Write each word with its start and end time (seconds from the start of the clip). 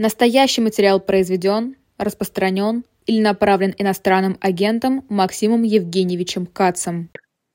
Настоящий 0.00 0.62
материал 0.62 0.98
произведен, 0.98 1.76
распространен 1.98 2.84
или 3.04 3.20
направлен 3.20 3.74
иностранным 3.76 4.38
агентом 4.40 5.04
Максимом 5.10 5.62
Евгеньевичем 5.62 6.46
Кацем. 6.46 7.10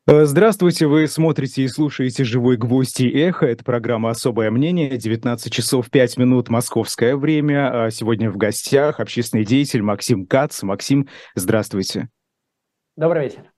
Э, 0.05 0.25
здравствуйте, 0.25 0.85
вы 0.85 1.07
смотрите 1.07 1.63
и 1.63 1.67
слушаете 1.67 2.23
«Живой 2.23 2.57
гвоздь» 2.57 3.01
и 3.01 3.09
«Эхо». 3.09 3.47
Это 3.47 3.63
программа 3.63 4.11
«Особое 4.11 4.51
мнение», 4.51 4.95
19 4.95 5.51
часов 5.51 5.89
5 5.89 6.17
минут 6.17 6.49
московское 6.49 7.15
время. 7.15 7.85
А 7.85 7.89
сегодня 7.89 8.29
в 8.29 8.37
гостях 8.37 8.99
общественный 8.99 9.43
деятель 9.43 9.81
Максим 9.81 10.27
Кац. 10.27 10.61
Максим, 10.61 11.09
здравствуйте. 11.33 12.09
Добрый 12.95 13.23
вечер. 13.23 13.54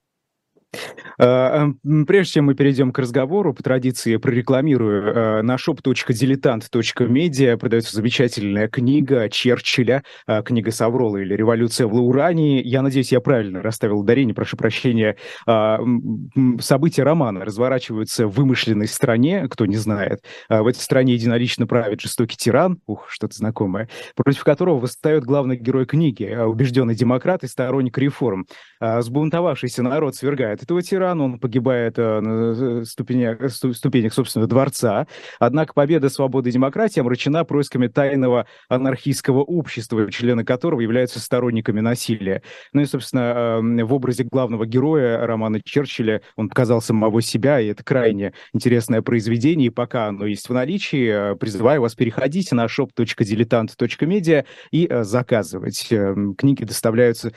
А, 1.20 1.68
прежде 2.06 2.34
чем 2.34 2.46
мы 2.46 2.56
перейдем 2.56 2.92
к 2.92 3.00
разговору, 3.00 3.54
по 3.54 3.64
традиции 3.64 4.18
прорекламирую, 4.18 5.40
а, 5.40 5.44
на 5.44 5.56
shop.diletant.media 5.56 7.58
продается 7.58 7.96
замечательная 7.96 8.68
книга 8.68 9.30
Черчилля, 9.30 10.04
а, 10.28 10.44
книга 10.44 10.72
Саврола 10.72 11.18
или 11.18 11.34
«Революция 11.34 11.88
в 11.88 11.94
Лаурании». 11.94 12.62
Я 12.64 12.82
надеюсь, 12.82 13.12
я 13.12 13.20
правильно 13.20 13.62
расставил 13.62 14.00
ударение, 14.00 14.36
прошу 14.36 14.58
прощения. 14.58 15.16
События 15.46 17.04
романа 17.04 17.46
разворачиваются 17.46 18.28
в 18.28 18.32
вымышленной 18.32 18.88
стране, 18.88 19.48
кто 19.50 19.66
не 19.66 19.78
знает. 19.78 20.24
В 20.50 20.68
этой 20.68 20.80
стране 20.80 21.14
единолично 21.14 21.68
правит 21.68 22.02
жестокий 22.02 22.38
тиран, 22.38 22.80
ух, 22.86 23.08
что-то 23.10 23.36
знакомое, 23.36 23.90
против 24.16 24.44
которого 24.44 24.80
восстает 24.80 25.24
главный 25.24 25.58
герой 25.58 25.86
книги, 25.86 26.36
убежденный 26.36 26.96
демократ 26.96 27.44
и 27.44 27.48
сторонник 27.48 27.98
реформ. 27.98 28.46
Сбунтовавшийся 28.80 29.84
народ 29.84 30.16
свергает 30.16 30.64
этого 30.68 30.82
тирана, 30.82 31.24
он 31.24 31.40
погибает 31.40 31.98
э, 31.98 32.20
на 32.20 32.84
ступенях, 32.84 33.52
ступенях 33.52 34.14
собственного 34.14 34.50
дворца. 34.50 35.08
Однако 35.40 35.74
победа 35.74 36.10
свободы 36.10 36.50
и 36.50 36.52
демократии 36.52 37.00
омрачена 37.00 37.46
происками 37.46 37.88
тайного 37.88 38.48
анархистского 38.68 39.44
общества, 39.44 40.12
члены 40.12 40.44
которого 40.44 40.82
являются 40.82 41.22
сторонниками 41.22 41.80
насилия. 41.80 42.44
Ну 42.74 42.82
и, 42.82 42.86
собственно, 42.86 43.60
эм, 43.60 43.78
в 43.86 43.94
образе 43.94 44.26
главного 44.26 44.66
героя 44.66 45.26
романа 45.26 45.62
Черчилля 45.64 46.22
он 46.36 46.50
показал 46.50 46.82
самого 46.82 47.22
себя, 47.22 47.62
и 47.62 47.68
это 47.68 47.84
крайне 47.84 48.34
интересное 48.54 49.02
произведение. 49.02 49.68
И 49.68 49.72
пока 49.72 50.08
оно 50.08 50.26
есть 50.26 50.50
в 50.50 50.54
наличии, 50.54 51.32
э, 51.32 51.36
призываю 51.36 51.82
вас 51.82 51.96
переходить 51.96 52.52
на 52.52 52.66
shop.diletant.media 52.66 54.46
и 54.72 54.88
э, 54.90 55.04
заказывать. 55.06 55.88
Эм, 55.92 56.36
книги 56.36 56.66
доставляются 56.66 57.32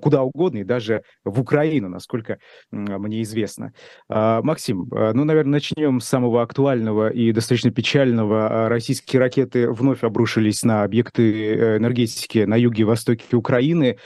куда 0.00 0.22
угодно, 0.22 0.58
и 0.58 0.64
даже 0.64 1.02
в 1.24 1.40
Украину, 1.40 1.88
насколько 1.88 2.38
мне 2.72 3.22
известно. 3.22 3.72
А, 4.08 4.42
Максим, 4.42 4.88
а, 4.92 5.12
ну, 5.12 5.24
наверное, 5.24 5.52
начнем 5.52 6.00
с 6.00 6.08
самого 6.08 6.42
актуального 6.42 7.10
и 7.10 7.32
достаточно 7.32 7.70
печального. 7.70 8.66
А, 8.66 8.68
российские 8.68 9.20
ракеты 9.20 9.70
вновь 9.70 10.02
обрушились 10.02 10.64
на 10.64 10.82
объекты 10.82 11.32
э, 11.32 11.76
энергетики 11.78 12.40
на 12.40 12.56
юге 12.56 12.82
и 12.82 12.84
востоке 12.84 13.36
Украины, 13.36 13.98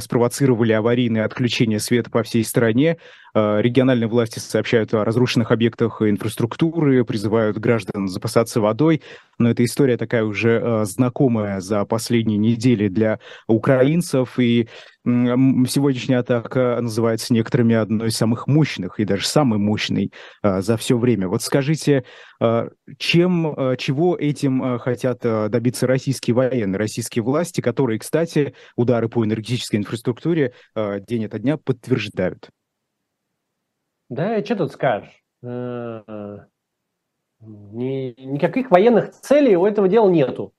спровоцировали 0.00 0.72
аварийное 0.72 1.24
отключение 1.24 1.78
света 1.78 2.10
по 2.10 2.22
всей 2.22 2.44
стране. 2.44 2.96
Региональные 3.34 4.08
власти 4.08 4.38
сообщают 4.38 4.94
о 4.94 5.04
разрушенных 5.04 5.50
объектах 5.50 6.00
инфраструктуры, 6.00 7.04
призывают 7.04 7.58
граждан 7.58 8.08
запасаться 8.08 8.60
водой. 8.60 9.02
Но 9.38 9.50
эта 9.50 9.64
история 9.64 9.96
такая 9.96 10.24
уже 10.24 10.84
знакомая 10.84 11.60
за 11.60 11.84
последние 11.84 12.38
недели 12.38 12.88
для 12.88 13.18
украинцев. 13.46 14.38
И 14.38 14.68
Сегодняшняя 15.04 16.18
атака 16.18 16.78
называется 16.80 17.34
некоторыми 17.34 17.74
одной 17.74 18.08
из 18.08 18.16
самых 18.16 18.46
мощных 18.46 18.98
и 18.98 19.04
даже 19.04 19.26
самой 19.26 19.58
мощной 19.58 20.12
а, 20.40 20.62
за 20.62 20.78
все 20.78 20.96
время. 20.96 21.28
Вот 21.28 21.42
скажите, 21.42 22.04
а, 22.40 22.70
чем, 22.96 23.46
а, 23.46 23.76
чего 23.76 24.16
этим 24.16 24.78
хотят 24.78 25.20
добиться 25.20 25.86
российские 25.86 26.34
военные, 26.34 26.78
российские 26.78 27.22
власти, 27.22 27.60
которые, 27.60 27.98
кстати, 27.98 28.54
удары 28.76 29.10
по 29.10 29.24
энергетической 29.24 29.76
инфраструктуре 29.76 30.54
день 30.74 31.26
ото 31.26 31.38
дня 31.38 31.58
подтверждают? 31.58 32.48
Да, 34.08 34.42
что 34.42 34.56
тут 34.56 34.72
скажешь? 34.72 35.22
Э, 35.42 36.46
никаких 37.40 38.70
военных 38.70 39.10
целей 39.10 39.56
у 39.56 39.66
этого 39.66 39.88
дела 39.88 40.08
нету. 40.08 40.54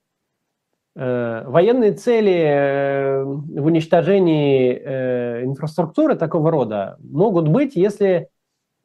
Э, 0.98 1.44
военные 1.46 1.92
цели 1.92 2.32
э, 2.32 3.24
в 3.24 3.66
уничтожении 3.66 4.72
э, 4.74 5.44
инфраструктуры 5.44 6.16
такого 6.16 6.50
рода 6.52 6.96
могут 7.02 7.50
быть, 7.50 7.76
если 7.76 8.30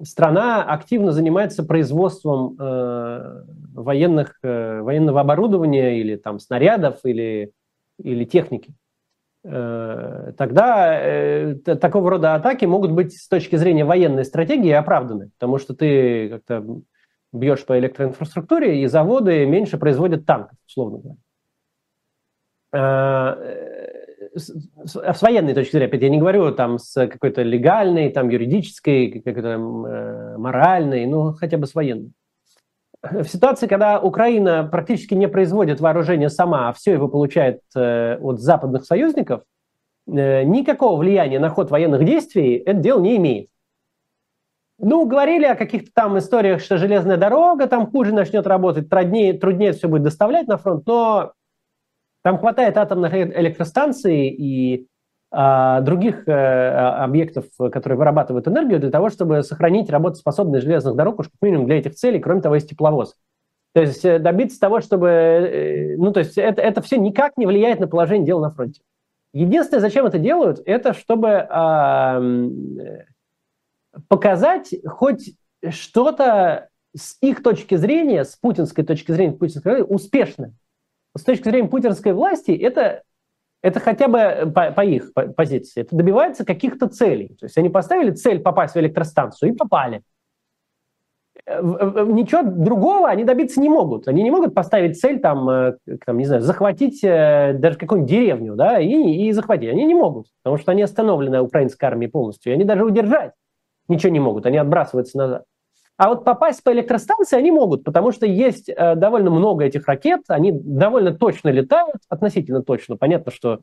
страна 0.03 0.65
активно 0.65 1.13
занимается 1.13 1.63
производством 1.63 2.57
военных, 3.75 4.39
военного 4.43 5.21
оборудования 5.21 6.01
или 6.01 6.17
там 6.17 6.39
снарядов 6.39 7.01
или, 7.05 7.53
или 8.03 8.25
техники. 8.25 8.73
Тогда 9.43 10.99
такого 11.65 12.11
рода 12.13 12.35
атаки 12.35 12.65
могут 12.65 12.93
быть 12.93 13.13
с 13.15 13.29
точки 13.29 13.57
зрения 13.57 13.85
военной 13.85 14.25
стратегии 14.25 14.71
оправданы, 14.71 15.33
потому 15.39 15.59
что 15.59 15.75
ты 15.75 16.31
как-то 16.31 16.65
бьешь 17.35 17.67
по 17.67 17.79
электроинфраструктуре, 17.79 18.83
и 18.83 18.87
заводы 18.87 19.45
меньше 19.45 19.77
производят 19.77 20.25
танков, 20.25 20.57
условно 20.67 20.99
говоря. 20.99 21.19
Э, 22.73 23.35
с 24.37 25.23
военной 25.23 25.55
точки 25.55 25.73
зрения, 25.73 25.87
опять 25.87 26.03
я 26.03 26.09
не 26.09 26.19
говорю 26.19 26.53
там 26.53 26.79
с 26.79 26.95
какой-то 27.09 27.43
легальной, 27.43 28.11
там 28.11 28.29
юридической, 28.29 29.11
какой-то 29.11 29.49
э, 29.49 30.39
моральной, 30.39 31.07
ну 31.07 31.33
хотя 31.33 31.59
бы 31.59 31.67
с 31.67 31.75
военной. 31.75 32.13
В 33.03 33.25
ситуации, 33.25 33.67
когда 33.67 33.99
Украина 33.99 34.69
практически 34.71 35.15
не 35.15 35.27
производит 35.27 35.81
вооружение 35.81 36.29
сама, 36.29 36.69
а 36.69 36.73
все 36.73 36.93
его 36.93 37.09
получает 37.09 37.61
э, 37.75 38.19
от 38.21 38.41
западных 38.41 38.85
союзников, 38.85 39.43
никакого 40.07 40.99
влияния 40.99 41.39
на 41.39 41.51
ход 41.51 41.71
военных 41.71 42.05
действий 42.05 42.57
это 42.57 42.81
дело 42.81 43.01
не 43.01 43.17
имеет. 43.17 43.49
Ну, 44.79 45.07
говорили 45.07 45.45
о 45.45 45.57
каких-то 45.57 45.91
там 45.95 46.19
историях, 46.19 46.61
что 46.61 46.79
железная 46.79 47.17
дорога 47.17 47.67
там 47.67 47.87
хуже 47.87 48.15
начнет 48.15 48.47
работать, 48.47 48.89
труднее, 48.89 49.35
труднее 49.35 49.73
все 49.73 49.89
будет 49.89 50.03
доставлять 50.03 50.49
на 50.49 50.57
фронт, 50.57 50.87
но 50.87 51.33
там 52.23 52.39
хватает 52.39 52.77
атомных 52.77 53.15
электростанций 53.15 54.29
и 54.29 54.87
а, 55.33 55.81
других 55.81 56.25
а, 56.27 57.05
объектов, 57.05 57.47
которые 57.57 57.97
вырабатывают 57.99 58.49
энергию, 58.49 58.81
для 58.81 58.91
того, 58.91 59.11
чтобы 59.11 59.43
сохранить 59.43 59.91
работоспособность 59.91 60.65
железных 60.65 60.97
дорог, 60.97 61.21
уж 61.21 61.29
как 61.29 61.41
минимум 61.41 61.67
для 61.67 61.79
этих 61.79 61.95
целей, 61.95 62.19
кроме 62.19 62.43
того, 62.43 62.57
есть 62.57 62.69
тепловоз. 62.69 63.17
То 63.73 63.83
есть 63.83 64.05
э, 64.05 64.19
добиться 64.19 64.59
того, 64.59 64.81
чтобы... 64.81 65.09
Э, 65.09 65.97
ну, 65.97 66.13
то 66.13 66.21
есть 66.21 66.37
это, 66.37 66.61
это 66.61 66.83
все 66.83 66.99
никак 66.99 67.37
не 67.37 67.47
влияет 67.47 67.79
на 67.79 67.87
положение 67.87 68.27
дел 68.27 68.41
на 68.41 68.51
фронте. 68.51 68.81
Единственное, 69.33 69.81
зачем 69.81 70.07
это 70.07 70.19
делают, 70.19 70.61
это 70.67 70.93
чтобы 70.93 71.47
а, 71.49 72.21
показать 74.09 74.75
хоть 74.85 75.35
что-то 75.69 76.69
с 76.97 77.17
их 77.21 77.41
точки 77.41 77.77
зрения, 77.77 78.25
с 78.25 78.35
путинской 78.35 78.85
точки 78.85 79.13
зрения, 79.13 79.33
путинской 79.33 79.85
успешное 79.87 80.53
с 81.17 81.23
точки 81.23 81.45
зрения 81.45 81.69
путинской 81.69 82.13
власти, 82.13 82.53
это, 82.53 83.03
это 83.63 83.81
хотя 83.81 84.09
бы 84.09 84.51
по, 84.53 84.71
по 84.73 84.85
их 84.85 85.13
позиции, 85.37 85.83
это 85.83 85.97
добивается 85.97 86.45
каких-то 86.45 86.89
целей. 86.89 87.37
То 87.39 87.47
есть 87.47 87.59
они 87.59 87.69
поставили 87.69 88.13
цель 88.13 88.41
попасть 88.41 88.75
в 88.75 88.79
электростанцию 88.79 89.53
и 89.53 89.57
попали. 89.57 90.03
Э, 91.47 91.61
ничего 91.63 92.43
другого 92.43 93.09
они 93.09 93.25
добиться 93.25 93.61
не 93.61 93.69
могут. 93.69 94.09
Они 94.09 94.23
не 94.23 94.31
могут 94.31 94.55
поставить 94.55 95.01
цель, 95.01 95.21
там, 95.21 95.49
э, 95.49 95.77
там 96.05 96.19
не 96.19 96.25
знаю, 96.25 96.43
захватить 96.43 97.03
э, 97.03 97.55
даже 97.55 97.79
какую-нибудь 97.79 98.11
деревню, 98.11 98.55
да, 98.55 98.79
и, 98.79 98.93
и 98.93 99.33
захватить. 99.33 99.71
Они 99.71 99.85
не 99.85 99.95
могут, 99.95 100.27
потому 100.43 100.59
что 100.59 100.73
они 100.73 100.83
остановлены 100.83 101.41
украинской 101.41 101.85
армией 101.85 102.11
полностью. 102.11 102.53
И 102.53 102.55
они 102.55 102.65
даже 102.65 102.85
удержать 102.85 103.33
ничего 103.91 104.13
не 104.13 104.21
могут, 104.21 104.47
они 104.47 104.57
отбрасываются 104.57 105.19
назад. 105.19 105.45
А 106.01 106.09
вот 106.09 106.25
попасть 106.25 106.65
по 106.65 106.73
электростанции 106.73 107.37
они 107.37 107.51
могут, 107.51 107.85
потому 107.85 108.11
что 108.11 108.25
есть 108.25 108.71
э, 108.71 108.95
довольно 108.95 109.31
много 109.31 109.67
этих 109.67 109.87
ракет, 109.87 110.23
они 110.29 110.51
довольно 110.51 111.13
точно 111.13 111.51
летают, 111.51 111.99
относительно 112.09 112.63
точно. 112.63 112.97
Понятно, 112.97 113.31
что 113.31 113.61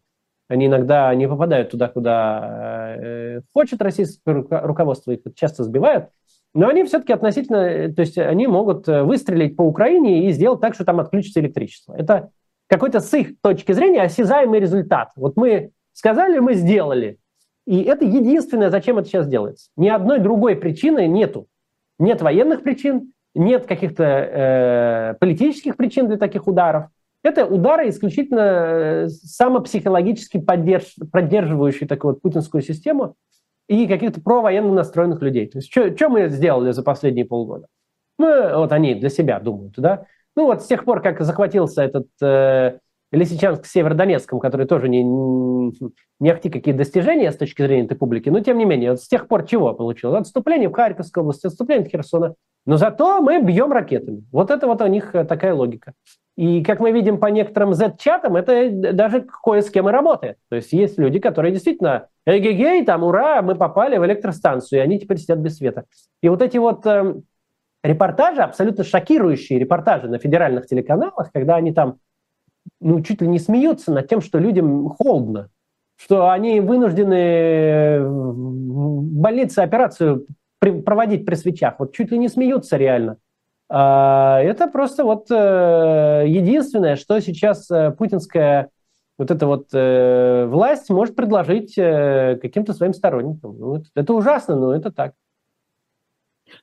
они 0.47 0.67
иногда 0.67 1.15
не 1.15 1.27
попадают 1.27 1.71
туда, 1.71 1.87
куда 1.87 2.95
э, 2.95 3.41
хочет 3.55 3.81
российское 3.81 4.45
руководство, 4.51 5.13
их 5.13 5.21
часто 5.33 5.63
сбивают. 5.63 6.09
Но 6.53 6.67
они 6.67 6.83
все-таки 6.83 7.11
относительно, 7.11 7.57
э, 7.57 7.91
то 7.91 8.01
есть 8.01 8.19
они 8.19 8.45
могут 8.45 8.87
э, 8.87 9.01
выстрелить 9.01 9.55
по 9.55 9.63
Украине 9.63 10.27
и 10.27 10.31
сделать 10.31 10.61
так, 10.61 10.75
что 10.75 10.85
там 10.85 10.99
отключится 10.99 11.39
электричество. 11.39 11.95
Это 11.97 12.29
какой-то 12.67 12.99
с 12.99 13.11
их 13.15 13.41
точки 13.41 13.71
зрения 13.71 14.03
осязаемый 14.03 14.59
результат. 14.59 15.09
Вот 15.15 15.37
мы 15.37 15.71
сказали, 15.93 16.37
мы 16.37 16.53
сделали. 16.53 17.17
И 17.65 17.81
это 17.81 18.05
единственное, 18.05 18.69
зачем 18.69 18.99
это 18.99 19.07
сейчас 19.07 19.27
делается. 19.27 19.71
Ни 19.75 19.89
одной 19.89 20.19
другой 20.19 20.55
причины 20.55 21.07
нету. 21.07 21.47
Нет 21.99 22.21
военных 22.21 22.63
причин, 22.63 23.13
нет 23.35 23.65
каких-то 23.65 24.03
э, 24.03 25.13
политических 25.19 25.75
причин 25.77 26.07
для 26.07 26.17
таких 26.17 26.47
ударов. 26.47 26.87
Это 27.23 27.45
удары 27.45 27.89
исключительно 27.89 28.41
э, 28.41 29.07
самопсихологически 29.09 30.39
поддерж, 30.39 30.95
поддерживающие 31.11 31.87
такую 31.87 32.13
вот 32.13 32.21
путинскую 32.21 32.61
систему 32.61 33.15
и 33.67 33.87
каких-то 33.87 34.21
провоенно 34.21 34.73
настроенных 34.73 35.21
людей. 35.21 35.47
То 35.47 35.57
есть 35.57 35.71
что 35.71 36.09
мы 36.09 36.29
сделали 36.29 36.71
за 36.71 36.83
последние 36.83 37.25
полгода? 37.25 37.67
Ну, 38.17 38.59
вот 38.59 38.71
они 38.71 38.95
для 38.95 39.09
себя 39.09 39.39
думают, 39.39 39.73
да? 39.77 40.05
Ну 40.35 40.45
вот 40.45 40.63
с 40.63 40.67
тех 40.67 40.85
пор, 40.85 41.01
как 41.01 41.19
захватился 41.21 41.83
этот 41.83 42.07
э, 42.21 42.79
Лисичанск 43.11 43.65
с 43.65 43.71
Северодонецком, 43.71 44.39
который 44.39 44.65
тоже 44.65 44.89
не, 44.89 45.03
не 45.03 46.29
ахти 46.29 46.49
какие 46.49 46.73
достижения 46.73 47.31
с 47.31 47.37
точки 47.37 47.61
зрения 47.61 47.85
этой 47.85 47.97
публики, 47.97 48.29
но 48.29 48.41
тем 48.41 48.57
не 48.57 48.65
менее, 48.65 48.91
вот 48.91 49.01
с 49.01 49.07
тех 49.07 49.27
пор 49.27 49.45
чего 49.45 49.73
получилось? 49.73 50.21
Отступление 50.21 50.69
в 50.69 50.73
Харьковской 50.73 51.21
области, 51.21 51.47
отступление 51.47 51.87
в 51.87 51.91
Херсона. 51.91 52.35
Но 52.65 52.75
зато 52.75 53.21
мы 53.21 53.41
бьем 53.41 53.71
ракетами. 53.71 54.23
Вот 54.31 54.51
это 54.51 54.67
вот 54.67 54.81
у 54.81 54.87
них 54.87 55.15
э, 55.15 55.23
такая 55.23 55.53
логика. 55.53 55.93
И 56.35 56.63
как 56.63 56.81
мы 56.81 56.91
видим 56.91 57.17
по 57.17 57.27
некоторым 57.27 57.73
Z-чатам, 57.73 58.35
это 58.35 58.69
даже 58.93 59.25
кое 59.41 59.61
с 59.61 59.69
кем 59.71 59.87
и 59.87 59.91
работает. 59.91 60.37
То 60.49 60.57
есть 60.57 60.73
есть 60.73 60.99
люди, 60.99 61.19
которые 61.19 61.53
действительно, 61.53 62.09
эгегей, 62.25 62.83
там, 62.83 63.03
ура, 63.05 63.41
мы 63.41 63.55
попали 63.55 63.97
в 63.97 64.05
электростанцию, 64.05 64.79
и 64.79 64.83
они 64.83 64.99
теперь 64.99 65.17
сидят 65.17 65.39
без 65.39 65.57
света. 65.57 65.85
И 66.21 66.27
вот 66.27 66.41
эти 66.41 66.57
вот 66.57 66.85
э, 66.85 67.15
репортажи, 67.83 68.41
абсолютно 68.41 68.83
шокирующие 68.83 69.59
репортажи 69.59 70.09
на 70.09 70.19
федеральных 70.19 70.67
телеканалах, 70.67 71.31
когда 71.31 71.55
они 71.55 71.73
там 71.73 71.99
ну, 72.79 73.01
чуть 73.01 73.21
ли 73.21 73.27
не 73.27 73.39
смеются 73.39 73.91
над 73.91 74.07
тем, 74.07 74.21
что 74.21 74.39
людям 74.39 74.89
холодно, 74.89 75.49
что 75.95 76.29
они 76.29 76.59
вынуждены 76.59 78.01
в 78.01 79.01
больнице 79.03 79.59
операцию 79.59 80.27
проводить 80.59 81.25
при 81.25 81.35
свечах. 81.35 81.75
Вот 81.79 81.93
чуть 81.93 82.11
ли 82.11 82.17
не 82.17 82.27
смеются 82.29 82.77
реально. 82.77 83.17
А, 83.69 84.39
это 84.41 84.67
просто 84.67 85.03
вот 85.03 85.29
э, 85.29 86.23
единственное, 86.27 86.95
что 86.95 87.19
сейчас 87.19 87.69
э, 87.69 87.91
путинская 87.91 88.69
вот 89.17 89.31
эта 89.31 89.45
вот 89.47 89.67
э, 89.73 90.45
власть 90.45 90.89
может 90.89 91.15
предложить 91.15 91.75
каким-то 91.75 92.73
своим 92.73 92.93
сторонникам. 92.93 93.57
Ну, 93.57 93.83
это 93.95 94.13
ужасно, 94.13 94.55
но 94.55 94.73
это 94.73 94.91
так. 94.91 95.13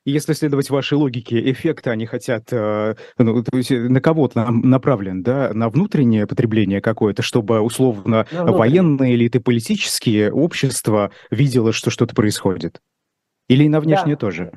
Если 0.05 0.33
следовать 0.33 0.69
вашей 0.69 0.97
логике, 0.97 1.51
эффекта 1.51 1.91
они 1.91 2.05
хотят, 2.05 2.51
э, 2.51 2.95
ну, 3.17 3.43
то 3.43 3.57
есть 3.57 3.71
на 3.71 4.01
кого-то 4.01 4.49
направлен, 4.51 5.23
да, 5.23 5.51
на 5.53 5.69
внутреннее 5.69 6.27
потребление 6.27 6.81
какое-то, 6.81 7.21
чтобы 7.21 7.59
условно 7.61 8.25
военные 8.31 9.15
элиты, 9.15 9.39
политические 9.39 10.31
общества 10.31 11.11
видело, 11.31 11.71
что 11.71 11.89
что-то 11.89 12.15
происходит? 12.15 12.81
Или 13.47 13.65
и 13.65 13.69
на 13.69 13.79
внешнее 13.79 14.15
да. 14.15 14.19
тоже? 14.19 14.51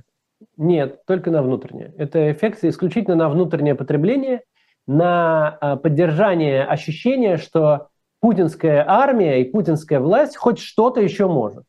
Нет, 0.57 1.05
только 1.07 1.31
на 1.31 1.43
внутреннее. 1.43 1.93
Это 1.99 2.31
эффект 2.33 2.65
исключительно 2.65 3.17
на 3.17 3.29
внутреннее 3.29 3.75
потребление, 3.75 4.43
на 4.87 5.49
а, 5.61 5.77
поддержание 5.77 6.65
ощущения, 6.65 7.37
что 7.37 7.89
путинская 8.21 8.85
армия 8.89 9.43
и 9.43 9.51
путинская 9.51 10.01
власть 10.01 10.37
хоть 10.37 10.59
что-то 10.59 11.01
еще 11.01 11.27
может. 11.29 11.65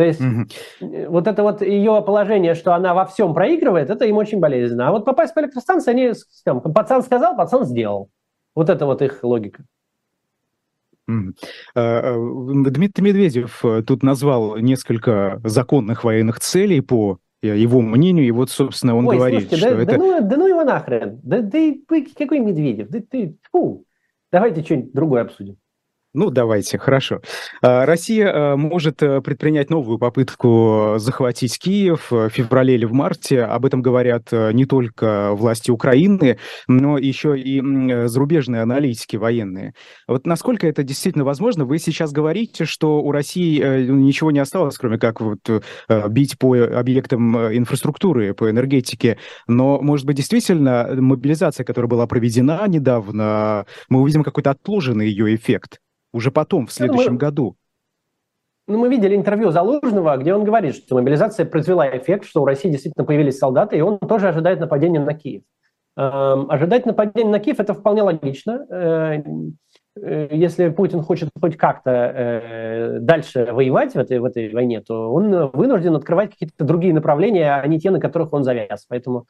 То 0.00 0.06
есть 0.06 0.20
угу. 0.22 0.46
вот 1.10 1.26
это 1.26 1.42
вот 1.42 1.60
ее 1.60 2.02
положение, 2.02 2.54
что 2.54 2.74
она 2.74 2.94
во 2.94 3.04
всем 3.04 3.34
проигрывает, 3.34 3.90
это 3.90 4.06
им 4.06 4.16
очень 4.16 4.40
болезненно. 4.40 4.88
А 4.88 4.92
вот 4.92 5.04
попасть 5.04 5.34
по 5.34 5.40
электростанции, 5.40 5.90
они, 5.90 6.12
там, 6.42 6.62
пацан 6.62 7.02
сказал, 7.02 7.36
пацан 7.36 7.66
сделал. 7.66 8.08
Вот 8.54 8.70
это 8.70 8.86
вот 8.86 9.02
их 9.02 9.22
логика. 9.22 9.62
А, 11.06 11.12
а, 11.74 12.14
Дмитрий 12.70 13.04
Медведев 13.04 13.62
э, 13.62 13.82
тут 13.82 14.02
назвал 14.02 14.56
несколько 14.56 15.38
законных 15.44 16.02
военных 16.02 16.40
целей 16.40 16.80
по 16.80 17.18
его 17.42 17.82
мнению, 17.82 18.26
и 18.26 18.30
вот, 18.30 18.48
собственно, 18.48 18.96
он 18.96 19.06
Ой, 19.06 19.18
говорит, 19.18 19.50
слушайте, 19.50 19.56
что 19.58 19.76
да, 19.76 19.82
это... 19.82 19.92
Да 19.92 19.98
ну, 19.98 20.28
да 20.30 20.36
ну 20.38 20.46
его 20.46 20.64
нахрен, 20.64 21.20
да, 21.22 21.42
да 21.42 21.58
какой 22.16 22.38
Медведев, 22.38 22.88
да 22.88 23.00
ты, 23.00 23.36
фу, 23.52 23.84
давайте 24.32 24.62
что-нибудь 24.62 24.94
другое 24.94 25.22
обсудим. 25.24 25.58
Ну, 26.12 26.30
давайте, 26.30 26.76
хорошо. 26.76 27.20
А, 27.62 27.86
Россия 27.86 28.32
а, 28.34 28.56
может 28.56 29.00
э, 29.00 29.20
предпринять 29.20 29.70
новую 29.70 29.96
попытку 29.96 30.94
захватить 30.96 31.56
Киев 31.56 32.10
в 32.10 32.28
феврале 32.30 32.74
или 32.74 32.84
в 32.84 32.92
марте. 32.92 33.42
Об 33.42 33.64
этом 33.64 33.80
говорят 33.80 34.24
э, 34.32 34.50
не 34.52 34.64
только 34.64 35.30
власти 35.34 35.70
Украины, 35.70 36.38
но 36.66 36.98
еще 36.98 37.38
и 37.38 37.60
зарубежные 38.08 38.62
аналитики 38.62 39.14
военные. 39.14 39.74
Вот 40.08 40.26
насколько 40.26 40.66
это 40.66 40.82
действительно 40.82 41.24
возможно? 41.24 41.64
Вы 41.64 41.78
сейчас 41.78 42.10
говорите, 42.10 42.64
что 42.64 43.00
у 43.00 43.12
России 43.12 43.62
э, 43.62 43.84
ничего 43.84 44.32
не 44.32 44.40
осталось, 44.40 44.78
кроме 44.78 44.98
как 44.98 45.20
вот 45.20 45.38
бить 46.08 46.38
по 46.40 46.56
объектам 46.56 47.36
инфраструктуры, 47.56 48.34
по 48.34 48.50
энергетике. 48.50 49.16
Но, 49.46 49.80
может 49.80 50.06
быть, 50.06 50.16
действительно 50.16 50.88
мобилизация, 50.90 51.62
которая 51.62 51.88
была 51.88 52.08
проведена 52.08 52.66
недавно, 52.66 53.64
мы 53.88 54.00
увидим 54.00 54.24
какой-то 54.24 54.50
отложенный 54.50 55.08
ее 55.08 55.36
эффект? 55.36 55.78
Уже 56.12 56.30
потом, 56.30 56.66
в 56.66 56.72
следующем 56.72 57.06
ну, 57.06 57.12
мы, 57.12 57.18
году. 57.18 57.56
Ну, 58.66 58.78
мы 58.78 58.88
видели 58.88 59.16
интервью 59.16 59.50
Залужного, 59.50 60.16
где 60.16 60.34
он 60.34 60.44
говорит, 60.44 60.76
что 60.76 60.94
мобилизация 60.94 61.46
произвела 61.46 61.88
эффект, 61.96 62.24
что 62.24 62.42
у 62.42 62.44
России 62.44 62.70
действительно 62.70 63.04
появились 63.04 63.38
солдаты, 63.38 63.76
и 63.76 63.80
он 63.80 63.98
тоже 63.98 64.28
ожидает 64.28 64.60
нападения 64.60 65.00
на 65.00 65.14
Киев. 65.14 65.42
Эм, 65.96 66.50
ожидать 66.50 66.86
нападения 66.86 67.30
на 67.30 67.40
Киев– 67.40 67.58
это 67.60 67.74
вполне 67.74 68.02
логично. 68.02 68.66
Э, 68.70 69.22
э, 70.00 70.28
если 70.30 70.68
Путин 70.68 71.02
хочет 71.02 71.30
хоть 71.38 71.56
как-то 71.56 71.90
э, 71.90 72.98
дальше 73.00 73.52
воевать 73.52 73.94
в 73.94 73.98
этой, 73.98 74.20
в 74.20 74.24
этой 74.24 74.52
войне, 74.52 74.80
то 74.80 75.12
он 75.12 75.50
вынужден 75.50 75.96
открывать 75.96 76.30
какие-то 76.30 76.64
другие 76.64 76.94
направления, 76.94 77.54
а 77.54 77.66
не 77.66 77.80
те, 77.80 77.90
на 77.90 78.00
которых 78.00 78.32
он 78.32 78.44
завяз. 78.44 78.86
Поэтому 78.88 79.26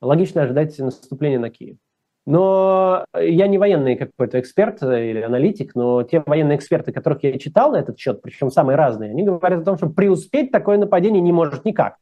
логично 0.00 0.42
ожидать 0.42 0.78
наступления 0.78 1.38
на 1.38 1.50
Киев. 1.50 1.76
Но 2.26 3.04
я 3.14 3.46
не 3.48 3.58
военный 3.58 3.96
какой-то 3.96 4.40
эксперт 4.40 4.82
или 4.82 5.20
аналитик, 5.20 5.74
но 5.74 6.02
те 6.04 6.22
военные 6.24 6.56
эксперты, 6.56 6.90
которых 6.90 7.22
я 7.22 7.38
читал 7.38 7.72
на 7.72 7.76
этот 7.76 7.98
счет, 7.98 8.22
причем 8.22 8.50
самые 8.50 8.76
разные, 8.76 9.10
они 9.10 9.24
говорят 9.24 9.60
о 9.60 9.64
том, 9.64 9.76
что 9.76 9.90
преуспеть 9.90 10.50
такое 10.50 10.78
нападение 10.78 11.20
не 11.20 11.32
может 11.32 11.66
никак. 11.66 11.96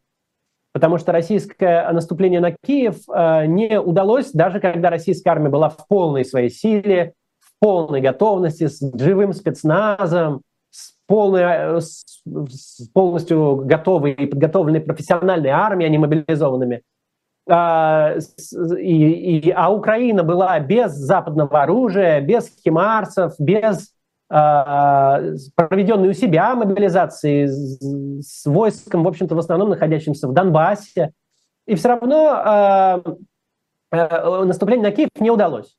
Потому 0.73 0.97
что 0.99 1.13
российское 1.13 1.91
наступление 1.93 2.41
на 2.41 2.53
Киев 2.53 3.03
э, 3.13 3.47
не 3.47 3.79
удалось, 3.79 4.31
даже 4.33 4.59
когда 4.59 4.89
российская 4.89 5.31
армия 5.31 5.51
была 5.51 5.69
в 5.69 5.87
полной 5.87 6.25
своей 6.25 6.49
силе, 6.49 7.13
в 7.41 7.59
полной 7.61 8.01
готовности, 8.01 8.69
с 8.69 8.81
живым 8.99 9.35
спецназом, 9.35 10.41
с, 10.71 10.95
полной, 11.07 11.43
э, 11.43 11.81
с, 11.81 12.23
с 12.25 12.89
полностью 12.89 13.57
готовой 13.67 14.13
и 14.13 14.27
подготовленной 14.27 14.81
профессиональной 14.81 15.51
армией, 15.51 15.89
а 15.89 15.91
не 15.91 15.99
мобилизованными. 15.99 16.83
А, 17.49 18.15
и, 18.79 19.39
и, 19.39 19.51
а 19.51 19.71
Украина 19.71 20.23
была 20.23 20.59
без 20.61 20.93
западного 20.93 21.63
оружия, 21.63 22.21
без 22.21 22.49
химарсов, 22.63 23.35
без 23.39 23.93
а, 24.31 25.21
проведенной 25.57 26.11
у 26.11 26.13
себя 26.13 26.55
мобилизации 26.55 27.47
с, 27.47 28.47
войском, 28.47 29.03
в 29.03 29.09
общем-то, 29.09 29.35
в 29.35 29.39
основном 29.39 29.71
находящимся 29.71 30.29
в 30.29 30.33
Донбассе. 30.33 31.13
И 31.67 31.75
все 31.75 31.89
равно 31.89 32.29
а, 32.29 33.03
а, 33.91 34.45
наступление 34.45 34.89
на 34.89 34.97
Киев 34.97 35.11
не 35.19 35.31
удалось. 35.31 35.77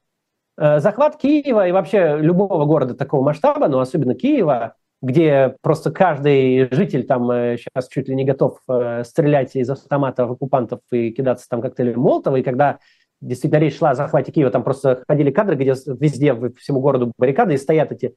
А, 0.57 0.79
захват 0.79 1.17
Киева 1.17 1.67
и 1.67 1.71
вообще 1.71 2.17
любого 2.19 2.65
города 2.65 2.93
такого 2.93 3.23
масштаба, 3.23 3.67
но 3.67 3.79
особенно 3.79 4.13
Киева, 4.13 4.75
где 5.03 5.57
просто 5.61 5.91
каждый 5.91 6.73
житель 6.73 7.05
там 7.05 7.27
сейчас 7.57 7.87
э, 7.87 7.89
чуть 7.91 8.07
ли 8.07 8.15
не 8.15 8.23
готов 8.23 8.59
э, 8.69 9.03
стрелять 9.03 9.53
из 9.53 9.69
автоматов 9.69 10.31
оккупантов 10.31 10.79
и 10.91 11.11
кидаться 11.11 11.47
там 11.49 11.61
коктейлями 11.61 11.97
Молотова, 11.97 12.37
и 12.37 12.41
когда 12.41 12.79
действительно 13.19 13.59
речь 13.59 13.77
шла 13.77 13.89
о 13.89 13.95
захвате 13.95 14.31
Киева, 14.31 14.49
там 14.49 14.63
просто 14.63 15.03
ходили 15.05 15.29
кадры, 15.29 15.55
где 15.55 15.75
везде, 15.99 16.33
по 16.33 16.49
всему 16.53 16.79
городу 16.79 17.11
баррикады, 17.17 17.53
и 17.53 17.57
стоят 17.57 17.91
эти 17.91 18.15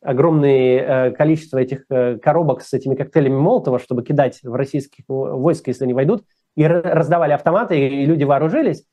огромные 0.00 0.78
э, 0.78 1.10
количество 1.10 1.58
этих 1.58 1.84
коробок 2.22 2.62
с 2.62 2.72
этими 2.72 2.94
коктейлями 2.94 3.34
Молотова, 3.34 3.80
чтобы 3.80 4.04
кидать 4.04 4.38
в 4.44 4.54
российских 4.54 5.04
войск, 5.08 5.66
если 5.66 5.82
они 5.82 5.94
войдут, 5.94 6.22
и 6.56 6.64
раздавали 6.64 7.32
автоматы, 7.32 7.76
и 7.76 8.06
люди 8.06 8.22
вооружились. 8.22 8.84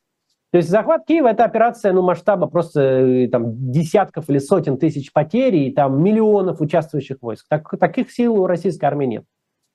То 0.51 0.57
есть 0.57 0.69
захват 0.69 1.05
Киева– 1.05 1.27
это 1.29 1.43
операция 1.43 1.91
ну, 1.91 2.01
масштаба 2.01 2.47
просто 2.47 2.81
э, 2.81 3.27
там, 3.27 3.71
десятков 3.71 4.29
или 4.29 4.37
сотен 4.37 4.77
тысяч 4.77 5.11
потерь 5.11 5.55
и 5.55 5.71
там, 5.73 6.01
миллионов 6.01 6.61
участвующих 6.61 7.17
войск. 7.21 7.45
Так, 7.49 7.69
таких 7.79 8.11
сил 8.11 8.41
у 8.41 8.47
российской 8.47 8.85
армии 8.85 9.05
нет. 9.05 9.25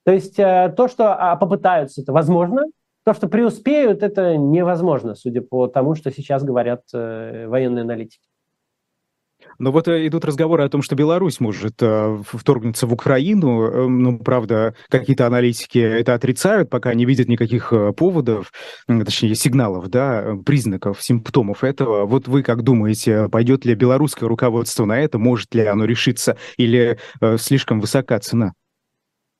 То 0.05 0.12
есть 0.12 0.38
э, 0.38 0.73
то, 0.75 0.88
что 0.88 1.14
а, 1.14 1.37
попытаются, 1.37 2.00
это 2.00 2.12
возможно. 2.12 2.64
То, 3.05 3.12
что 3.14 3.29
преуспеют, 3.29 4.02
это 4.02 4.37
невозможно, 4.37 5.14
судя 5.14 5.43
по 5.43 5.67
тому, 5.67 5.95
что 5.95 6.11
сейчас 6.11 6.43
говорят 6.43 6.83
э, 6.95 7.47
военные 7.49 7.83
аналитики. 7.83 8.26
Но 9.62 9.71
вот 9.71 9.87
э, 9.87 10.09
идут 10.09 10.25
разговоры 10.25 10.64
о 10.64 10.69
том, 10.69 10.83
что 10.83 10.97
Беларусь 10.97 11.38
может 11.38 11.81
э, 11.81 12.19
вторгнуться 12.25 12.88
в 12.88 12.92
Украину. 12.92 13.62
Э, 13.62 13.87
ну, 13.87 14.19
правда, 14.19 14.75
какие-то 14.88 15.25
аналитики 15.25 15.78
это 15.78 16.14
отрицают, 16.14 16.69
пока 16.69 16.92
не 16.95 17.04
видят 17.04 17.28
никаких 17.28 17.73
э, 17.73 17.92
поводов, 17.92 18.50
точнее, 18.88 19.37
сигналов, 19.37 19.88
да, 19.88 20.35
признаков, 20.45 21.00
симптомов 21.00 21.62
этого. 21.62 22.07
Вот 22.07 22.26
вы 22.26 22.42
как 22.42 22.62
думаете, 22.62 23.28
пойдет 23.28 23.64
ли 23.64 23.76
белорусское 23.76 24.28
руководство 24.28 24.85
на 24.85 24.99
это, 24.99 25.21
может 25.21 25.54
ли 25.54 25.64
оно 25.64 25.85
решиться, 25.85 26.37
или 26.57 26.99
слишком 27.37 27.78
высока 27.78 28.19
цена? 28.19 28.54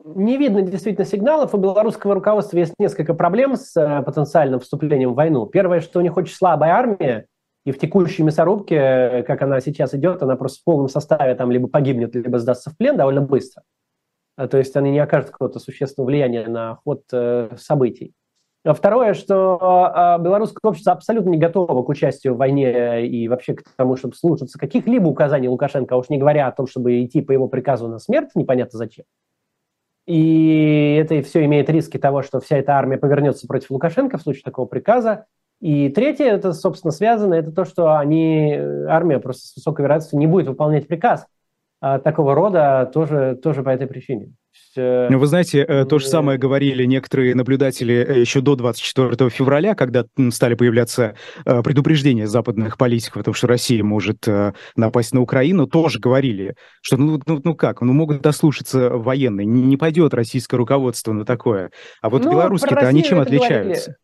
Не 0.05 0.39
видно 0.39 0.63
действительно 0.63 1.05
сигналов. 1.05 1.53
У 1.53 1.59
белорусского 1.59 2.15
руководства 2.15 2.59
есть 2.59 2.75
несколько 2.79 3.15
проблем 3.15 3.57
с 3.57 3.73
потенциальным 4.07 4.61
вступлением 4.61 5.15
в 5.15 5.17
войну. 5.17 5.47
Первое, 5.47 5.81
что 5.81 5.99
у 5.99 6.03
них 6.03 6.17
очень 6.17 6.35
слабая 6.35 6.75
армия, 6.75 7.27
и 7.65 7.71
в 7.71 7.79
текущей 7.79 8.23
мясорубке, 8.23 9.23
как 9.27 9.43
она 9.43 9.61
сейчас 9.61 9.95
идет, 9.95 10.23
она 10.23 10.37
просто 10.37 10.61
в 10.61 10.65
полном 10.65 10.89
составе 10.89 11.35
там 11.35 11.51
либо 11.51 11.69
погибнет, 11.69 12.15
либо 12.15 12.39
сдастся 12.39 12.71
в 12.71 12.77
плен 12.77 12.97
довольно 12.97 13.21
быстро. 13.21 13.63
А, 14.37 14.49
то 14.49 14.59
есть 14.59 14.77
они 14.77 14.91
не 14.91 14.99
окажут 14.99 15.31
какого-то 15.31 15.59
существенного 15.59 16.09
влияния 16.09 16.47
на 16.49 16.77
ход 16.77 17.03
э, 17.13 17.51
событий. 17.57 18.15
А 18.65 18.75
второе, 18.75 19.15
что 19.15 19.59
а, 19.61 20.19
белорусское 20.19 20.61
общество 20.69 20.93
абсолютно 20.93 21.31
не 21.31 21.39
готово 21.39 21.83
к 21.83 21.89
участию 21.89 22.35
в 22.35 22.39
войне 22.39 23.07
и 23.07 23.27
вообще 23.27 23.55
к 23.55 23.65
тому, 23.77 23.97
чтобы 23.97 24.15
слушаться 24.15 24.59
каких-либо 24.59 25.09
указаний 25.09 25.49
Лукашенко, 25.49 25.95
а 25.95 25.99
уж 25.99 26.09
не 26.09 26.19
говоря 26.19 26.47
о 26.47 26.53
том, 26.53 26.69
чтобы 26.69 27.05
идти 27.05 27.21
по 27.23 27.33
его 27.33 27.49
приказу 27.49 27.89
на 27.89 27.99
смерть, 27.99 28.31
непонятно 28.35 28.79
зачем. 28.79 29.05
И 30.07 30.97
это 31.01 31.23
все 31.23 31.45
имеет 31.45 31.69
риски 31.71 31.99
того, 31.99 32.23
что 32.23 32.41
вся 32.41 32.57
эта 32.57 32.73
армия 32.73 32.99
повернется 32.99 33.47
против 33.47 33.71
Лукашенко 33.71 34.19
в 34.19 34.23
случае 34.23 34.43
такого 34.45 34.67
приказа. 34.67 35.27
И 35.63 35.91
третье, 35.91 36.25
это, 36.25 36.53
собственно, 36.53 36.91
связано, 36.91 37.35
это 37.35 37.53
то, 37.53 37.65
что 37.65 37.97
они, 37.97 38.53
армия 38.89 39.21
просто 39.21 39.47
с 39.47 39.57
высокой 39.57 39.83
вероятностью 39.83 40.19
не 40.19 40.27
будет 40.27 40.49
выполнять 40.49 40.89
приказ 40.89 41.25
а, 41.81 42.01
такого 42.01 42.35
рода 42.35 42.91
тоже, 42.93 43.39
тоже 43.41 43.63
по 43.63 43.69
этой 43.69 43.87
причине. 43.87 44.33
Э, 44.77 45.09
ну, 45.09 45.19
вы 45.19 45.27
знаете, 45.29 45.61
э, 45.61 45.85
то 45.85 46.01
же 46.01 46.07
самое 46.07 46.37
говорили 46.37 46.85
некоторые 46.85 47.37
наблюдатели 47.37 47.95
э, 47.95 48.21
еще 48.21 48.41
до 48.41 48.57
24 48.57 49.31
февраля, 49.31 49.77
когда 49.77 50.05
стали 50.31 50.55
появляться 50.55 51.15
предупреждения 51.45 52.27
западных 52.27 52.77
политиков 52.77 53.19
о 53.19 53.25
том, 53.25 53.35
что 53.35 53.47
Россия 53.47 53.85
может 53.85 54.27
напасть 54.75 55.15
на 55.15 55.21
Украину, 55.21 55.69
тоже 55.69 56.01
говорили, 56.01 56.57
что 56.81 56.97
ну, 56.97 57.21
ну, 57.25 57.41
ну 57.45 57.55
как, 57.55 57.83
ну 57.83 57.93
могут 57.93 58.21
дослушаться 58.21 58.91
военные, 58.91 59.47
не, 59.47 59.63
не 59.63 59.77
пойдет 59.77 60.13
российское 60.13 60.57
руководство 60.57 61.13
на 61.13 61.25
такое. 61.25 61.71
А 62.01 62.11
вот 62.11 62.25
ну, 62.25 62.33
белорусские-то 62.33 62.89
они 62.89 63.05
чем 63.05 63.21
отличаются? 63.21 63.91
Говорили. 63.91 63.97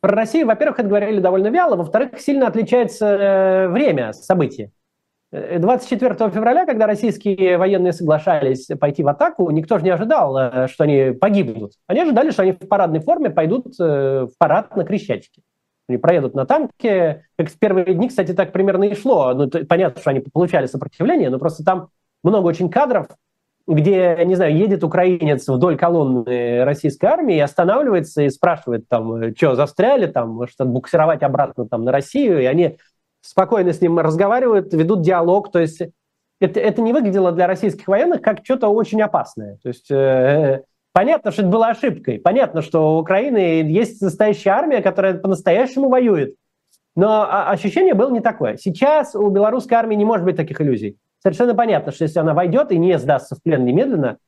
Про 0.00 0.14
Россию, 0.14 0.46
во-первых, 0.46 0.78
это 0.78 0.88
говорили 0.88 1.20
довольно 1.20 1.48
вяло, 1.48 1.76
во-вторых, 1.76 2.20
сильно 2.20 2.46
отличается 2.46 3.68
время 3.70 4.12
событий. 4.12 4.70
24 5.30 6.30
февраля, 6.30 6.64
когда 6.64 6.86
российские 6.86 7.58
военные 7.58 7.92
соглашались 7.92 8.66
пойти 8.80 9.02
в 9.02 9.08
атаку, 9.08 9.50
никто 9.50 9.78
же 9.78 9.84
не 9.84 9.90
ожидал, 9.90 10.36
э, 10.38 10.68
что 10.68 10.84
они 10.84 11.12
погибнут. 11.12 11.72
Они 11.86 12.00
ожидали, 12.00 12.30
что 12.30 12.42
они 12.42 12.52
в 12.52 12.66
парадной 12.66 13.00
форме 13.00 13.28
пойдут 13.28 13.78
э, 13.78 14.26
в 14.26 14.30
парад 14.38 14.74
на 14.74 14.84
Крещатике. 14.84 15.42
Они 15.86 15.98
проедут 15.98 16.34
на 16.34 16.46
танке. 16.46 17.26
Как 17.36 17.50
в 17.50 17.58
первые 17.58 17.94
дни, 17.94 18.08
кстати, 18.08 18.32
так 18.32 18.52
примерно 18.52 18.84
и 18.84 18.94
шло. 18.94 19.34
Ну, 19.34 19.50
понятно, 19.68 20.00
что 20.00 20.10
они 20.10 20.20
получали 20.20 20.66
сопротивление, 20.66 21.28
но 21.28 21.38
просто 21.38 21.62
там 21.62 21.88
много 22.22 22.46
очень 22.46 22.70
кадров, 22.70 23.08
где, 23.68 24.18
не 24.24 24.34
знаю, 24.34 24.56
едет 24.56 24.82
украинец 24.82 25.46
вдоль 25.46 25.76
колонны 25.76 26.64
российской 26.64 27.04
армии 27.06 27.36
и 27.36 27.40
останавливается 27.40 28.22
и 28.22 28.30
спрашивает 28.30 28.88
там, 28.88 29.34
что, 29.36 29.54
застряли 29.56 30.06
там, 30.06 30.30
может, 30.30 30.58
отбуксировать 30.58 31.22
обратно 31.22 31.68
там 31.68 31.84
на 31.84 31.92
Россию, 31.92 32.40
и 32.40 32.46
они 32.46 32.78
спокойно 33.20 33.74
с 33.74 33.82
ним 33.82 33.98
разговаривают, 33.98 34.72
ведут 34.72 35.02
диалог. 35.02 35.52
То 35.52 35.58
есть 35.58 35.82
это, 36.40 36.58
это 36.60 36.80
не 36.80 36.94
выглядело 36.94 37.30
для 37.30 37.46
российских 37.46 37.86
военных 37.88 38.22
как 38.22 38.38
что-то 38.42 38.68
очень 38.68 39.02
опасное. 39.02 39.58
То 39.62 39.68
есть 39.68 39.90
э, 39.90 40.62
понятно, 40.94 41.30
что 41.30 41.42
это 41.42 41.50
было 41.50 41.66
ошибкой. 41.66 42.20
Понятно, 42.20 42.62
что 42.62 42.96
у 42.96 43.00
Украины 43.00 43.68
есть 43.68 44.00
настоящая 44.00 44.50
армия, 44.50 44.80
которая 44.80 45.14
по-настоящему 45.14 45.90
воюет. 45.90 46.36
Но 46.96 47.28
ощущение 47.30 47.92
было 47.92 48.10
не 48.10 48.20
такое. 48.20 48.56
Сейчас 48.56 49.14
у 49.14 49.28
белорусской 49.28 49.76
армии 49.76 49.94
не 49.94 50.06
может 50.06 50.24
быть 50.24 50.36
таких 50.36 50.60
иллюзий. 50.62 50.96
Совершенно 51.20 51.54
понятно, 51.54 51.92
что 51.92 52.04
если 52.04 52.18
она 52.18 52.34
войдет 52.34 52.70
и 52.72 52.78
не 52.78 52.98
сдастся 52.98 53.34
в 53.34 53.42
плен 53.42 53.64
немедленно, 53.64 54.18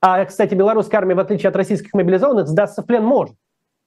а, 0.00 0.24
кстати, 0.24 0.54
белорусская 0.54 0.98
армия, 0.98 1.14
в 1.14 1.20
отличие 1.20 1.48
от 1.48 1.56
российских 1.56 1.94
мобилизованных, 1.94 2.48
сдастся 2.48 2.82
в 2.82 2.86
плен 2.86 3.04
может 3.04 3.36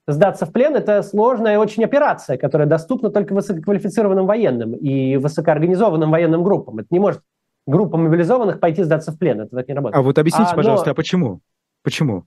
сдаться 0.07 0.45
в 0.45 0.51
плен– 0.51 0.75
это 0.77 1.03
сложная 1.03 1.59
очень 1.59 1.83
операция, 1.83 2.37
которая 2.37 2.67
доступна 2.67 3.09
только 3.09 3.33
высококвалифицированным 3.33 4.25
военным 4.25 4.73
и 4.73 5.17
высокоорганизованным 5.17 6.09
военным 6.09 6.43
группам. 6.43 6.79
Это 6.79 6.87
не 6.91 6.99
может 6.99 7.21
группа 7.65 7.97
мобилизованных 7.97 8.59
пойти 8.59 8.83
сдаться 8.83 9.11
в 9.11 9.19
плен. 9.19 9.41
Это 9.41 9.55
так 9.55 9.67
не 9.67 9.73
работает. 9.73 9.99
А 9.99 10.01
вот 10.01 10.17
объясните, 10.17 10.51
а, 10.53 10.55
пожалуйста, 10.55 10.87
но... 10.87 10.91
а 10.93 10.95
почему? 10.95 11.41
Почему? 11.83 12.23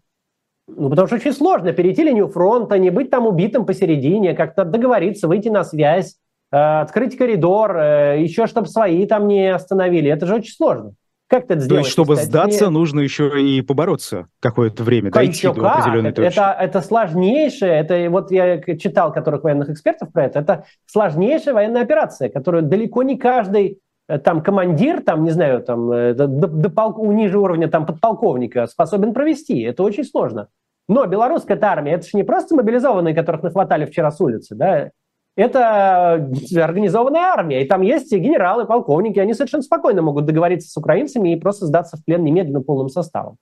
Ну, 0.68 0.90
потому 0.90 1.06
что 1.06 1.16
очень 1.16 1.32
сложно 1.32 1.72
перейти 1.72 2.04
линию 2.04 2.28
фронта, 2.28 2.78
не 2.78 2.90
быть 2.90 3.10
там 3.10 3.26
убитым 3.26 3.66
посередине, 3.66 4.34
как-то 4.34 4.64
договориться, 4.64 5.26
выйти 5.26 5.48
на 5.48 5.64
связь, 5.64 6.16
открыть 6.50 7.16
коридор, 7.16 7.76
э, 7.76 8.22
еще 8.22 8.46
чтобы 8.46 8.66
свои 8.68 9.06
там 9.06 9.28
не 9.28 9.52
остановили. 9.54 10.10
Это 10.10 10.26
же 10.26 10.34
очень 10.34 10.52
сложно. 10.52 10.94
Как 11.30 11.44
это 11.44 11.60
сделаешь? 11.60 11.68
То 11.68 11.78
есть, 11.78 11.90
чтобы 11.92 12.14
кстати, 12.14 12.28
сдаться, 12.28 12.70
нужно 12.70 12.98
еще 12.98 13.40
и 13.40 13.62
побороться 13.62 14.26
какое-то 14.40 14.82
время, 14.82 15.12
как 15.12 15.22
дойти 15.22 15.46
до 15.46 15.54
как? 15.54 15.76
определенной 15.76 16.10
это, 16.10 16.22
точки. 16.22 16.38
Это, 16.38 16.56
это 16.58 16.80
сложнейшее, 16.80 17.72
это 17.72 18.10
вот 18.10 18.32
я 18.32 18.60
читал 18.76 19.12
которых 19.12 19.44
военных 19.44 19.70
экспертов 19.70 20.12
про 20.12 20.24
это, 20.24 20.40
это 20.40 20.64
сложнейшая 20.86 21.54
военная 21.54 21.82
операция, 21.82 22.30
которую 22.30 22.64
далеко 22.64 23.04
не 23.04 23.16
каждый 23.16 23.78
э, 24.08 24.18
там 24.18 24.42
командир, 24.42 25.02
там, 25.02 25.22
не 25.22 25.30
знаю, 25.30 25.62
там, 25.62 25.92
э, 25.92 26.14
до, 26.14 26.26
до 26.26 26.68
полк, 26.68 26.98
ниже 26.98 27.38
уровня 27.38 27.68
там 27.68 27.86
подполковника 27.86 28.66
способен 28.66 29.14
провести. 29.14 29.60
Это 29.60 29.84
очень 29.84 30.04
сложно. 30.04 30.48
Но 30.88 31.06
белорусская 31.06 31.56
армия, 31.62 31.92
это 31.92 32.08
же 32.08 32.16
не 32.16 32.24
просто 32.24 32.56
мобилизованные, 32.56 33.14
которых 33.14 33.44
нахватали 33.44 33.84
вчера 33.84 34.10
с 34.10 34.20
улицы, 34.20 34.56
да, 34.56 34.90
это 35.36 36.30
организованная 36.56 37.22
армия, 37.22 37.62
и 37.62 37.68
там 37.68 37.82
есть 37.82 38.12
генералы, 38.12 38.66
полковники, 38.66 39.18
они 39.18 39.34
совершенно 39.34 39.62
спокойно 39.62 40.02
могут 40.02 40.26
договориться 40.26 40.68
с 40.68 40.76
украинцами 40.76 41.32
и 41.32 41.40
просто 41.40 41.66
сдаться 41.66 41.96
в 41.96 42.04
плен 42.04 42.24
немедленно 42.24 42.62
полным 42.62 42.88
составом. 42.88 43.36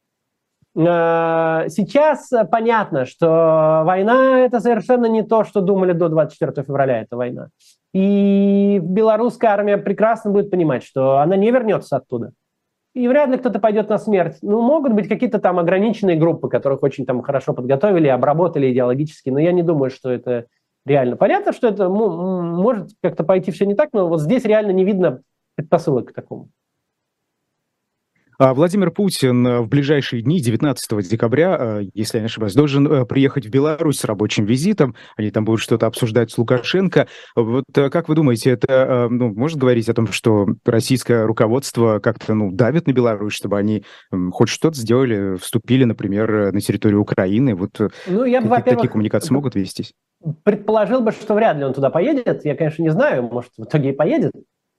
Э, 0.76 1.68
сейчас 1.68 2.30
понятно, 2.50 3.04
что 3.04 3.82
война– 3.84 4.38
это 4.40 4.60
совершенно 4.60 5.06
не 5.06 5.22
то, 5.22 5.44
что 5.44 5.60
думали 5.60 5.92
до 5.92 6.08
24 6.08 6.64
февраля, 6.64 7.02
эта 7.02 7.16
война. 7.16 7.48
И 7.94 8.78
белорусская 8.82 9.48
армия 9.48 9.78
прекрасно 9.78 10.30
будет 10.30 10.50
понимать, 10.50 10.84
что 10.84 11.18
она 11.18 11.36
не 11.36 11.50
вернется 11.50 11.96
оттуда. 11.96 12.32
И 12.94 13.06
вряд 13.06 13.30
ли 13.30 13.38
кто-то 13.38 13.60
пойдет 13.60 13.88
на 13.88 13.98
смерть. 13.98 14.38
Ну, 14.42 14.60
могут 14.60 14.92
быть 14.92 15.08
какие-то 15.08 15.38
там 15.38 15.58
ограниченные 15.58 16.16
группы, 16.16 16.48
которых 16.48 16.82
очень 16.82 17.06
там 17.06 17.22
хорошо 17.22 17.54
подготовили, 17.54 18.08
обработали 18.08 18.70
идеологически, 18.72 19.30
но 19.30 19.38
я 19.38 19.52
не 19.52 19.62
думаю, 19.62 19.90
что 19.90 20.10
это 20.10 20.46
реально. 20.88 21.16
Понятно, 21.16 21.52
что 21.52 21.68
это 21.68 21.88
может 21.88 22.90
как-то 23.02 23.22
пойти 23.22 23.52
все 23.52 23.66
не 23.66 23.74
так, 23.74 23.90
но 23.92 24.08
вот 24.08 24.20
здесь 24.20 24.44
реально 24.44 24.72
не 24.72 24.84
видно 24.84 25.22
предпосылок 25.54 26.10
к 26.10 26.12
такому. 26.14 26.48
А 28.40 28.54
Владимир 28.54 28.92
Путин 28.92 29.44
э, 29.44 29.60
в 29.60 29.68
ближайшие 29.68 30.22
дни, 30.22 30.40
19 30.40 31.10
декабря, 31.10 31.56
э, 31.58 31.82
если 31.92 32.18
я 32.18 32.22
не 32.22 32.26
ошибаюсь, 32.26 32.54
должен 32.54 32.86
э, 32.86 33.04
приехать 33.04 33.46
в 33.46 33.50
Беларусь 33.50 33.98
с 33.98 34.04
рабочим 34.04 34.44
визитом. 34.44 34.94
Они 35.16 35.32
там 35.32 35.44
будут 35.44 35.60
что-то 35.60 35.88
обсуждать 35.88 36.30
с 36.30 36.38
Лукашенко. 36.38 37.08
Вот 37.34 37.64
как 37.74 38.08
вы 38.08 38.14
думаете, 38.14 38.50
это 38.50 39.08
ну, 39.10 39.34
может 39.34 39.58
говорить 39.58 39.88
о 39.88 39.94
том, 39.94 40.06
что 40.06 40.46
российское 40.64 41.26
руководство 41.26 41.98
как-то 41.98 42.34
ну, 42.34 42.52
давит 42.52 42.86
на 42.86 42.92
Беларусь, 42.92 43.34
чтобы 43.34 43.58
они 43.58 43.82
хоть 44.30 44.50
что-то 44.50 44.76
сделали, 44.76 45.36
вступили, 45.38 45.82
например, 45.82 46.52
на 46.52 46.60
территорию 46.60 47.00
Украины? 47.00 47.56
Вот 47.56 47.80
ну, 48.06 48.24
я 48.24 48.40
бы, 48.40 48.54
такие 48.64 48.88
коммуникации 48.88 49.34
могут 49.34 49.56
вестись? 49.56 49.94
Предположил 50.44 51.00
бы, 51.00 51.10
что 51.10 51.34
вряд 51.34 51.56
ли 51.56 51.64
он 51.64 51.74
туда 51.74 51.90
поедет. 51.90 52.44
Я, 52.44 52.54
конечно, 52.54 52.82
не 52.82 52.90
знаю, 52.90 53.24
может, 53.24 53.50
в 53.56 53.64
итоге 53.64 53.90
и 53.90 53.92
поедет. 53.92 54.32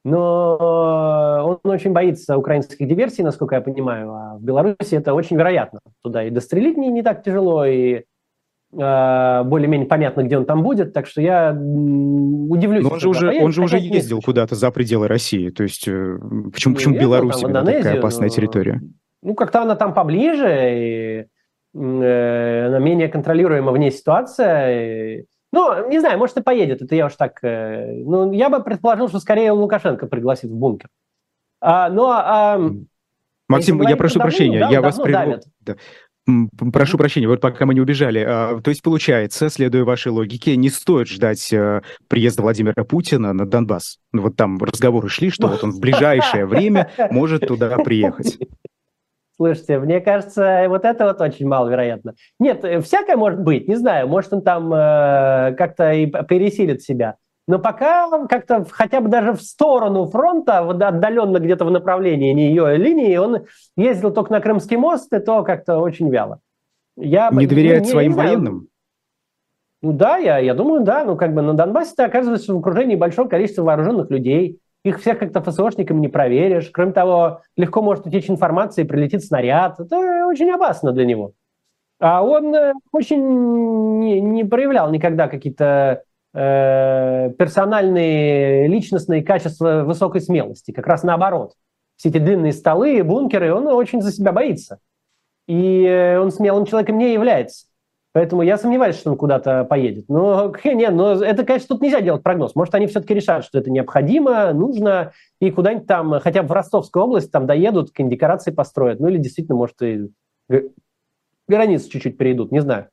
Но 0.06 1.60
он 1.64 1.72
очень 1.72 1.92
боится 1.92 2.38
украинских 2.38 2.88
диверсий, 2.88 3.24
насколько 3.24 3.56
я 3.56 3.62
понимаю. 3.62 4.12
А 4.14 4.38
в 4.38 4.42
Беларуси 4.42 4.96
это 4.96 5.14
очень 5.14 5.36
вероятно. 5.36 5.80
Туда 6.02 6.24
и 6.24 6.30
дострелить 6.30 6.78
не, 6.78 6.88
не 6.88 7.04
так 7.04 7.22
тяжело, 7.24 7.66
и 7.66 8.04
э, 8.74 9.44
более-менее 9.44 9.88
понятно, 9.88 10.24
где 10.24 10.38
он 10.38 10.46
там 10.46 10.64
будет. 10.64 10.94
Так 10.94 11.06
что 11.06 11.22
я 11.22 11.52
удивлюсь. 11.52 12.84
Но 12.84 12.92
он 12.92 13.00
же 13.00 13.10
уже, 13.10 13.28
поедет, 13.28 13.46
он 13.46 13.52
же 13.52 13.62
уже 13.62 13.78
ездил 13.78 14.22
куда-то 14.22 14.56
за 14.56 14.72
пределы 14.72 15.10
России. 15.10 15.50
То 15.50 15.64
есть 15.64 15.88
э, 15.88 16.18
почему, 16.54 16.76
почему 16.76 16.94
ездил, 16.94 17.10
Беларусь 17.10 17.44
именно 17.44 17.66
такая 17.66 18.00
опасная 18.00 18.30
но... 18.30 18.36
территория? 18.36 18.82
Ну, 19.22 19.36
как-то 19.36 19.64
она 19.64 19.76
там 19.76 19.94
поближе, 19.94 20.48
и 20.48 21.26
э, 21.78 22.68
она 22.68 22.80
менее 22.80 23.10
контролируема 23.10 23.74
вне 23.74 23.92
ситуация. 23.92 25.18
И, 25.20 25.26
ну, 25.52 25.90
не 25.90 26.00
знаю, 26.00 26.20
может 26.20 26.38
и 26.38 26.42
поедет, 26.42 26.82
это 26.82 26.96
я 26.96 27.08
уж 27.08 27.16
так... 27.16 27.40
Э, 27.44 27.92
ну, 28.04 28.32
я 28.32 28.50
бы 28.50 28.64
предположил, 28.64 29.08
что 29.08 29.20
скорее 29.20 29.52
Лукашенко 29.52 30.08
пригласит 30.08 30.52
в 30.52 30.56
бункер. 30.56 30.90
А, 31.62 31.90
ну, 31.90 32.08
а, 32.08 32.60
Максим, 33.48 33.82
я 33.82 33.98
прошу 33.98 34.20
прощения, 34.20 34.60
да, 34.60 34.70
я 34.70 34.82
вас 34.82 34.98
прерву. 34.98 35.40
Да. 35.62 35.76
Прошу 36.72 37.00
прощения, 37.00 37.28
вот 37.28 37.42
пока 37.42 37.66
мы 37.66 37.74
не 37.74 37.82
убежали. 37.82 38.20
А, 38.20 38.62
то 38.62 38.70
есть, 38.70 38.84
получается, 38.84 39.50
следуя 39.50 39.84
вашей 39.84 40.12
логике, 40.12 40.56
не 40.56 40.70
стоит 40.70 41.08
ждать 41.08 41.52
а, 41.52 41.82
приезда 42.08 42.44
Владимира 42.44 42.84
Путина 42.84 43.34
на 43.34 43.48
Донбасс. 43.48 43.98
Ну, 44.14 44.22
вот 44.22 44.36
там 44.36 44.60
разговоры 44.60 45.10
шли, 45.10 45.32
что 45.32 45.48
вот 45.48 45.64
он 45.64 45.72
в 45.72 45.80
ближайшее 45.80 46.46
время 46.46 46.92
может 47.10 47.48
туда 47.48 47.76
приехать. 47.78 48.38
Слушайте, 49.40 49.80
мне 49.80 50.02
кажется, 50.02 50.66
вот 50.68 50.84
это 50.84 51.06
вот 51.06 51.22
очень 51.22 51.48
маловероятно. 51.48 52.14
Нет, 52.42 52.66
э, 52.66 52.82
всякое 52.82 53.16
может 53.16 53.40
быть, 53.40 53.70
не 53.70 53.76
знаю, 53.76 54.06
может 54.10 54.34
он 54.34 54.42
там 54.42 54.74
э, 54.74 55.56
как-то 55.58 55.94
и 55.94 56.08
пересилит 56.08 56.82
себя. 56.82 57.16
Но 57.48 57.58
пока 57.58 58.28
как-то 58.28 58.66
хотя 58.70 59.00
бы 59.00 59.08
даже 59.08 59.32
в 59.32 59.42
сторону 59.42 60.08
фронта, 60.08 60.60
отдаленно 60.60 61.38
где-то 61.38 61.64
в 61.64 61.72
направлении 61.72 62.34
не 62.34 62.50
ее 62.50 62.76
линии, 62.76 63.16
он 63.16 63.46
ездил 63.78 64.12
только 64.12 64.34
на 64.34 64.42
Крымский 64.42 64.76
мост, 64.76 65.12
и 65.14 65.20
то 65.20 65.44
как-то 65.44 65.78
очень 65.78 66.10
вяло. 66.10 66.42
Я, 66.98 67.30
не 67.32 67.48
доверяет 67.48 67.84
не, 67.84 67.92
своим 67.92 68.12
не 68.12 68.18
военным? 68.18 68.68
Ну 69.82 69.94
да, 69.94 70.18
я, 70.18 70.40
я 70.40 70.54
думаю, 70.54 70.84
да. 70.84 71.06
Ну 71.06 71.16
как 71.16 71.34
бы 71.34 71.42
на 71.42 71.54
Донбассе 71.54 71.94
ты 71.96 72.04
оказываешься 72.04 72.54
в 72.54 72.58
окружении 72.58 72.98
большого 72.98 73.30
количества 73.30 73.64
вооруженных 73.64 74.12
людей, 74.12 74.60
их 74.84 75.00
всех 75.00 75.20
как-то 75.20 75.42
ФСОшниками 75.42 76.00
не 76.00 76.08
проверишь. 76.08 76.70
Кроме 76.72 76.94
того, 76.94 77.42
легко 77.58 77.82
может 77.82 78.06
утечь 78.06 78.30
информация 78.30 78.86
и 78.86 78.88
прилетит 78.88 79.24
снаряд. 79.24 79.80
Это 79.80 80.26
очень 80.26 80.50
опасно 80.52 80.92
для 80.92 81.06
него. 81.06 81.34
А 82.00 82.24
он 82.24 82.56
э, 82.56 82.74
очень 82.92 84.00
не, 84.00 84.22
не 84.22 84.46
проявлял 84.46 84.90
никогда 84.90 85.28
какие-то 85.28 86.04
э, 86.34 87.32
персональные, 87.38 88.68
личностные 88.68 89.22
качества 89.22 89.84
высокой 89.84 90.22
смелости. 90.22 90.72
Как 90.72 90.88
раз 90.88 91.04
наоборот. 91.04 91.54
Все 91.98 92.08
эти 92.08 92.18
длинные 92.18 92.54
столы, 92.54 93.04
бункеры, 93.04 93.54
он 93.54 93.68
очень 93.68 94.02
за 94.02 94.14
себя 94.14 94.32
боится. 94.32 94.80
И 95.48 95.84
э, 95.84 96.18
он 96.18 96.32
смелым 96.32 96.66
человеком 96.66 96.98
не 96.98 97.12
является. 97.12 97.66
Поэтому 98.12 98.42
я 98.42 98.58
сомневаюсь, 98.58 98.98
что 98.98 99.12
он 99.12 99.18
куда-то 99.18 99.66
поедет. 99.66 100.06
Но, 100.10 100.52
нет, 100.64 100.94
но 100.94 101.14
это, 101.14 101.46
конечно, 101.46 101.68
тут 101.70 101.82
нельзя 101.82 102.02
делать 102.02 102.24
прогноз. 102.24 102.56
Может, 102.56 102.76
они 102.76 102.88
все-таки 102.88 103.14
решат, 103.14 103.46
что 103.46 103.60
это 103.60 103.70
необходимо, 103.70 104.52
нужно, 104.54 105.12
и 105.40 105.52
куда-нибудь 105.52 105.88
там, 105.88 106.20
хотя 106.20 106.42
бы 106.42 106.50
в 106.50 106.52
Ростовскую 106.54 107.04
область, 107.04 107.32
там 107.32 107.46
доедут, 107.46 107.92
какие 107.92 108.08
декорации 108.08 108.52
построят. 108.52 109.00
Ну 109.00 109.08
или 109.10 109.18
действительно, 109.18 109.58
может, 109.58 109.82
и 109.82 110.10
границы 111.48 111.90
чуть-чуть 111.90 112.18
перейдут, 112.18 112.52
не 112.52 112.62
знаю. 112.62 112.88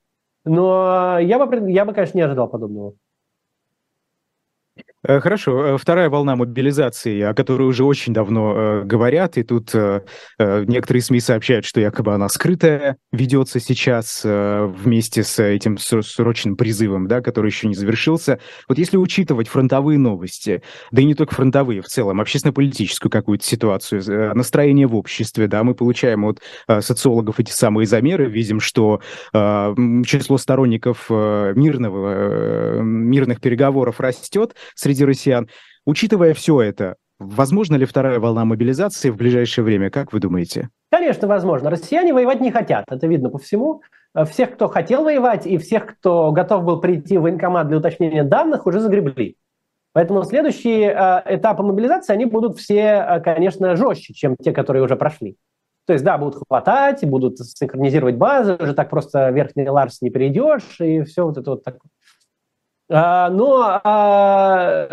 Но 0.45 1.19
я 1.19 1.45
бы, 1.45 1.71
я 1.71 1.85
бы, 1.85 1.93
конечно, 1.93 2.19
не 2.19 2.23
ожидал 2.23 2.49
подобного. 2.49 2.95
Э, 5.09 5.21
хорошо. 5.21 5.67
Э, 5.67 5.79
вторая 5.79 6.11
волна 6.11 6.35
мобилизации, 6.35 7.21
о 7.21 7.35
которой 7.35 7.69
уже 7.69 7.85
очень 7.85 8.13
давно 8.13 8.55
э, 8.57 8.83
говорят, 8.85 9.39
и 9.39 9.45
тут 9.45 9.73
э, 9.75 10.03
э, 10.39 10.65
некоторые 10.67 11.03
СМИ 11.03 11.21
сообщают, 11.21 11.65
что 11.65 11.81
якобы 11.81 12.13
она 12.13 12.29
скрытая 12.29 12.97
ведется 13.13 13.61
сейчас 13.61 14.23
э, 14.25 14.67
вместе 14.67 15.23
с 15.23 15.41
этим 15.41 15.79
срочным 15.79 16.57
призывом, 16.57 17.07
да, 17.07 17.21
который 17.21 17.49
еще 17.49 17.69
не 17.69 17.75
завершился. 17.75 18.41
Вот 18.69 18.79
если 18.79 18.97
учитывать 18.97 19.49
фронтовые 19.49 19.99
новости, 19.99 20.63
да 20.91 21.03
и 21.03 21.05
не 21.05 21.15
только 21.15 21.35
фронтовые, 21.35 21.83
в 21.83 21.87
целом, 21.87 22.21
общественно-политическую 22.21 23.11
какую-то 23.11 23.45
ситуацию, 23.45 24.35
настроение 24.35 24.89
в 24.89 24.97
обществе, 24.97 25.47
да, 25.47 25.63
мы 25.63 25.75
получаем 25.75 26.25
от 26.25 26.41
э, 26.67 26.81
социологов 26.81 27.39
эти 27.39 27.53
самые 27.53 27.87
замеры, 27.87 28.27
видим, 28.27 28.59
что 28.59 29.01
э, 29.33 29.75
число 30.05 30.37
сторонников 30.37 31.07
э, 31.11 31.53
мирного, 31.55 32.09
э, 32.09 32.81
мирных 32.83 33.41
переговоров 33.41 34.01
растет 34.01 34.57
среди 34.75 34.96
среди 34.97 35.05
россиян. 35.05 35.49
Учитывая 35.85 36.35
все 36.35 36.61
это, 36.63 36.97
возможно 37.19 37.77
ли 37.77 37.85
вторая 37.85 38.19
волна 38.19 38.45
мобилизации 38.45 39.11
в 39.11 39.17
ближайшее 39.17 39.65
время? 39.65 39.91
Как 39.91 40.13
вы 40.13 40.21
думаете? 40.21 40.71
Конечно, 40.91 41.29
возможно. 41.29 41.71
Россияне 41.71 42.15
воевать 42.15 42.41
не 42.41 42.51
хотят, 42.51 42.87
это 42.89 43.07
видно 43.07 43.29
по 43.29 43.39
всему. 43.39 43.83
Всех, 44.31 44.55
кто 44.55 44.69
хотел 44.69 45.05
воевать, 45.05 45.47
и 45.47 45.59
всех, 45.59 45.87
кто 45.87 46.33
готов 46.33 46.65
был 46.65 46.81
прийти 46.81 47.19
в 47.19 47.23
военкомат 47.23 47.69
для 47.69 47.79
уточнения 47.79 48.25
данных, 48.25 48.67
уже 48.67 48.81
загребли. 48.81 49.37
Поэтому 49.93 50.25
следующие 50.25 50.91
э, 50.91 51.37
этапы 51.37 51.63
мобилизации, 51.63 52.13
они 52.13 52.27
будут 52.27 52.59
все, 52.59 53.05
э, 53.09 53.21
конечно, 53.21 53.77
жестче, 53.77 54.13
чем 54.13 54.37
те, 54.37 54.53
которые 54.53 54.83
уже 54.83 54.95
прошли. 54.95 55.37
То 55.87 55.95
есть, 55.95 56.05
да, 56.05 56.19
будут 56.19 56.43
хватать, 56.47 57.03
будут 57.05 57.39
синхронизировать 57.39 58.17
базы, 58.17 58.57
уже 58.61 58.75
так 58.75 58.91
просто 58.91 59.31
верхний 59.31 59.69
Ларс 59.69 60.03
не 60.03 60.11
перейдешь, 60.11 60.81
и 60.81 61.03
все 61.03 61.25
вот 61.25 61.39
это 61.39 61.51
вот 61.53 61.65
такое. 61.65 61.91
А, 62.89 63.31
но 63.31 63.81
а, 63.83 64.87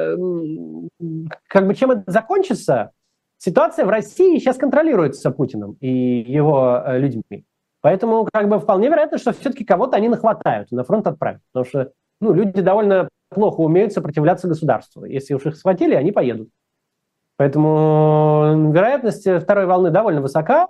как 1.47 1.67
бы 1.67 1.75
чем 1.75 1.91
это 1.91 2.03
закончится, 2.07 2.91
ситуация 3.37 3.85
в 3.85 3.89
России 3.89 4.39
сейчас 4.39 4.57
контролируется 4.57 5.31
Путиным 5.31 5.77
и 5.79 5.89
его 6.27 6.81
э, 6.85 6.97
людьми. 6.99 7.45
Поэтому 7.81 8.27
как 8.31 8.47
бы 8.47 8.59
вполне 8.59 8.87
вероятно, 8.87 9.17
что 9.17 9.33
все-таки 9.33 9.65
кого-то 9.65 9.97
они 9.97 10.09
нахватают 10.09 10.71
на 10.71 10.83
фронт 10.83 11.05
отправят. 11.05 11.41
Потому 11.51 11.65
что 11.69 11.91
ну, 12.21 12.33
люди 12.33 12.61
довольно 12.61 13.09
плохо 13.29 13.59
умеют 13.59 13.93
сопротивляться 13.93 14.47
государству. 14.47 15.05
Если 15.05 15.33
уж 15.33 15.45
их 15.45 15.57
схватили, 15.57 15.93
они 15.93 16.11
поедут. 16.11 16.49
Поэтому 17.35 18.71
вероятность 18.71 19.27
второй 19.41 19.65
волны 19.65 19.91
довольно 19.91 20.21
высока. 20.21 20.69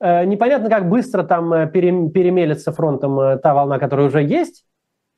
Э, 0.00 0.24
непонятно, 0.24 0.70
как 0.70 0.88
быстро 0.88 1.22
там 1.22 1.52
э, 1.52 1.70
перемелится 1.70 2.72
фронтом 2.72 3.38
та 3.38 3.54
волна, 3.54 3.78
которая 3.78 4.06
уже 4.06 4.22
есть. 4.22 4.64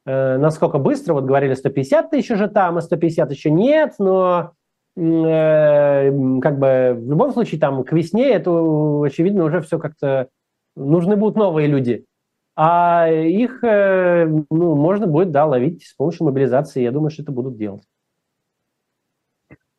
Э, 0.07 0.39
насколько 0.39 0.79
быстро, 0.79 1.15
вот 1.15 1.25
говорили 1.25 1.55
150 1.55 2.11
тысяч 2.11 2.31
уже 2.31 2.49
там, 2.49 2.79
а 2.79 2.81
150 2.81 3.31
еще 3.33 3.51
нет, 3.51 3.95
но 3.99 4.53
э, 4.97 6.11
как 6.41 6.59
бы 6.61 6.97
в 6.97 7.11
любом 7.11 7.33
случае 7.33 7.61
там 7.61 7.83
к 7.83 7.93
весне 7.93 8.31
это 8.31 8.51
очевидно 9.03 9.45
уже 9.45 9.61
все 9.61 9.81
как-то 9.81 10.29
нужны 10.77 11.17
будут 11.17 11.37
новые 11.37 11.67
люди. 11.67 12.05
А 12.55 13.09
их 13.11 13.65
э, 13.65 14.27
ну, 14.49 14.77
можно 14.77 15.09
будет 15.09 15.33
да, 15.33 15.45
ловить 15.45 15.85
с 15.85 15.95
помощью 15.95 16.25
мобилизации. 16.25 16.83
Я 16.83 16.93
думаю, 16.93 17.11
что 17.11 17.23
это 17.23 17.33
будут 17.33 17.57
делать. 17.57 17.83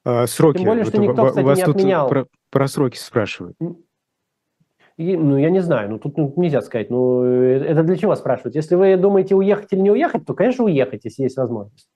А, 0.03 0.27
сроки. 0.27 0.57
Тем 0.57 0.67
более, 0.67 0.85
что 0.85 0.97
никто, 0.99 1.25
кстати, 1.25 1.45
не 1.45 1.63
отменял. 1.63 2.09
Про, 2.09 2.27
про 2.51 2.67
сроки 2.67 2.97
спрашивают. 2.97 3.57
И, 4.97 5.15
ну, 5.15 5.37
я 5.37 5.51
не 5.51 5.59
знаю, 5.59 5.91
ну, 5.91 5.99
тут 5.99 6.17
ну, 6.17 6.33
нельзя 6.37 6.61
сказать. 6.61 6.89
Ну, 6.89 7.23
э, 7.23 7.63
это 7.65 7.83
для 7.83 7.95
чего 7.97 8.15
спрашивать? 8.15 8.55
Если 8.55 8.75
вы 8.75 8.97
думаете 8.97 9.35
уехать 9.35 9.71
или 9.71 9.79
не 9.79 9.91
уехать, 9.91 10.25
то, 10.25 10.33
конечно, 10.33 10.65
уехать, 10.65 11.05
если 11.05 11.23
есть 11.23 11.37
возможность. 11.37 11.87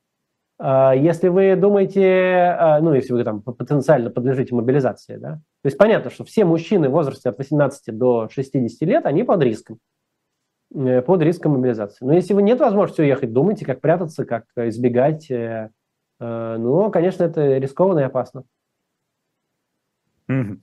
А 0.60 0.94
если 0.94 1.30
вы 1.30 1.56
думаете, 1.56 2.56
а, 2.60 2.80
ну, 2.80 2.94
если 2.94 3.14
вы 3.14 3.24
там 3.24 3.42
потенциально 3.42 4.12
подлежите 4.12 4.54
мобилизации, 4.54 5.16
да, 5.16 5.32
то 5.64 5.66
есть 5.66 5.78
понятно, 5.80 6.12
что 6.12 6.24
все 6.24 6.46
мужчины 6.46 6.90
в 6.90 6.92
возрасте 6.92 7.30
от 7.30 7.40
18 7.40 7.98
до 7.98 8.30
60 8.30 8.88
лет, 8.88 9.08
они 9.08 9.24
под 9.24 9.42
риском, 9.42 9.80
э, 10.76 11.02
под 11.02 11.24
риском 11.24 11.54
мобилизации. 11.54 12.06
Но 12.06 12.14
если 12.14 12.36
вы 12.36 12.44
нет 12.44 12.60
возможности 12.60 13.02
уехать, 13.02 13.34
думайте, 13.34 13.66
как 13.66 13.82
прятаться, 13.82 14.26
как 14.26 14.46
избегать. 14.56 15.32
Э, 15.32 15.70
ну, 16.20 16.92
конечно, 16.92 17.24
это 17.24 17.58
рискованно 17.58 18.02
и 18.02 18.04
опасно. 18.04 18.44
Mm-hmm. 20.30 20.60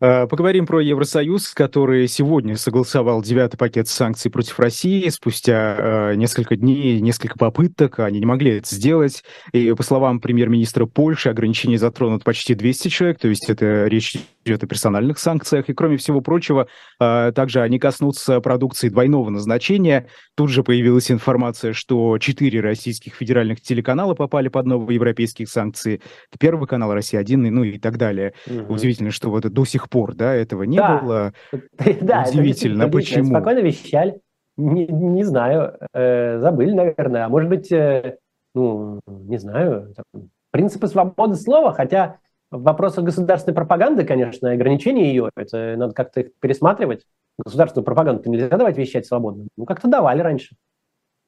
Э, 0.00 0.26
поговорим 0.26 0.66
про 0.66 0.80
Евросоюз, 0.80 1.54
который 1.54 2.06
сегодня 2.08 2.56
согласовал 2.56 3.22
девятый 3.22 3.58
пакет 3.58 3.88
санкций 3.88 4.30
против 4.30 4.58
России. 4.60 5.08
Спустя 5.08 5.76
э, 5.78 6.14
несколько 6.16 6.56
дней, 6.56 7.00
несколько 7.00 7.38
попыток 7.38 8.00
они 8.00 8.20
не 8.20 8.26
могли 8.26 8.58
это 8.58 8.74
сделать. 8.74 9.24
И 9.52 9.72
по 9.72 9.82
словам 9.82 10.20
премьер-министра 10.20 10.86
Польши, 10.86 11.30
ограничения 11.30 11.78
затронут 11.78 12.24
почти 12.24 12.54
200 12.54 12.88
человек, 12.88 13.18
то 13.18 13.28
есть 13.28 13.48
это 13.48 13.86
речь 13.86 14.16
идет 14.44 14.62
о 14.62 14.66
персональных 14.66 15.18
санкциях. 15.18 15.68
И 15.68 15.74
кроме 15.74 15.96
всего 15.96 16.20
прочего, 16.20 16.68
э, 17.00 17.32
также 17.34 17.62
они 17.62 17.78
коснутся 17.78 18.40
продукции 18.40 18.90
двойного 18.90 19.30
назначения. 19.30 20.08
Тут 20.36 20.50
же 20.50 20.62
появилась 20.62 21.10
информация, 21.10 21.72
что 21.72 22.18
четыре 22.18 22.60
российских 22.60 23.14
федеральных 23.14 23.62
телеканала 23.62 24.14
попали 24.14 24.48
под 24.48 24.66
новые 24.66 24.96
европейские 24.96 25.48
санкции. 25.48 26.02
Первый 26.38 26.68
канал 26.68 26.92
Россия-1, 26.92 27.36
ну 27.36 27.64
и 27.64 27.78
так 27.78 27.96
далее. 27.96 28.34
Угу. 28.46 28.74
Удивительно, 28.74 29.10
что 29.10 29.30
вот 29.30 29.48
до 29.48 29.64
сих 29.64 29.85
пор 29.88 30.14
да, 30.14 30.34
этого 30.34 30.64
не 30.64 30.78
да. 30.78 30.98
было. 30.98 31.32
Да, 32.00 32.24
Удивительно, 32.28 32.88
почему? 32.88 33.26
Спокойно 33.26 33.60
вещали. 33.60 34.20
Не, 34.56 34.86
не 34.86 35.24
знаю, 35.24 35.76
э, 35.92 36.38
забыли, 36.40 36.72
наверное. 36.72 37.26
А 37.26 37.28
может 37.28 37.50
быть, 37.50 37.70
э, 37.70 38.16
ну, 38.54 39.00
не 39.06 39.36
знаю, 39.38 39.94
там, 39.94 40.30
принципы 40.50 40.86
свободы 40.86 41.34
слова, 41.34 41.72
хотя 41.72 42.18
в 42.50 42.62
вопросах 42.62 43.04
государственной 43.04 43.54
пропаганды, 43.54 44.04
конечно, 44.04 44.50
ограничения 44.50 45.10
ее, 45.10 45.30
это 45.36 45.76
надо 45.76 45.92
как-то 45.92 46.20
их 46.20 46.34
пересматривать. 46.40 47.04
Государственную 47.38 47.84
пропаганду 47.84 48.30
нельзя 48.30 48.48
давать 48.48 48.78
вещать 48.78 49.04
свободно. 49.06 49.46
Ну, 49.56 49.66
как-то 49.66 49.88
давали 49.88 50.20
раньше. 50.20 50.56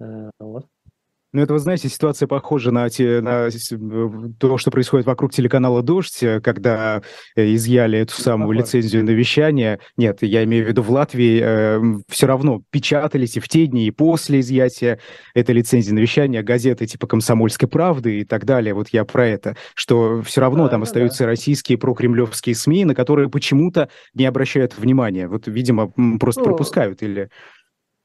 Э, 0.01 0.31
вот. 0.39 0.67
Ну, 1.33 1.43
это, 1.43 1.53
вы 1.53 1.59
знаете, 1.59 1.91
ситуация 1.91 2.27
похожа 2.27 2.71
на, 2.71 2.89
те, 2.89 3.21
на 3.21 3.49
то, 4.39 4.57
что 4.57 4.71
происходит 4.71 5.07
вокруг 5.07 5.31
телеканала 5.31 5.83
«Дождь», 5.83 6.23
э, 6.23 6.41
когда 6.41 7.03
э, 7.37 7.55
изъяли 7.55 7.99
эту 7.99 8.15
самую 8.15 8.49
Похоже. 8.57 8.79
лицензию 8.79 9.05
на 9.05 9.11
вещание. 9.11 9.79
Нет, 9.99 10.23
я 10.23 10.43
имею 10.45 10.65
в 10.65 10.69
виду 10.69 10.81
в 10.81 10.91
Латвии 10.91 11.41
э, 11.43 11.81
все 12.09 12.27
равно 12.27 12.63
печатались 12.71 13.37
и 13.37 13.41
в 13.41 13.49
те 13.49 13.67
дни, 13.67 13.87
и 13.87 13.91
после 13.91 14.41
изъятия 14.41 15.01
этой 15.35 15.55
лицензии 15.55 15.93
на 15.93 15.99
вещание 15.99 16.43
газеты 16.43 16.87
типа 16.87 17.07
«Комсомольской 17.07 17.69
правды» 17.69 18.21
и 18.21 18.25
так 18.25 18.47
далее. 18.47 18.73
Вот 18.73 18.89
я 18.89 19.05
про 19.05 19.27
это. 19.27 19.55
Что 19.75 20.23
все 20.23 20.41
равно 20.41 20.65
да, 20.65 20.71
там 20.71 20.83
остаются 20.85 21.25
да. 21.25 21.27
российские 21.27 21.77
прокремлевские 21.77 22.55
СМИ, 22.55 22.87
на 22.87 22.95
которые 22.95 23.29
почему-то 23.29 23.91
не 24.15 24.25
обращают 24.25 24.79
внимания. 24.79 25.29
Вот, 25.29 25.47
видимо, 25.47 25.93
просто 26.19 26.41
ну, 26.41 26.47
пропускают 26.47 27.03
или... 27.03 27.29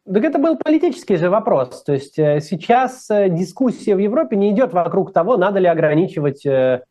Так 0.05 0.23
это 0.25 0.37
был 0.37 0.57
политический 0.57 1.15
же 1.15 1.29
вопрос. 1.29 1.83
То 1.83 1.93
есть 1.93 2.19
э, 2.19 2.41
сейчас 2.41 3.09
э, 3.09 3.29
дискуссия 3.29 3.95
в 3.95 3.99
Европе 3.99 4.35
не 4.35 4.51
идет 4.51 4.73
вокруг 4.73 5.13
того, 5.13 5.37
надо 5.37 5.59
ли 5.59 5.67
ограничивать 5.67 6.45
э, 6.45 6.83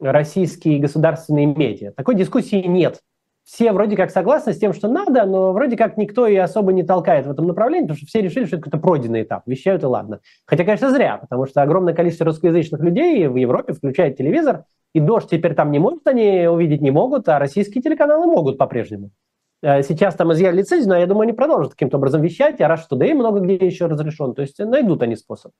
российские 0.00 0.78
государственные 0.78 1.46
медиа. 1.46 1.92
Такой 1.92 2.14
дискуссии 2.14 2.66
нет. 2.66 3.00
Все 3.44 3.72
вроде 3.72 3.94
как 3.94 4.10
согласны 4.10 4.54
с 4.54 4.58
тем, 4.58 4.72
что 4.72 4.88
надо, 4.88 5.24
но 5.26 5.52
вроде 5.52 5.76
как 5.76 5.98
никто 5.98 6.26
и 6.26 6.34
особо 6.34 6.72
не 6.72 6.82
толкает 6.82 7.26
в 7.26 7.30
этом 7.30 7.46
направлении, 7.46 7.84
потому 7.84 7.98
что 7.98 8.06
все 8.06 8.22
решили, 8.22 8.46
что 8.46 8.56
это 8.56 8.64
какой-то 8.64 8.82
пройденный 8.82 9.22
этап, 9.22 9.46
вещают 9.46 9.82
и 9.82 9.86
ладно. 9.86 10.20
Хотя, 10.46 10.64
конечно, 10.64 10.90
зря, 10.90 11.18
потому 11.18 11.46
что 11.46 11.62
огромное 11.62 11.94
количество 11.94 12.24
русскоязычных 12.26 12.80
людей 12.80 13.28
в 13.28 13.36
Европе 13.36 13.74
включает 13.74 14.16
телевизор, 14.16 14.64
и 14.94 15.00
дождь 15.00 15.28
теперь 15.30 15.54
там 15.54 15.70
не 15.70 15.78
может, 15.78 16.08
они 16.08 16.48
увидеть 16.48 16.80
не 16.80 16.90
могут, 16.90 17.28
а 17.28 17.38
российские 17.38 17.82
телеканалы 17.82 18.26
могут 18.26 18.58
по-прежнему. 18.58 19.10
Э, 19.62 19.82
сейчас 19.82 20.14
там 20.14 20.32
изъяли 20.32 20.58
лицензию, 20.58 20.90
но 20.90 20.96
я 20.98 21.06
думаю, 21.06 21.24
они 21.24 21.32
продолжат 21.32 21.72
каким-то 21.72 21.96
образом 21.96 22.22
вещать, 22.22 22.60
а 22.60 22.68
Rush 22.68 22.84
Today 22.90 23.14
много 23.14 23.40
где 23.40 23.54
еще 23.54 23.86
разрешен, 23.86 24.34
то 24.34 24.42
есть 24.42 24.58
найдут 24.58 25.02
они 25.02 25.16
способ. 25.16 25.52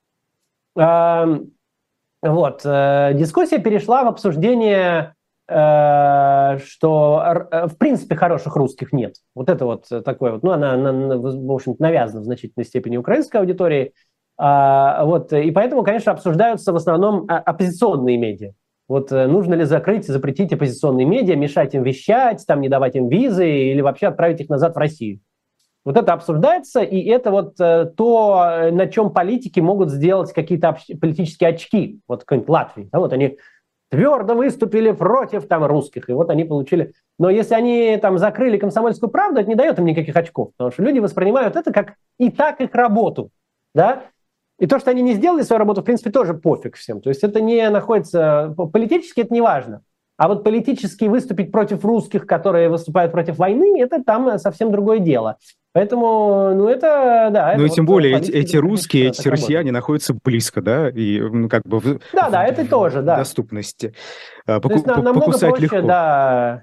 Вот. 2.27 2.63
Э, 2.65 3.13
дискуссия 3.15 3.59
перешла 3.59 4.05
в 4.05 4.09
обсуждение 4.09 5.15
э, 5.49 6.59
что 6.65 7.47
э, 7.51 7.67
в 7.67 7.77
принципе 7.79 8.17
хороших 8.17 8.57
русских 8.57 8.93
нет. 8.93 9.17
Вот 9.35 9.49
это 9.49 9.65
вот 9.65 9.87
такое 10.05 10.33
вот, 10.33 10.43
ну, 10.43 10.53
она, 10.53 10.73
она 10.73 11.17
в 11.17 11.53
общем-то, 11.53 11.83
навязана 11.83 12.23
в 12.23 12.25
значительной 12.25 12.65
степени 12.65 12.97
украинской 12.97 13.37
аудитории. 13.37 13.93
А, 14.39 15.05
вот, 15.05 15.33
и 15.33 15.51
поэтому, 15.51 15.83
конечно, 15.83 16.13
обсуждаются 16.13 16.73
в 16.73 16.77
основном 16.77 17.25
оппозиционные 17.29 18.19
медиа. 18.19 18.53
Вот 18.89 19.11
нужно 19.11 19.55
ли 19.55 19.65
закрыть, 19.65 20.07
запретить 20.07 20.53
оппозиционные 20.53 21.07
медиа, 21.07 21.35
мешать 21.35 21.75
им 21.75 21.83
вещать, 21.83 22.45
там, 22.47 22.61
не 22.61 22.69
давать 22.69 22.95
им 22.95 23.09
визы 23.09 23.49
или 23.49 23.81
вообще 23.81 24.07
отправить 24.07 24.41
их 24.41 24.49
назад 24.49 24.75
в 24.75 24.79
Россию. 24.79 25.21
Вот 25.87 25.97
это 25.97 26.13
обсуждается, 26.13 26.81
и 26.81 27.01
это 27.05 27.31
вот 27.31 27.61
э, 27.61 27.85
то, 27.97 28.71
на 28.73 28.89
чем 28.89 29.13
политики 29.13 29.61
могут 29.61 29.91
сделать 29.91 30.33
какие-то 30.33 30.77
политические 31.01 31.51
очки. 31.51 32.01
Вот 32.09 32.25
какой-нибудь 32.25 32.49
Латвии. 32.49 32.89
Да, 32.91 32.99
вот 32.99 33.13
они 33.13 33.39
твердо 33.89 34.35
выступили 34.35 34.91
против 34.91 35.47
там 35.47 35.65
русских, 35.65 36.11
и 36.11 36.13
вот 36.13 36.29
они 36.31 36.43
получили. 36.43 36.93
Но 37.21 37.31
если 37.31 37.55
они 37.55 37.99
там 38.03 38.19
закрыли 38.19 38.59
комсомольскую 38.59 39.11
правду, 39.11 39.41
это 39.41 39.49
не 39.49 39.55
дает 39.55 39.79
им 39.79 39.85
никаких 39.85 40.17
очков, 40.17 40.51
потому 40.57 40.73
что 40.73 40.83
люди 40.83 40.99
воспринимают 40.99 41.55
это 41.55 41.73
как 41.73 41.95
и 42.19 42.31
так 42.31 42.61
их 42.61 42.75
работу, 42.75 43.31
да. 43.73 44.07
И 44.59 44.67
то, 44.67 44.79
что 44.79 44.91
они 44.91 45.03
не 45.03 45.15
сделали 45.15 45.43
свою 45.43 45.59
работу, 45.59 45.83
в 45.83 45.85
принципе, 45.85 46.11
тоже 46.11 46.35
пофиг 46.35 46.77
всем. 46.77 47.01
То 47.01 47.11
есть 47.11 47.23
это 47.23 47.41
не 47.41 47.69
находится 47.69 48.55
политически, 48.73 49.21
это 49.21 49.35
не 49.35 49.41
важно. 49.41 49.83
А 50.17 50.29
вот 50.29 50.45
политически 50.45 51.05
выступить 51.05 51.53
против 51.53 51.85
русских, 51.85 52.27
которые 52.27 52.71
выступают 52.71 53.13
против 53.13 53.37
войны, 53.37 53.79
это 53.83 54.03
там 54.03 54.39
совсем 54.39 54.73
другое 54.73 54.99
дело. 54.99 55.37
Поэтому, 55.75 56.55
ну 56.55 56.69
это, 56.69 57.29
да. 57.31 57.55
Ну 57.59 57.67
и 57.67 57.69
тем 57.69 57.85
более 57.85 58.17
эти, 58.17 58.31
эти 58.31 58.57
русские, 58.57 59.09
эти 59.09 59.29
россияне 59.29 59.73
находятся 59.73 60.17
близко, 60.25 60.63
да, 60.63 60.89
и 60.89 61.21
ну, 61.21 61.51
как 61.51 61.65
бы 61.67 61.81
в, 61.81 62.01
да, 62.15 62.31
да, 62.31 62.47
это 62.47 62.67
тоже, 62.67 63.03
да. 63.03 63.19
доступности. 63.19 63.93
Поку, 64.47 64.69
То 64.69 64.75
есть, 64.75 64.87
нам, 64.87 65.05
намного 65.05 65.39
проще, 65.39 65.63
легко. 65.63 65.83
да. 65.83 66.63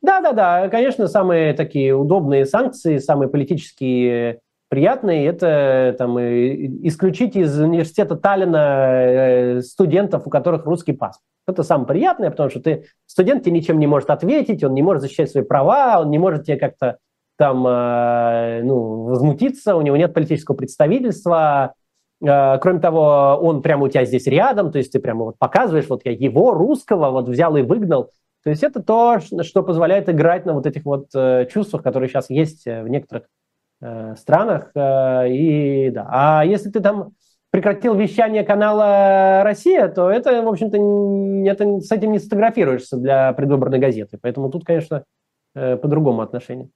Да, 0.00 0.20
да, 0.20 0.32
да, 0.32 0.68
конечно, 0.68 1.08
самые 1.08 1.54
такие 1.54 1.94
удобные 1.94 2.46
санкции, 2.46 2.98
самые 2.98 3.28
политические 3.28 4.40
приятные, 4.72 5.26
это 5.26 5.94
там, 5.98 6.18
исключить 6.18 7.36
из 7.36 7.60
университета 7.60 8.16
Таллина 8.16 8.56
э, 8.56 9.60
студентов, 9.60 10.26
у 10.26 10.30
которых 10.30 10.64
русский 10.64 10.94
паспорт. 10.94 11.26
Это 11.46 11.62
самое 11.62 11.86
приятное, 11.86 12.30
потому 12.30 12.48
что 12.48 12.60
ты 12.60 12.86
студент 13.04 13.44
тебе 13.44 13.52
ничем 13.52 13.78
не 13.78 13.86
может 13.86 14.08
ответить, 14.08 14.64
он 14.64 14.72
не 14.72 14.80
может 14.80 15.02
защищать 15.02 15.30
свои 15.30 15.44
права, 15.44 16.00
он 16.00 16.08
не 16.08 16.18
может 16.18 16.46
тебе 16.46 16.56
как-то 16.56 16.96
там, 17.36 17.66
э, 17.66 18.62
ну, 18.62 19.02
возмутиться, 19.08 19.76
у 19.76 19.82
него 19.82 19.98
нет 19.98 20.14
политического 20.14 20.56
представительства. 20.56 21.74
Э, 22.26 22.56
кроме 22.58 22.80
того, 22.80 23.38
он 23.42 23.60
прямо 23.60 23.84
у 23.84 23.88
тебя 23.90 24.06
здесь 24.06 24.26
рядом, 24.26 24.72
то 24.72 24.78
есть 24.78 24.90
ты 24.90 25.00
прямо 25.00 25.24
вот 25.24 25.38
показываешь, 25.38 25.90
вот 25.90 26.00
я 26.06 26.12
его, 26.12 26.54
русского, 26.54 27.10
вот 27.10 27.28
взял 27.28 27.54
и 27.58 27.62
выгнал. 27.62 28.04
То 28.42 28.48
есть 28.48 28.62
это 28.62 28.82
то, 28.82 29.18
что 29.20 29.62
позволяет 29.62 30.08
играть 30.08 30.46
на 30.46 30.54
вот 30.54 30.64
этих 30.64 30.86
вот 30.86 31.08
э, 31.14 31.46
чувствах, 31.52 31.82
которые 31.82 32.08
сейчас 32.08 32.30
есть 32.30 32.64
в 32.64 32.88
некоторых 32.88 33.24
странах. 34.16 34.70
И 34.74 35.90
да. 35.92 36.06
А 36.08 36.44
если 36.44 36.70
ты 36.70 36.80
там 36.80 37.12
прекратил 37.50 37.94
вещание 37.94 38.44
канала 38.44 39.42
«Россия», 39.44 39.88
то 39.88 40.08
это, 40.08 40.42
в 40.42 40.48
общем-то, 40.48 40.76
это, 41.50 41.80
с 41.80 41.90
этим 41.90 42.12
не 42.12 42.18
сфотографируешься 42.18 42.96
для 42.96 43.32
предвыборной 43.32 43.78
газеты. 43.78 44.18
Поэтому 44.22 44.50
тут, 44.50 44.64
конечно, 44.64 45.04
по-другому 45.54 46.22
отношение. 46.22 46.70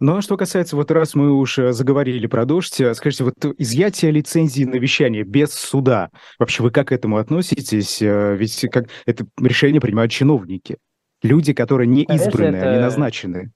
Ну, 0.00 0.16
а 0.16 0.22
что 0.22 0.36
касается, 0.36 0.76
вот 0.76 0.90
раз 0.90 1.14
мы 1.14 1.32
уж 1.32 1.58
э, 1.58 1.72
заговорили 1.72 2.26
про 2.26 2.44
дождь, 2.44 2.80
э, 2.80 2.92
скажите, 2.94 3.24
вот 3.24 3.34
изъятие 3.58 4.10
лицензии 4.10 4.64
на 4.64 4.76
вещание 4.76 5.22
без 5.22 5.52
суда, 5.54 6.10
вообще 6.38 6.62
вы 6.62 6.70
как 6.70 6.88
к 6.88 6.92
этому 6.92 7.16
относитесь? 7.16 8.02
Э, 8.02 8.36
ведь 8.36 8.66
как 8.70 8.86
это 9.06 9.24
решение 9.40 9.80
принимают 9.80 10.12
чиновники, 10.12 10.76
люди, 11.22 11.54
которые 11.54 11.86
не 11.86 12.02
избраны, 12.02 12.56
это... 12.56 12.70
они 12.70 12.80
назначены. 12.80 13.52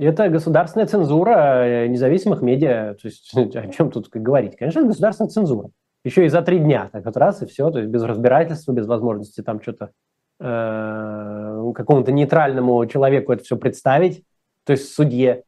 Это 0.00 0.28
государственная 0.30 0.86
цензура 0.86 1.86
независимых 1.86 2.40
медиа. 2.40 2.94
То 2.94 3.08
есть 3.08 3.34
о 3.36 3.68
чем 3.68 3.90
тут 3.90 4.08
говорить? 4.08 4.56
Конечно, 4.56 4.80
это 4.80 4.88
государственная 4.88 5.30
цензура. 5.30 5.70
Еще 6.04 6.24
и 6.24 6.28
за 6.28 6.40
три 6.40 6.58
дня, 6.58 6.88
так 6.90 7.04
вот 7.04 7.16
раз 7.18 7.42
и 7.42 7.46
все, 7.46 7.70
то 7.70 7.78
есть 7.78 7.90
без 7.90 8.02
разбирательства, 8.02 8.72
без 8.72 8.86
возможности 8.86 9.42
там 9.42 9.60
что-то 9.60 9.90
э, 10.40 11.72
какому-то 11.74 12.10
нейтральному 12.10 12.86
человеку 12.86 13.32
это 13.32 13.44
все 13.44 13.58
представить 13.58 14.24
то 14.64 14.72
есть 14.72 14.92
судье. 14.94 15.42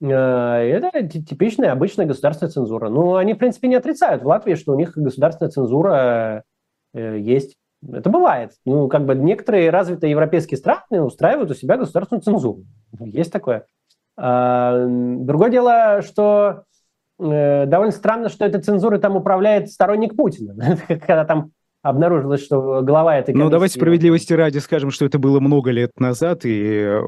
Э, 0.00 0.06
это 0.06 1.02
типичная, 1.08 1.72
обычная 1.72 2.06
государственная 2.06 2.52
цензура. 2.52 2.88
Ну, 2.88 3.16
они, 3.16 3.34
в 3.34 3.38
принципе, 3.38 3.68
не 3.68 3.76
отрицают 3.76 4.22
в 4.22 4.26
Латвии, 4.26 4.54
что 4.54 4.72
у 4.72 4.76
них 4.76 4.96
государственная 4.96 5.50
цензура 5.50 6.44
э, 6.94 7.18
есть. 7.18 7.56
Это 7.88 8.10
бывает. 8.10 8.52
Ну, 8.64 8.88
как 8.88 9.04
бы 9.04 9.14
некоторые 9.14 9.70
развитые 9.70 10.10
европейские 10.10 10.58
страны 10.58 11.02
устраивают 11.02 11.50
у 11.50 11.54
себя 11.54 11.76
государственную 11.76 12.22
цензуру. 12.22 12.64
Есть 13.00 13.32
такое. 13.32 13.66
А, 14.16 14.86
другое 14.86 15.50
дело, 15.50 16.02
что 16.02 16.62
э, 17.18 17.66
довольно 17.66 17.92
странно, 17.92 18.28
что 18.28 18.44
этой 18.44 18.60
цензурой 18.60 19.00
там 19.00 19.16
управляет 19.16 19.70
сторонник 19.70 20.16
Путина. 20.16 20.78
Когда 20.88 21.24
там 21.24 21.50
обнаружилось, 21.82 22.44
что 22.44 22.82
глава 22.82 23.16
этой 23.16 23.32
комиссии... 23.32 23.44
Ну, 23.44 23.50
давайте 23.50 23.78
справедливости 23.78 24.32
ради 24.32 24.58
скажем, 24.58 24.90
что 24.90 25.04
это 25.04 25.18
было 25.18 25.38
много 25.40 25.70
лет 25.70 25.92
назад, 25.98 26.44
и 26.44 26.82
э, 26.82 27.00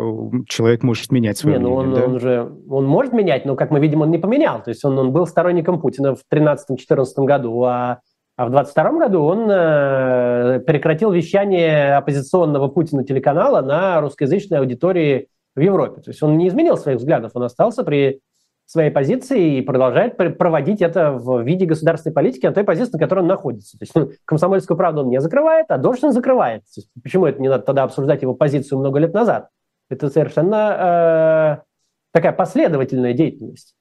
человек 0.46 0.82
может 0.82 1.10
менять 1.10 1.38
свое 1.38 1.58
не, 1.58 1.62
ну 1.62 1.80
мнение, 1.80 1.94
он, 1.94 2.00
да? 2.00 2.06
он 2.06 2.20
же, 2.20 2.52
он 2.68 2.86
может 2.86 3.12
менять, 3.12 3.44
но, 3.44 3.56
как 3.56 3.70
мы 3.70 3.80
видим, 3.80 4.02
он 4.02 4.10
не 4.10 4.18
поменял. 4.18 4.62
То 4.62 4.70
есть 4.70 4.84
он, 4.84 4.98
он 4.98 5.12
был 5.12 5.26
сторонником 5.26 5.80
Путина 5.80 6.14
в 6.14 6.20
2013-2014 6.32 7.04
году, 7.24 7.62
а, 7.64 8.00
а 8.36 8.46
в 8.46 8.50
2022 8.50 8.98
году 9.00 9.22
он 9.24 9.50
э, 9.50 10.60
прекратил 10.60 11.10
вещание 11.10 11.96
оппозиционного 11.96 12.68
Путина 12.68 13.02
телеканала 13.04 13.62
на 13.62 14.00
русскоязычной 14.00 14.58
аудитории 14.58 15.28
в 15.58 15.60
Европе. 15.60 16.00
То 16.00 16.10
есть 16.10 16.22
он 16.22 16.38
не 16.38 16.48
изменил 16.48 16.76
своих 16.76 16.98
взглядов, 16.98 17.32
он 17.34 17.42
остался 17.42 17.84
при 17.84 18.20
своей 18.64 18.90
позиции 18.90 19.58
и 19.58 19.62
продолжает 19.62 20.16
проводить 20.16 20.82
это 20.82 21.12
в 21.12 21.42
виде 21.42 21.64
государственной 21.64 22.12
политики 22.12 22.44
на 22.44 22.52
той 22.52 22.64
позиции, 22.64 22.92
на 22.92 22.98
которой 22.98 23.20
он 23.20 23.26
находится. 23.26 23.78
То 23.78 23.82
есть 23.82 23.94
ну, 23.94 24.10
комсомольскую 24.26 24.76
правду 24.76 25.00
он 25.02 25.08
не 25.08 25.20
закрывает, 25.22 25.66
а 25.70 25.78
он 25.82 26.12
закрывает. 26.12 26.64
Есть, 26.76 26.90
почему 27.02 27.24
это 27.24 27.40
не 27.40 27.48
надо 27.48 27.64
тогда 27.64 27.84
обсуждать 27.84 28.20
его 28.20 28.34
позицию 28.34 28.78
много 28.78 28.98
лет 28.98 29.14
назад? 29.14 29.48
Это 29.88 30.10
совершенно 30.10 31.62
э, 31.62 31.64
такая 32.12 32.32
последовательная 32.32 33.14
деятельность. 33.14 33.74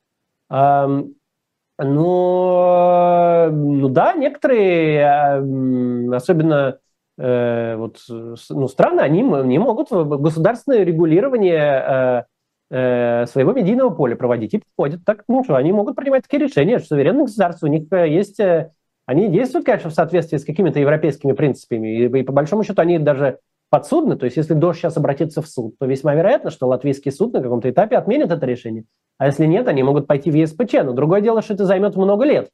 Э, 0.49 1.03
но, 1.79 3.49
ну 3.51 3.89
да, 3.89 4.13
некоторые, 4.13 4.99
э, 4.99 6.15
особенно 6.15 6.79
вот, 7.17 7.97
ну, 8.07 8.67
страны, 8.67 9.01
они 9.01 9.23
не 9.23 9.57
могут 9.57 9.89
государственное 9.91 10.83
регулирование 10.83 12.23
э, 12.23 12.23
Э, 12.69 13.25
своего 13.27 13.53
медийного 13.53 13.91
поля 13.91 14.17
проводить. 14.17 14.53
И 14.53 14.57
подходят 14.57 15.05
так, 15.05 15.23
ну 15.29 15.41
что, 15.45 15.55
они 15.55 15.71
могут 15.71 15.95
принимать 15.95 16.23
такие 16.23 16.43
решения, 16.43 16.79
что 16.79 16.89
суверенные 16.89 17.23
государства, 17.23 17.67
у 17.67 17.69
них 17.69 17.83
э, 17.91 18.09
есть... 18.09 18.41
Э, 18.41 18.71
они 19.05 19.29
действуют, 19.29 19.65
конечно, 19.65 19.89
в 19.89 19.93
соответствии 19.93 20.35
с 20.35 20.43
какими-то 20.43 20.77
европейскими 20.77 21.31
принципами, 21.31 21.97
и, 21.97 22.19
и 22.19 22.23
по 22.23 22.33
большому 22.33 22.65
счету 22.65 22.81
они 22.81 22.99
даже 22.99 23.39
подсудны, 23.69 24.17
то 24.17 24.25
есть 24.25 24.35
если 24.35 24.53
Дождь 24.53 24.79
сейчас 24.79 24.97
обратится 24.97 25.41
в 25.41 25.47
суд, 25.47 25.77
то 25.79 25.85
весьма 25.85 26.13
вероятно, 26.13 26.51
что 26.51 26.67
латвийский 26.67 27.13
суд 27.13 27.31
на 27.31 27.41
каком-то 27.41 27.69
этапе 27.69 27.95
отменит 27.95 28.31
это 28.31 28.45
решение. 28.45 28.83
А 29.17 29.27
если 29.27 29.45
нет, 29.45 29.69
они 29.69 29.81
могут 29.83 30.05
пойти 30.05 30.29
в 30.29 30.35
ЕСПЧ. 30.35 30.73
Но 30.83 30.91
другое 30.91 31.21
дело, 31.21 31.41
что 31.41 31.53
это 31.53 31.65
займет 31.65 31.95
много 31.95 32.25
лет. 32.25 32.49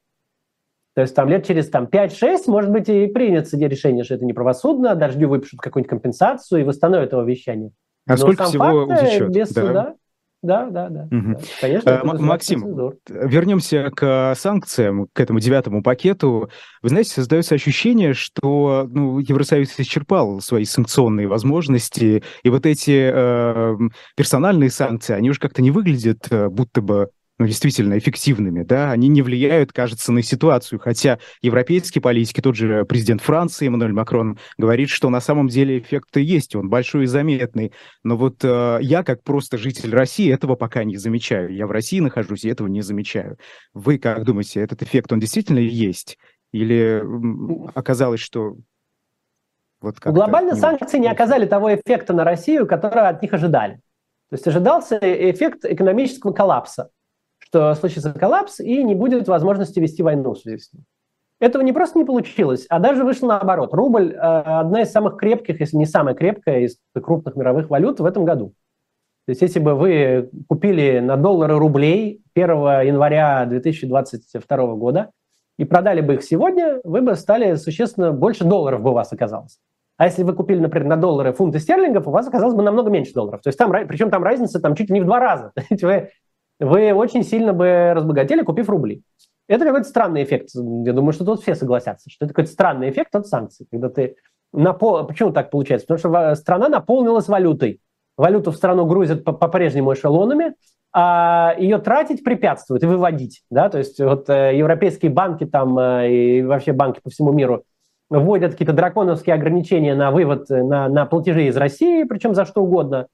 То 0.95 1.01
есть 1.01 1.15
там 1.15 1.27
лет 1.27 1.45
через 1.45 1.69
там, 1.69 1.85
5-6, 1.85 2.43
может 2.47 2.71
быть, 2.71 2.87
и 2.89 3.07
принято 3.07 3.57
решение, 3.57 4.03
что 4.03 4.15
это 4.15 4.25
неправосудно, 4.25 4.95
Дождю 4.95 5.27
выпишут 5.27 5.59
какую-нибудь 5.59 5.89
компенсацию 5.89 6.61
и 6.61 6.63
восстановят 6.63 7.11
его 7.11 7.23
вещание. 7.23 7.71
А 8.07 8.11
Но 8.11 8.17
сколько 8.17 8.45
всего 8.45 8.85
факт, 8.85 9.01
утечет? 9.01 9.29
Без 9.29 9.51
да. 9.51 9.61
суда, 9.61 9.95
да, 10.43 10.69
да, 10.69 10.89
да. 10.89 11.03
Угу. 11.05 11.33
да. 11.33 11.39
Конечно, 11.61 11.89
э, 11.89 12.03
Максим, 12.03 12.91
вернемся 13.07 13.89
к 13.95 14.35
санкциям, 14.35 15.07
к 15.13 15.19
этому 15.19 15.39
девятому 15.39 15.81
пакету. 15.81 16.49
Вы 16.81 16.89
знаете, 16.89 17.11
создается 17.11 17.55
ощущение, 17.55 18.13
что 18.13 18.85
ну, 18.91 19.19
Евросоюз 19.19 19.79
исчерпал 19.79 20.41
свои 20.41 20.65
санкционные 20.65 21.27
возможности, 21.27 22.23
и 22.43 22.49
вот 22.49 22.65
эти 22.65 23.09
э, 23.11 23.77
персональные 24.17 24.69
санкции, 24.69 25.13
они 25.13 25.29
уже 25.29 25.39
как-то 25.39 25.61
не 25.61 25.71
выглядят 25.71 26.27
э, 26.29 26.49
будто 26.49 26.81
бы 26.81 27.09
ну, 27.39 27.47
действительно 27.47 27.97
эффективными, 27.97 28.63
да, 28.63 28.91
они 28.91 29.07
не 29.07 29.21
влияют, 29.21 29.73
кажется, 29.73 30.11
на 30.11 30.21
ситуацию, 30.21 30.79
хотя 30.79 31.17
европейские 31.41 32.01
политики, 32.01 32.41
тот 32.41 32.55
же 32.55 32.85
президент 32.85 33.21
Франции 33.21 33.67
Эммануэль 33.67 33.93
Макрон 33.93 34.37
говорит, 34.57 34.89
что 34.89 35.09
на 35.09 35.19
самом 35.19 35.47
деле 35.47 35.79
эффект 35.79 36.15
есть, 36.17 36.55
он 36.55 36.69
большой 36.69 37.03
и 37.03 37.07
заметный, 37.07 37.73
но 38.03 38.17
вот 38.17 38.43
э, 38.43 38.77
я, 38.81 39.03
как 39.03 39.23
просто 39.23 39.57
житель 39.57 39.93
России, 39.93 40.31
этого 40.31 40.55
пока 40.55 40.83
не 40.83 40.97
замечаю, 40.97 41.53
я 41.53 41.65
в 41.65 41.71
России 41.71 41.99
нахожусь 41.99 42.45
и 42.45 42.49
этого 42.49 42.67
не 42.67 42.81
замечаю. 42.81 43.37
Вы 43.73 43.97
как 43.97 44.23
думаете, 44.25 44.61
этот 44.61 44.83
эффект, 44.83 45.11
он 45.11 45.19
действительно 45.19 45.59
есть? 45.59 46.17
Или 46.51 47.03
оказалось, 47.73 48.19
что 48.19 48.57
вот 49.81 49.99
Глобально 49.99 50.55
санкции 50.55 50.99
не 50.99 51.07
оказали 51.07 51.45
того 51.45 51.73
эффекта 51.73 52.13
на 52.13 52.23
Россию, 52.23 52.67
которого 52.67 53.09
от 53.09 53.21
них 53.21 53.33
ожидали. 53.33 53.81
То 54.29 54.35
есть 54.35 54.47
ожидался 54.47 54.97
эффект 55.01 55.65
экономического 55.65 56.31
коллапса 56.31 56.89
что 57.53 57.75
случится 57.75 58.11
коллапс 58.11 58.59
и 58.59 58.83
не 58.83 58.95
будет 58.95 59.27
возможности 59.27 59.79
вести 59.79 60.01
войну 60.01 60.33
в 60.33 60.39
связи 60.39 60.57
с 60.57 60.73
ним. 60.73 60.85
этого 61.39 61.61
не 61.61 61.71
просто 61.71 61.99
не 61.99 62.03
получилось, 62.03 62.65
а 62.67 62.79
даже 62.79 63.03
вышло 63.03 63.27
наоборот. 63.27 63.75
Рубль– 63.75 64.15
одна 64.19 64.81
из 64.81 64.91
самых 64.91 65.17
крепких, 65.17 65.59
если 65.59 65.77
не 65.77 65.85
самая 65.85 66.15
крепкая 66.15 66.61
из 66.61 66.79
крупных 66.99 67.35
мировых 67.35 67.69
валют 67.69 67.99
в 67.99 68.05
этом 68.05 68.25
году. 68.25 68.55
То 69.27 69.29
есть 69.29 69.43
если 69.43 69.59
бы 69.59 69.75
вы 69.75 70.31
купили 70.49 70.97
на 70.97 71.15
доллары 71.15 71.59
рублей 71.59 72.23
1 72.33 72.49
января 72.87 73.45
2022 73.45 74.57
года 74.73 75.11
и 75.59 75.63
продали 75.63 76.01
бы 76.01 76.15
их 76.15 76.23
сегодня, 76.23 76.81
вы 76.83 77.01
бы 77.01 77.15
стали 77.15 77.53
существенно 77.53 78.11
больше 78.11 78.45
долларов 78.45 78.81
бы 78.81 78.89
у 78.89 78.93
вас 78.93 79.13
оказалось. 79.13 79.59
А 79.97 80.05
если 80.05 80.23
вы 80.23 80.33
купили, 80.33 80.59
например, 80.59 80.87
на 80.87 80.97
доллары 80.97 81.33
фунты 81.33 81.59
стерлингов, 81.59 82.07
у 82.07 82.11
вас 82.11 82.27
оказалось 82.27 82.55
бы 82.55 82.63
намного 82.63 82.89
меньше 82.89 83.13
долларов. 83.13 83.41
То 83.43 83.49
есть 83.49 83.59
там, 83.59 83.71
причем 83.87 84.09
там 84.09 84.23
разница 84.23 84.59
там 84.59 84.73
чуть 84.73 84.89
ли 84.89 84.95
не 84.95 85.01
в 85.01 85.05
два 85.05 85.19
раза. 85.19 85.53
вы, 85.83 86.09
вы 86.63 86.93
очень 86.93 87.23
сильно 87.23 87.53
бы 87.53 87.93
разбогатели, 87.93 88.41
купив 88.41 88.69
рубли. 88.69 89.01
Это 89.47 89.65
какой-то 89.65 89.87
странный 89.87 90.23
эффект. 90.23 90.49
Я 90.55 90.93
думаю, 90.93 91.13
что 91.13 91.25
тут 91.25 91.41
все 91.41 91.55
согласятся, 91.55 92.09
что 92.09 92.25
это 92.25 92.33
какой-то 92.33 92.51
странный 92.51 92.89
эффект 92.89 93.15
от 93.15 93.27
санкций. 93.27 93.67
Когда 93.69 93.89
ты 93.89 94.15
напол... 94.53 95.05
Почему 95.05 95.31
так 95.31 95.51
получается? 95.51 95.87
Потому 95.87 95.99
что 95.99 96.35
страна 96.35 96.69
наполнилась 96.69 97.27
валютой 97.27 97.81
валюту 98.17 98.51
в 98.51 98.55
страну 98.55 98.85
грузят 98.85 99.23
по-прежнему 99.23 99.93
эшелонами, 99.93 100.53
а 100.93 101.55
ее 101.57 101.79
тратить 101.79 102.23
препятствуют 102.23 102.83
и 102.83 102.87
выводить. 102.87 103.43
Да? 103.49 103.69
То 103.69 103.79
есть 103.79 103.99
вот 103.99 104.29
э, 104.29 104.55
европейские 104.55 105.11
банки 105.11 105.45
там 105.45 105.77
э, 105.79 106.11
и 106.11 106.43
вообще 106.43 106.71
банки 106.71 106.99
по 107.03 107.09
всему 107.09 107.31
миру 107.31 107.63
вводят 108.09 108.51
какие-то 108.51 108.73
драконовские 108.73 109.33
ограничения 109.33 109.95
на 109.95 110.11
вывод, 110.11 110.51
э, 110.51 110.61
на, 110.61 110.87
на 110.89 111.05
платежи 111.07 111.47
из 111.47 111.57
России, 111.57 112.03
причем 112.03 112.35
за 112.35 112.45
что 112.45 112.61
угодно, 112.61 113.07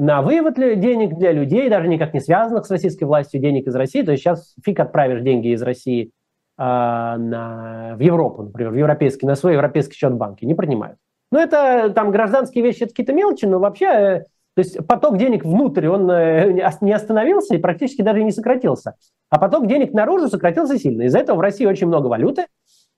на 0.00 0.22
вывод 0.22 0.54
денег 0.54 1.18
для 1.18 1.30
людей, 1.30 1.68
даже 1.68 1.86
никак 1.86 2.14
не 2.14 2.20
связанных 2.20 2.64
с 2.64 2.70
российской 2.70 3.04
властью, 3.04 3.40
денег 3.40 3.66
из 3.66 3.74
России. 3.74 4.02
То 4.02 4.12
есть 4.12 4.22
сейчас 4.22 4.54
фиг 4.64 4.80
отправишь 4.80 5.20
деньги 5.20 5.48
из 5.48 5.62
России 5.62 6.10
а, 6.56 7.18
на, 7.18 7.96
в 7.96 8.00
Европу, 8.00 8.44
например, 8.44 8.72
в 8.72 8.76
европейский, 8.76 9.26
на 9.26 9.34
свой 9.34 9.52
европейский 9.52 9.94
счет 9.94 10.14
банки, 10.14 10.46
не 10.46 10.54
принимают. 10.54 10.96
Ну, 11.30 11.38
это 11.38 11.90
там 11.94 12.10
гражданские 12.10 12.64
вещи, 12.64 12.84
это 12.84 12.88
какие-то 12.88 13.12
мелочи, 13.12 13.44
но 13.44 13.58
вообще 13.58 14.24
то 14.54 14.62
есть 14.62 14.86
поток 14.86 15.16
денег 15.16 15.44
внутрь, 15.44 15.86
он 15.86 16.10
э, 16.10 16.52
не 16.80 16.92
остановился 16.92 17.54
и 17.54 17.58
практически 17.58 18.02
даже 18.02 18.24
не 18.24 18.32
сократился. 18.32 18.94
А 19.28 19.38
поток 19.38 19.66
денег 19.66 19.92
наружу 19.92 20.28
сократился 20.28 20.78
сильно. 20.78 21.02
Из-за 21.02 21.18
этого 21.18 21.36
в 21.36 21.40
России 21.40 21.66
очень 21.66 21.86
много 21.86 22.06
валюты. 22.06 22.46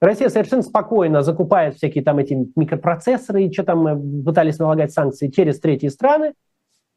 Россия 0.00 0.28
совершенно 0.28 0.62
спокойно 0.62 1.22
закупает 1.22 1.74
всякие 1.74 2.02
там 2.02 2.18
эти 2.18 2.48
микропроцессоры 2.56 3.44
и 3.44 3.52
что 3.52 3.64
там 3.64 3.86
э, 3.86 4.24
пытались 4.24 4.58
налагать 4.58 4.92
санкции 4.92 5.28
через 5.28 5.60
третьи 5.60 5.88
страны. 5.88 6.32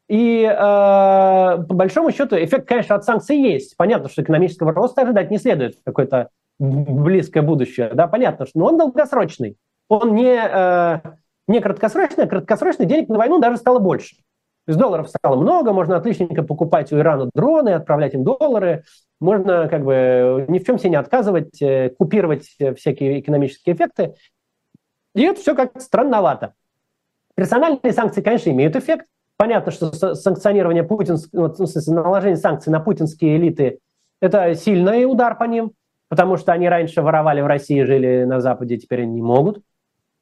И 0.08 0.44
э, 0.44 0.54
по 0.54 1.74
большому 1.74 2.12
счету 2.12 2.36
эффект, 2.36 2.68
конечно, 2.68 2.94
от 2.94 3.04
санкций 3.04 3.38
есть. 3.38 3.76
Понятно, 3.76 4.08
что 4.08 4.22
экономического 4.22 4.72
роста 4.72 5.02
ожидать 5.02 5.30
не 5.30 5.38
следует 5.38 5.76
в 5.76 5.82
какое-то 5.84 6.30
близкое 6.58 7.42
будущее. 7.42 7.90
Да, 7.92 8.06
понятно, 8.06 8.46
что 8.46 8.58
но 8.58 8.66
он 8.66 8.78
долгосрочный. 8.78 9.56
Он 9.88 10.14
не, 10.14 10.36
э, 10.36 11.00
не 11.48 11.60
краткосрочный, 11.60 12.24
а 12.24 12.28
краткосрочный 12.28 12.86
денег 12.86 13.08
на 13.08 13.18
войну 13.18 13.40
даже 13.40 13.56
стало 13.56 13.80
больше. 13.80 14.16
То 14.66 14.70
есть 14.70 14.80
долларов 14.80 15.08
стало 15.08 15.36
много, 15.36 15.72
можно 15.72 15.96
отличненько 15.96 16.42
покупать 16.42 16.92
у 16.92 16.98
Ирана 16.98 17.30
дроны, 17.34 17.70
отправлять 17.70 18.14
им 18.14 18.24
доллары, 18.24 18.84
можно 19.20 19.68
как 19.68 19.84
бы 19.84 20.44
ни 20.48 20.58
в 20.58 20.64
чем 20.64 20.78
себе 20.78 20.90
не 20.90 20.96
отказывать, 20.96 21.60
э, 21.60 21.90
купировать 21.90 22.46
всякие 22.76 23.20
экономические 23.20 23.74
эффекты. 23.74 24.14
И 25.14 25.22
это 25.22 25.40
все 25.40 25.54
как 25.54 25.80
странновато. 25.80 26.54
Персональные 27.34 27.92
санкции, 27.92 28.22
конечно, 28.22 28.50
имеют 28.50 28.76
эффект. 28.76 29.06
Понятно, 29.38 29.70
что 29.70 29.92
санкционирование 30.14 30.82
путинского, 30.82 31.54
ну, 31.58 31.94
наложение 31.94 32.36
санкций 32.36 32.72
на 32.72 32.80
путинские 32.80 33.36
элиты– 33.36 33.80
это 34.20 34.54
сильный 34.54 35.04
удар 35.04 35.36
по 35.36 35.44
ним, 35.44 35.72
потому 36.08 36.36
что 36.36 36.52
они 36.52 36.68
раньше 36.68 37.02
воровали 37.02 37.42
в 37.42 37.46
России, 37.46 37.82
жили 37.82 38.24
на 38.24 38.40
Западе, 38.40 38.78
теперь 38.78 39.02
они 39.02 39.14
не 39.14 39.22
могут. 39.22 39.60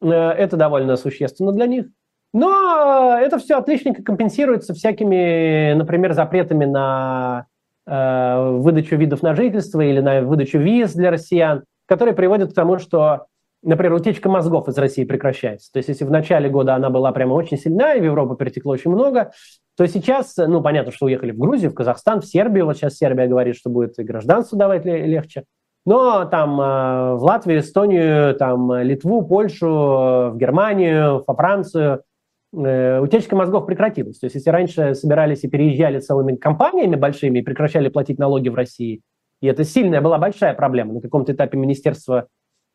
Э, 0.02 0.08
это 0.08 0.56
довольно 0.56 0.96
существенно 0.96 1.52
для 1.52 1.66
них. 1.66 1.86
Но 2.32 3.16
это 3.16 3.38
все 3.38 3.58
отличненько 3.58 4.02
компенсируется 4.02 4.74
всякими, 4.74 5.72
например, 5.74 6.14
запретами 6.14 6.64
на 6.64 7.46
э, 7.86 8.50
выдачу 8.58 8.96
видов 8.96 9.22
на 9.22 9.36
жительство 9.36 9.80
или 9.80 10.00
на 10.00 10.22
выдачу 10.22 10.58
виз 10.58 10.92
для 10.94 11.12
россиян, 11.12 11.62
которые 11.86 12.14
приводят 12.14 12.50
к 12.50 12.54
тому, 12.54 12.78
что, 12.78 13.26
например, 13.64 13.94
утечка 13.94 14.28
мозгов 14.28 14.68
из 14.68 14.78
России 14.78 15.04
прекращается. 15.04 15.72
То 15.72 15.78
есть 15.78 15.88
если 15.88 16.04
в 16.04 16.10
начале 16.10 16.48
года 16.48 16.74
она 16.74 16.90
была 16.90 17.12
прямо 17.12 17.34
очень 17.34 17.58
сильна, 17.58 17.94
и 17.94 18.00
в 18.00 18.04
Европу 18.04 18.36
перетекло 18.36 18.72
очень 18.72 18.90
много, 18.90 19.32
то 19.76 19.86
сейчас, 19.86 20.36
ну, 20.36 20.62
понятно, 20.62 20.92
что 20.92 21.06
уехали 21.06 21.32
в 21.32 21.38
Грузию, 21.38 21.70
в 21.70 21.74
Казахстан, 21.74 22.20
в 22.20 22.26
Сербию. 22.26 22.66
Вот 22.66 22.76
сейчас 22.76 22.96
Сербия 22.96 23.26
говорит, 23.26 23.56
что 23.56 23.70
будет 23.70 23.98
и 23.98 24.04
гражданство 24.04 24.56
давать 24.56 24.84
легче. 24.84 25.44
Но 25.86 26.24
там 26.24 26.60
э, 26.60 27.14
в 27.16 27.22
Латвию, 27.24 27.60
Эстонию, 27.60 28.34
там, 28.36 28.80
Литву, 28.80 29.26
Польшу, 29.26 29.66
в 29.66 30.34
Германию, 30.36 31.22
во 31.26 31.34
Францию– 31.34 32.02
Э, 32.56 33.00
утечка 33.00 33.34
мозгов 33.36 33.66
прекратилась. 33.66 34.18
То 34.18 34.26
есть 34.26 34.36
если 34.36 34.50
раньше 34.50 34.94
собирались 34.94 35.44
и 35.44 35.48
переезжали 35.48 35.98
целыми 35.98 36.36
компаниями 36.36 36.96
большими 36.96 37.40
и 37.40 37.42
прекращали 37.42 37.88
платить 37.88 38.18
налоги 38.18 38.48
в 38.48 38.54
России, 38.54 39.02
и 39.40 39.46
это 39.46 39.64
сильная 39.64 40.00
была 40.00 40.18
большая 40.18 40.54
проблема. 40.54 40.94
На 40.94 41.00
каком-то 41.00 41.32
этапе 41.32 41.58
министерство 41.58 42.28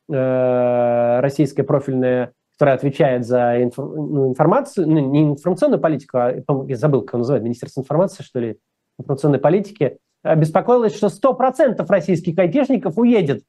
э, 0.09 1.19
российское 1.21 1.63
профильное, 1.63 2.33
которое 2.53 2.73
отвечает 2.73 3.25
за 3.25 3.63
инф, 3.63 3.77
ну, 3.77 4.29
информацию, 4.29 4.87
ну, 4.87 5.09
не 5.09 5.23
информационную 5.23 5.79
политику, 5.79 6.17
а 6.17 6.33
я 6.67 6.75
забыл, 6.75 7.01
как 7.03 7.15
он 7.15 7.19
называется, 7.21 7.45
Министерство 7.45 7.81
информации, 7.81 8.23
что 8.23 8.39
ли, 8.39 8.57
информационной 8.97 9.39
политики, 9.39 9.97
беспокоилось, 10.23 10.95
что 10.95 11.07
100% 11.07 11.85
российских 11.87 12.37
айтишников 12.37 12.97
уедет 12.97 13.43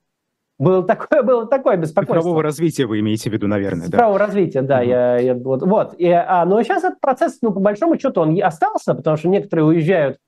было 0.61 0.83
такое, 0.83 1.23
было 1.23 1.47
такое 1.47 1.79
беспокойство. 1.79 2.17
Цифрового 2.17 2.43
развития 2.43 2.85
вы 2.85 3.01
имеете 3.01 3.31
в 3.31 3.33
виду, 3.33 3.49
наверное, 3.49 3.87
да? 3.87 3.93
Цифрового 3.93 4.19
развития, 4.19 4.61
да. 4.61 4.81
Угу. 4.81 4.85
Я, 4.85 5.17
я, 5.17 5.35
вот, 5.35 5.63
вот. 5.63 5.95
И, 5.97 6.07
а, 6.07 6.45
но 6.45 6.63
сейчас 6.63 6.85
этот 6.85 7.01
процесс, 7.01 7.39
ну, 7.41 7.51
по 7.51 7.61
большому 7.61 7.99
счету, 7.99 8.21
он 8.21 8.39
остался, 8.43 8.95
потому 8.95 9.17
что 9.17 9.29
некоторые 9.29 9.65
уезжают 9.65 10.19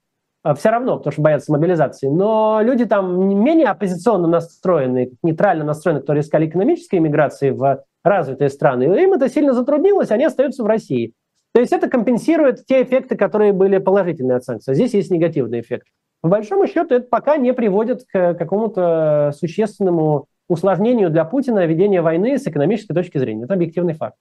все 0.57 0.71
равно, 0.71 0.97
потому 0.97 1.13
что 1.13 1.23
боятся 1.23 1.53
мобилизации. 1.53 2.09
Но 2.09 2.61
люди 2.63 2.85
там 2.85 3.29
менее 3.43 3.69
оппозиционно 3.69 4.27
настроенные, 4.27 5.13
нейтрально 5.23 5.65
настроенные, 5.65 6.01
которые 6.01 6.23
искали 6.23 6.47
экономической 6.47 6.97
иммиграции 6.97 7.51
в 7.51 7.85
развитые 8.05 8.51
страны, 8.51 8.85
им 8.85 9.13
это 9.13 9.29
сильно 9.29 9.55
затруднилось, 9.55 10.11
они 10.11 10.25
остаются 10.25 10.65
в 10.65 10.67
России. 10.67 11.13
То 11.55 11.61
есть 11.61 11.73
это 11.73 11.89
компенсирует 11.89 12.65
те 12.67 12.83
эффекты, 12.83 13.17
которые 13.17 13.53
были 13.53 13.79
положительные 13.79 14.37
от 14.37 14.45
санкций. 14.45 14.75
Здесь 14.75 14.95
есть 14.95 15.11
негативный 15.11 15.61
эффект. 15.61 15.87
По 16.23 16.29
большому 16.29 16.67
счету 16.67 16.95
это 16.95 17.07
пока 17.09 17.37
не 17.37 17.53
приводит 17.53 18.05
к 18.05 18.35
какому-то 18.35 19.33
существенному 19.37 20.27
усложнению 20.49 21.11
для 21.11 21.25
Путина 21.25 21.67
ведения 21.67 22.01
войны 22.01 22.39
с 22.39 22.47
экономической 22.47 22.95
точки 22.95 23.19
зрения. 23.19 23.45
Это 23.45 23.55
объективный 23.55 23.95
факт. 23.95 24.17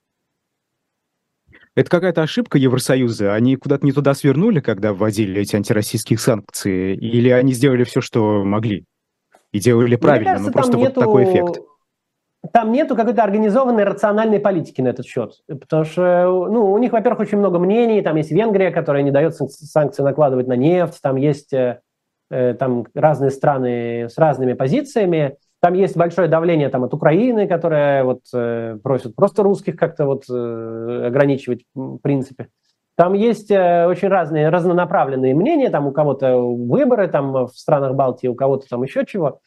Это 1.74 1.90
какая-то 1.90 2.22
ошибка 2.22 2.58
Евросоюза? 2.58 3.34
Они 3.34 3.56
куда-то 3.56 3.86
не 3.86 3.92
туда 3.92 4.14
свернули, 4.14 4.60
когда 4.60 4.92
вводили 4.92 5.40
эти 5.40 5.56
антироссийские 5.56 6.18
санкции? 6.18 6.94
Или 6.94 7.30
они 7.30 7.52
сделали 7.52 7.84
все, 7.84 8.00
что 8.00 8.44
могли? 8.44 8.84
И 9.52 9.58
делали 9.58 9.96
правильно, 9.96 10.32
кажется, 10.32 10.48
но 10.48 10.52
просто 10.52 10.76
нету... 10.76 10.92
вот 10.94 11.04
такой 11.04 11.24
эффект? 11.24 11.62
Там 12.52 12.72
нету 12.72 12.96
какой-то 12.96 13.22
организованной 13.22 13.84
рациональной 13.84 14.40
политики 14.40 14.80
на 14.80 14.88
этот 14.88 15.06
счет. 15.06 15.34
Потому 15.46 15.84
что 15.84 16.48
ну, 16.50 16.72
у 16.72 16.78
них, 16.78 16.92
во-первых, 16.92 17.20
очень 17.20 17.38
много 17.38 17.58
мнений. 17.58 18.02
Там 18.02 18.16
есть 18.16 18.32
Венгрия, 18.32 18.70
которая 18.70 19.02
не 19.02 19.10
дает 19.10 19.34
санкции 19.34 20.02
накладывать 20.02 20.48
на 20.48 20.56
нефть. 20.56 21.00
Там 21.00 21.16
есть 21.16 21.52
э, 21.52 21.80
Э, 22.32 22.54
там 22.54 22.86
разные 22.94 23.30
страны 23.30 24.08
с 24.08 24.16
разными 24.16 24.54
позициями. 24.54 25.36
Там 25.62 25.74
есть 25.74 25.96
большое 25.96 26.26
давление 26.26 26.68
там, 26.70 26.82
от 26.82 26.92
Украины, 26.92 27.46
которая 27.46 28.02
вот, 28.02 28.22
э, 28.34 28.78
просит 28.82 29.14
просто 29.14 29.44
русских 29.44 29.76
как-то 29.76 30.06
вот, 30.06 30.24
э, 30.28 31.04
ограничивать 31.06 31.60
в 31.72 31.98
принципе. 31.98 32.48
Там 32.96 33.12
есть 33.12 33.48
э, 33.52 33.86
очень 33.86 34.08
разные, 34.08 34.48
разнонаправленные 34.48 35.36
мнения, 35.36 35.70
там 35.70 35.86
у 35.86 35.92
кого-то 35.92 36.36
выборы 36.36 37.06
там, 37.06 37.46
в 37.46 37.52
странах 37.54 37.94
Балтии, 37.94 38.26
у 38.26 38.34
кого-то 38.34 38.68
там 38.68 38.82
еще 38.82 39.06
чего. 39.06 39.38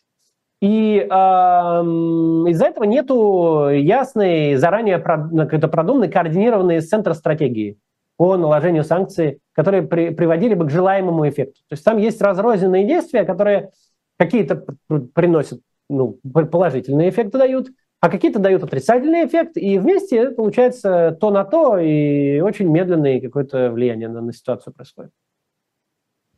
И 0.61 0.99
э, 0.99 1.05
из-за 1.05 2.65
этого 2.67 2.85
нету 2.85 3.67
ясной, 3.67 4.55
заранее 4.55 4.99
продуманной, 4.99 6.07
координированной 6.07 6.81
с 6.81 6.87
центра 6.87 7.13
стратегии 7.13 7.77
по 8.15 8.37
наложению 8.37 8.85
санкций, 8.85 9.39
которые 9.51 9.83
при, 9.83 10.11
приводили 10.11 10.53
бы 10.53 10.65
к 10.65 10.71
желаемому 10.71 11.27
эффекту. 11.27 11.59
То 11.67 11.73
есть 11.73 11.83
там 11.83 11.97
есть 11.97 12.21
разрозненные 12.21 12.87
действия, 12.87 13.25
которые 13.25 13.71
какие-то 14.17 14.65
приносят 15.13 15.59
ну, 15.89 16.19
положительные 16.23 17.09
эффекты 17.09 17.37
дают, 17.37 17.67
а 17.99 18.09
какие-то 18.09 18.39
дают 18.39 18.63
отрицательный 18.63 19.25
эффект, 19.25 19.57
и 19.57 19.77
вместе 19.79 20.29
получается 20.31 21.17
то 21.19 21.31
на 21.31 21.43
то, 21.43 21.77
и 21.77 22.39
очень 22.39 22.69
медленное 22.69 23.21
какое-то 23.21 23.71
влияние 23.71 24.09
на, 24.09 24.21
на 24.21 24.33
ситуацию 24.33 24.73
происходит. 24.73 25.11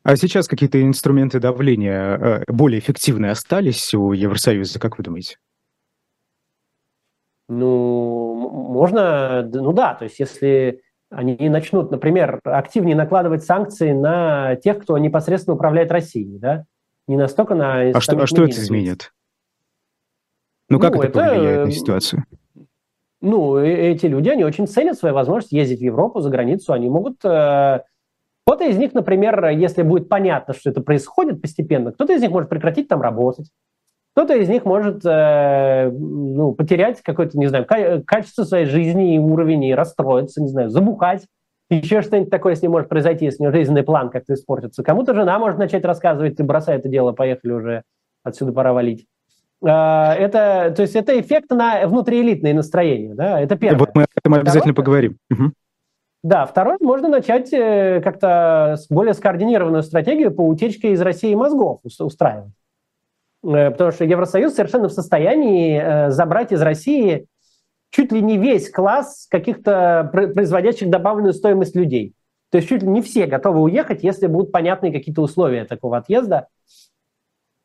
А 0.03 0.15
сейчас 0.15 0.47
какие-то 0.47 0.81
инструменты 0.81 1.39
давления 1.39 2.17
э, 2.17 2.43
более 2.47 2.79
эффективные 2.79 3.31
остались 3.31 3.93
у 3.93 4.13
Евросоюза, 4.13 4.79
как 4.79 4.97
вы 4.97 5.03
думаете? 5.03 5.37
Ну, 7.49 8.49
можно, 8.49 9.43
ну 9.43 9.73
да, 9.73 9.95
то 9.95 10.05
есть 10.05 10.19
если 10.19 10.81
они 11.09 11.49
начнут, 11.49 11.91
например, 11.91 12.39
активнее 12.43 12.95
накладывать 12.95 13.43
санкции 13.43 13.91
на 13.91 14.55
тех, 14.57 14.79
кто 14.79 14.97
непосредственно 14.97 15.55
управляет 15.55 15.91
Россией, 15.91 16.37
да? 16.37 16.65
Не 17.07 17.15
настолько 17.15 17.55
на... 17.55 17.81
А 17.81 18.01
что, 18.01 18.21
а 18.21 18.27
что 18.27 18.43
это 18.43 18.51
изменит? 18.51 19.13
Ну, 20.69 20.79
как 20.79 20.95
ну, 20.95 21.01
это, 21.01 21.19
это 21.19 21.29
повлияет 21.29 21.65
на 21.65 21.71
ситуацию? 21.71 22.25
Ну, 23.21 23.57
эти 23.57 24.05
люди, 24.05 24.29
они 24.29 24.43
очень 24.43 24.67
ценят 24.67 24.97
свою 24.97 25.15
возможность 25.15 25.51
ездить 25.51 25.79
в 25.79 25.83
Европу, 25.83 26.19
за 26.19 26.29
границу. 26.29 26.73
Они 26.73 26.89
могут... 26.89 27.23
Э, 27.25 27.81
кто-то 28.45 28.65
из 28.65 28.77
них, 28.77 28.93
например, 28.93 29.47
если 29.49 29.81
будет 29.81 30.07
понятно, 30.07 30.53
что 30.53 30.69
это 30.69 30.81
происходит 30.81 31.41
постепенно, 31.41 31.91
кто-то 31.91 32.13
из 32.13 32.21
них 32.21 32.31
может 32.31 32.49
прекратить 32.49 32.87
там 32.87 33.01
работать. 33.01 33.49
Кто-то 34.13 34.35
из 34.35 34.49
них 34.49 34.65
может 34.65 35.05
э, 35.05 35.91
ну, 35.91 36.53
потерять 36.53 37.01
какое-то, 37.01 37.37
не 37.37 37.47
знаю, 37.47 37.67
качество 38.05 38.43
своей 38.43 38.65
жизни 38.65 39.15
и 39.15 39.19
уровень, 39.19 39.65
и 39.65 39.75
расстроиться, 39.75 40.41
не 40.41 40.47
знаю, 40.47 40.69
забухать. 40.69 41.27
Еще 41.69 42.01
что-нибудь 42.01 42.29
такое 42.29 42.55
с 42.55 42.61
ним 42.61 42.71
может 42.71 42.89
произойти, 42.89 43.25
если 43.25 43.43
у 43.43 43.43
него 43.43 43.55
жизненный 43.55 43.83
план 43.83 44.09
как-то 44.09 44.33
испортится. 44.33 44.83
Кому-то 44.83 45.13
жена 45.13 45.37
может 45.37 45.59
начать 45.59 45.83
рассказывать, 45.83 46.37
ты 46.37 46.43
бросай 46.43 46.77
это 46.77 46.87
дело, 46.87 47.11
поехали 47.11 47.51
уже, 47.51 47.83
отсюда 48.23 48.53
пора 48.53 48.73
валить. 48.73 49.05
А, 49.65 50.13
это, 50.13 50.73
то 50.75 50.81
есть 50.83 50.95
это 50.95 51.19
эффект 51.19 51.49
на 51.51 51.87
внутриэлитные 51.87 52.53
настроения, 52.53 53.15
да, 53.15 53.39
это 53.39 53.55
первое. 53.55 53.79
Вот 53.79 53.95
мы 53.95 54.03
об 54.03 54.09
этом 54.15 54.33
обязательно 54.35 54.73
поговорим. 54.73 55.17
Угу. 55.31 55.51
Да, 56.23 56.45
второе, 56.45 56.77
можно 56.81 57.07
начать 57.09 57.53
э, 57.53 58.01
как-то 58.03 58.77
более 58.89 59.13
скоординированную 59.13 59.83
стратегию 59.83 60.31
по 60.31 60.41
утечке 60.41 60.91
из 60.91 61.01
России 61.01 61.33
мозгов 61.35 61.79
устраивать. 61.99 62.53
Э, 63.43 63.71
потому 63.71 63.91
что 63.91 64.03
Евросоюз 64.03 64.53
совершенно 64.53 64.89
в 64.89 64.93
состоянии 64.93 65.79
э, 65.81 66.09
забрать 66.11 66.51
из 66.51 66.61
России 66.61 67.27
чуть 67.91 68.11
ли 68.11 68.21
не 68.21 68.37
весь 68.37 68.69
класс 68.69 69.27
каких-то 69.29 70.09
производящих 70.11 70.89
добавленную 70.89 71.33
стоимость 71.33 71.75
людей. 71.75 72.13
То 72.51 72.57
есть 72.57 72.69
чуть 72.69 72.81
ли 72.81 72.87
не 72.87 73.01
все 73.01 73.25
готовы 73.25 73.61
уехать, 73.61 74.03
если 74.03 74.27
будут 74.27 74.51
понятные 74.51 74.91
какие-то 74.91 75.21
условия 75.21 75.65
такого 75.65 75.97
отъезда. 75.97 76.47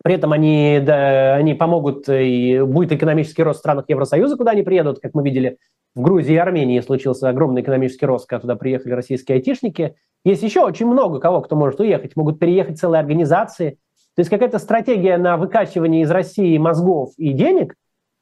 При 0.03 0.15
этом 0.15 0.33
они, 0.33 0.81
да, 0.85 1.35
они 1.35 1.55
помогут, 1.55 2.09
и 2.09 2.61
будет 2.61 2.93
экономический 2.93 3.43
рост 3.43 3.59
в 3.59 3.61
странах 3.61 3.85
Евросоюза, 3.89 4.37
куда 4.37 4.51
они 4.51 4.63
приедут, 4.63 4.99
как 5.01 5.15
мы 5.15 5.23
видели, 5.23 5.59
в 5.95 6.01
Грузии 6.01 6.35
и 6.35 6.39
Армении 6.39 6.81
случился 6.81 7.29
огромный 7.29 7.63
экономический 7.63 8.07
рост, 8.07 8.27
когда 8.27 8.41
туда 8.41 8.57
приехали 8.57 8.93
российские 8.93 9.37
айтишники. 9.37 9.95
Есть 10.25 10.43
еще 10.43 10.65
очень 10.65 10.87
много 10.87 11.21
кого, 11.21 11.43
кто 11.43 11.55
может 11.55 11.81
уехать. 11.81 12.17
Могут 12.17 12.39
переехать 12.39 12.79
целые 12.79 13.01
организации. 13.01 13.79
То 14.15 14.21
есть 14.21 14.31
какая-то 14.31 14.59
стратегия 14.59 15.19
на 15.19 15.37
выкачивание 15.37 16.03
из 16.03 16.11
России 16.11 16.57
мозгов 16.59 17.11
и 17.19 17.33
денег, 17.33 17.75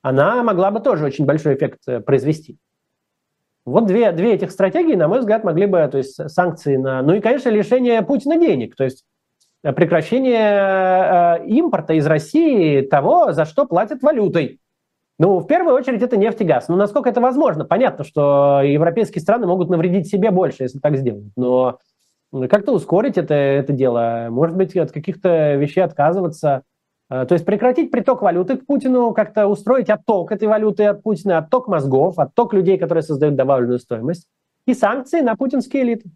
она 0.03 0.43
могла 0.43 0.71
бы 0.71 0.81
тоже 0.81 1.05
очень 1.05 1.27
большой 1.27 1.55
эффект 1.55 1.81
э, 1.87 2.01
произвести. 2.01 2.59
Вот 3.65 3.87
две, 3.87 4.11
две 4.13 4.35
этих 4.35 4.51
стратегии, 4.51 4.95
на 4.95 5.09
мой 5.09 5.21
взгляд, 5.21 5.45
могли 5.45 5.67
бы, 5.67 5.87
то 5.91 5.99
есть 5.99 6.31
санкции 6.31 6.77
на... 6.77 7.03
Ну 7.03 7.15
и, 7.15 7.21
конечно, 7.21 7.51
лишение 7.51 8.03
Путина 8.03 8.37
денег. 8.37 8.75
То 8.75 8.85
есть 8.85 9.05
прекращение 9.63 11.41
э, 11.41 11.47
импорта 11.47 11.95
из 11.95 12.07
России 12.07 12.81
того, 12.83 13.33
за 13.33 13.45
что 13.45 13.67
платят 13.67 14.03
валютой. 14.03 14.61
Ну, 15.19 15.39
в 15.39 15.47
первую 15.47 15.75
очередь, 15.75 16.03
это 16.03 16.17
нефть 16.17 16.41
и 16.41 16.45
газ. 16.45 16.69
Но 16.69 16.77
насколько 16.77 17.11
это 17.11 17.21
возможно? 17.21 17.65
Понятно, 17.67 18.05
что 18.05 18.63
европейские 18.63 19.21
страны 19.21 19.47
могут 19.47 19.69
навредить 19.69 20.09
себе 20.09 20.31
больше, 20.31 20.63
если 20.63 20.79
так 20.79 20.97
сделать. 20.97 21.31
Но 21.37 21.79
как-то 22.49 22.73
ускорить 22.73 23.19
это, 23.19 23.35
это 23.35 23.73
дело. 23.73 24.29
Может 24.31 24.57
быть, 24.57 24.77
от 24.77 24.93
каких-то 24.93 25.57
вещей 25.57 25.83
отказываться. 25.83 26.63
Э, 27.11 27.27
то 27.27 27.35
есть 27.35 27.45
прекратить 27.45 27.91
приток 27.91 28.23
валюты 28.23 28.57
к 28.57 28.67
Путину, 28.67 29.13
как-то 29.13 29.47
устроить 29.47 29.91
отток 29.91 30.33
этой 30.33 30.49
валюты 30.49 30.85
от 30.85 31.03
Путина, 31.03 31.39
отток 31.39 31.69
мозгов, 31.69 32.19
отток 32.19 32.55
людей, 32.55 32.79
которые 32.79 33.03
создают 33.03 33.35
добавленную 33.35 33.79
стоимость, 33.79 34.27
и 34.67 34.75
санкции 34.75 35.21
на 35.21 35.37
путинские 35.37 35.83
элиты. 35.83 36.11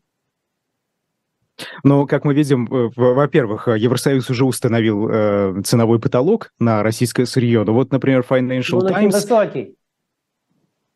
Но, 1.83 2.07
как 2.07 2.25
мы 2.25 2.35
видим, 2.35 2.67
э, 2.67 2.91
во-первых, 2.97 3.69
э, 3.69 3.79
Евросоюз 3.79 4.29
уже 4.31 4.45
установил 4.45 5.09
э, 5.09 5.63
ценовой 5.65 6.01
потолок 6.01 6.53
на 6.59 6.83
российское 6.83 7.27
сырье. 7.27 7.65
Ну 7.65 7.75
вот, 7.75 7.93
например, 7.93 8.25
Financial 8.29 8.79
Он 8.79 8.89
Times... 8.89 9.15
Очень 9.15 9.29
высокий. 9.29 9.77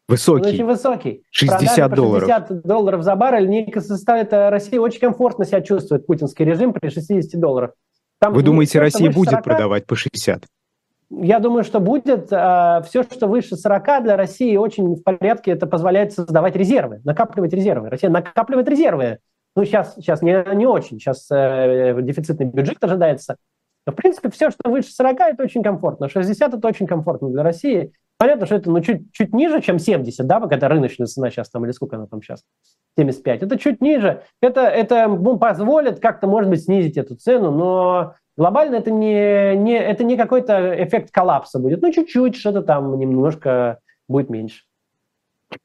Высокий. 0.08 0.46
Он 0.46 0.54
очень 0.54 0.64
высокий. 0.64 1.22
60 1.30 1.94
долларов. 1.94 2.28
60 2.28 2.62
долларов 2.62 3.02
за 3.02 3.14
баррель 3.14 3.48
не 3.48 3.70
составит 3.80 4.32
Россия 4.32 4.80
очень 4.80 5.00
комфортно 5.00 5.44
себя 5.44 5.60
чувствует, 5.60 6.06
путинский 6.06 6.44
режим 6.44 6.72
при 6.72 6.88
60 6.88 7.38
долларах. 7.38 7.72
Там 8.18 8.32
Вы 8.32 8.42
думаете, 8.42 8.80
Россия 8.80 9.12
будет 9.12 9.30
40, 9.30 9.44
продавать 9.44 9.86
по 9.86 9.94
60? 9.94 10.44
Я 11.10 11.38
думаю, 11.38 11.62
что 11.62 11.78
будет. 11.78 12.26
Все, 12.26 13.02
что 13.02 13.28
выше 13.28 13.56
40 13.56 14.02
для 14.02 14.16
России 14.16 14.56
очень 14.56 14.96
в 14.96 15.02
порядке. 15.02 15.52
Это 15.52 15.66
позволяет 15.66 16.14
создавать 16.14 16.56
резервы, 16.56 17.00
накапливать 17.04 17.52
резервы. 17.52 17.90
Россия 17.90 18.10
накапливает 18.10 18.68
резервы 18.68 19.18
ну, 19.58 19.64
сейчас, 19.64 19.96
сейчас 19.96 20.22
не, 20.22 20.44
не 20.54 20.66
очень, 20.66 21.00
сейчас 21.00 21.28
э, 21.32 21.98
дефицитный 22.00 22.46
бюджет 22.46 22.76
ожидается. 22.84 23.38
Но, 23.84 23.92
в 23.92 23.96
принципе, 23.96 24.30
все, 24.30 24.50
что 24.50 24.70
выше 24.70 24.92
40, 24.92 25.18
это 25.18 25.42
очень 25.42 25.64
комфортно. 25.64 26.08
60 26.08 26.54
это 26.54 26.68
очень 26.68 26.86
комфортно 26.86 27.28
для 27.30 27.42
России. 27.42 27.92
Понятно, 28.18 28.46
что 28.46 28.54
это 28.54 28.70
ну, 28.70 28.80
чуть, 28.80 29.12
чуть 29.12 29.34
ниже, 29.34 29.60
чем 29.60 29.80
70, 29.80 30.24
да, 30.28 30.38
пока 30.38 30.54
это 30.54 30.68
рыночная 30.68 31.08
цена 31.08 31.30
сейчас 31.30 31.50
там, 31.50 31.64
или 31.64 31.72
сколько 31.72 31.96
она 31.96 32.06
там 32.06 32.22
сейчас, 32.22 32.44
75. 32.96 33.42
Это 33.42 33.58
чуть 33.58 33.80
ниже. 33.80 34.22
Это, 34.40 34.60
это 34.60 35.08
ну, 35.08 35.36
позволит 35.38 35.98
как-то, 35.98 36.28
может 36.28 36.50
быть, 36.50 36.62
снизить 36.62 36.96
эту 36.96 37.16
цену, 37.16 37.50
но 37.50 38.14
глобально 38.36 38.76
это 38.76 38.92
не, 38.92 39.56
не, 39.56 39.76
это 39.76 40.04
не 40.04 40.16
какой-то 40.16 40.84
эффект 40.84 41.10
коллапса 41.10 41.58
будет. 41.58 41.82
Ну, 41.82 41.92
чуть-чуть, 41.92 42.36
что-то 42.36 42.62
там 42.62 42.96
немножко 42.96 43.80
будет 44.06 44.30
меньше. 44.30 44.62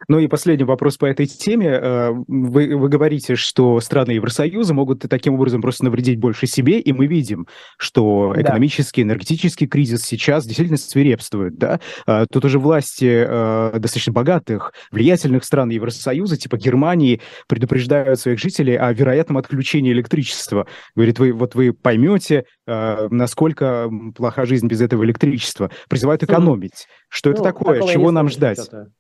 Ну 0.08 0.20
и 0.20 0.28
последний 0.28 0.64
вопрос 0.64 0.98
по 0.98 1.06
этой 1.06 1.26
теме. 1.26 1.68
Э, 1.68 2.12
вы, 2.28 2.76
вы 2.76 2.90
говорите, 2.90 3.36
что 3.36 3.80
страны 3.80 4.12
Евросоюза 4.12 4.74
могут 4.74 5.02
таким 5.10 5.34
образом 5.36 5.62
просто 5.62 5.86
навредить 5.86 6.20
больше 6.20 6.48
себе, 6.48 6.80
и 6.80 6.94
мы 6.94 7.08
видим, 7.08 7.48
что 7.78 8.34
экономический, 8.36 9.02
энергетический 9.02 9.68
кризис 9.68 10.04
сейчас 10.04 10.46
действительно 10.46 10.78
свирепствует. 10.78 11.58
Да? 11.58 11.80
Э, 12.08 12.26
тут 12.32 12.46
уже 12.46 12.60
власти 12.60 13.26
э, 13.28 13.80
достаточно 13.80 14.14
богатых, 14.14 14.74
влиятельных 14.92 15.44
стран 15.44 15.70
Евросоюза, 15.70 16.38
типа 16.38 16.58
Германии, 16.58 17.22
предупреждают 17.48 18.20
своих 18.20 18.40
жителей 18.40 18.76
о 18.76 18.92
вероятном 18.94 19.38
отключении 19.38 19.92
электричества. 19.92 20.68
Говорит, 20.96 21.20
вы, 21.20 21.34
вот 21.34 21.56
вы 21.56 21.74
поймете, 21.74 22.46
насколько 22.66 23.90
плоха 24.16 24.46
жизнь 24.46 24.68
без 24.68 24.82
этого 24.82 25.04
электричества. 25.04 25.70
Призывают 25.90 26.24
экономить. 26.24 26.88
Что 27.10 27.30
ну, 27.30 27.36
это 27.36 27.44
такое? 27.44 27.82
Чего 27.88 28.12
нам 28.12 28.30
ждать? 28.30 28.60
Что-то. 28.60 28.92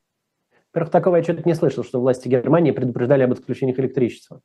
Во-первых, 0.74 0.92
такого 0.92 1.18
я 1.18 1.24
что-то 1.24 1.44
не 1.46 1.54
слышал, 1.54 1.84
что 1.84 2.02
власти 2.02 2.28
Германии 2.28 2.72
предупреждали 2.72 3.22
об 3.22 3.32
отключениях 3.32 3.78
электричества. 3.80 4.42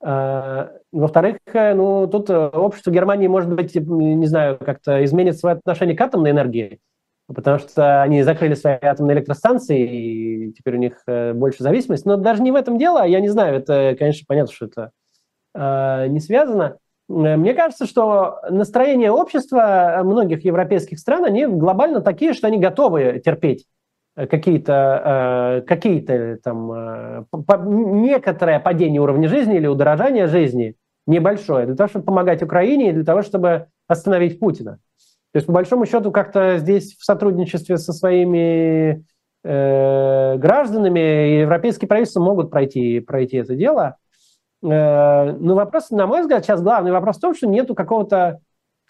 А, 0.00 0.70
во-вторых, 0.92 1.38
э, 1.52 1.74
ну, 1.74 2.06
тут 2.06 2.30
э, 2.30 2.36
общество 2.36 2.92
Германии, 2.92 3.26
может 3.26 3.52
быть, 3.52 3.74
не 3.74 4.26
знаю, 4.26 4.56
как-то 4.58 5.04
изменит 5.04 5.36
свое 5.36 5.56
отношение 5.56 5.96
к 5.96 6.00
атомной 6.00 6.30
энергии, 6.30 6.78
потому 7.26 7.58
что 7.58 8.02
они 8.02 8.22
закрыли 8.22 8.54
свои 8.54 8.74
атомные 8.80 9.16
электростанции, 9.16 9.80
и 9.80 10.52
теперь 10.52 10.76
у 10.76 10.78
них 10.78 11.02
э, 11.08 11.32
больше 11.32 11.64
зависимость. 11.64 12.06
Но 12.06 12.16
даже 12.16 12.40
не 12.42 12.52
в 12.52 12.54
этом 12.54 12.78
дело, 12.78 13.04
я 13.04 13.18
не 13.18 13.28
знаю, 13.28 13.56
это, 13.56 13.96
конечно, 13.98 14.24
понятно, 14.28 14.52
что 14.52 14.66
это 14.66 14.92
не 16.08 16.20
связано. 16.20 16.76
Мне 17.08 17.54
кажется, 17.54 17.86
что 17.86 18.38
настроение 18.48 19.10
общества 19.10 20.02
многих 20.04 20.44
европейских 20.44 21.00
стран, 21.00 21.24
они 21.24 21.46
глобально 21.46 22.00
такие, 22.00 22.32
что 22.32 22.46
они 22.46 22.58
готовы 22.58 23.20
терпеть 23.24 23.66
какие-то, 24.26 25.60
э, 25.62 25.66
какие-то 25.66 26.38
там, 26.42 26.72
э, 26.72 27.24
некоторое 27.66 28.60
падение 28.60 29.00
уровня 29.00 29.28
жизни 29.28 29.56
или 29.56 29.66
удорожание 29.66 30.26
жизни 30.26 30.74
небольшое, 31.06 31.66
для 31.66 31.74
того, 31.74 31.88
чтобы 31.88 32.04
помогать 32.04 32.42
Украине 32.42 32.90
и 32.90 32.92
для 32.92 33.04
того, 33.04 33.22
чтобы 33.22 33.66
остановить 33.86 34.40
Путина. 34.40 34.78
То 35.32 35.36
есть, 35.36 35.46
по 35.46 35.52
большому 35.52 35.86
счету, 35.86 36.10
как-то 36.10 36.58
здесь 36.58 36.96
в 36.96 37.04
сотрудничестве 37.04 37.76
со 37.76 37.92
своими 37.92 39.04
э, 39.44 40.36
гражданами 40.36 41.40
европейские 41.40 41.88
правительства 41.88 42.20
могут 42.20 42.50
пройти, 42.50 43.00
пройти 43.00 43.36
это 43.38 43.54
дело. 43.54 43.96
Э, 44.62 45.32
но 45.32 45.54
вопрос, 45.54 45.90
на 45.90 46.06
мой 46.06 46.22
взгляд, 46.22 46.44
сейчас 46.44 46.62
главный 46.62 46.92
вопрос 46.92 47.18
в 47.18 47.20
том, 47.20 47.34
что 47.34 47.46
нету 47.46 47.74
какого-то 47.74 48.40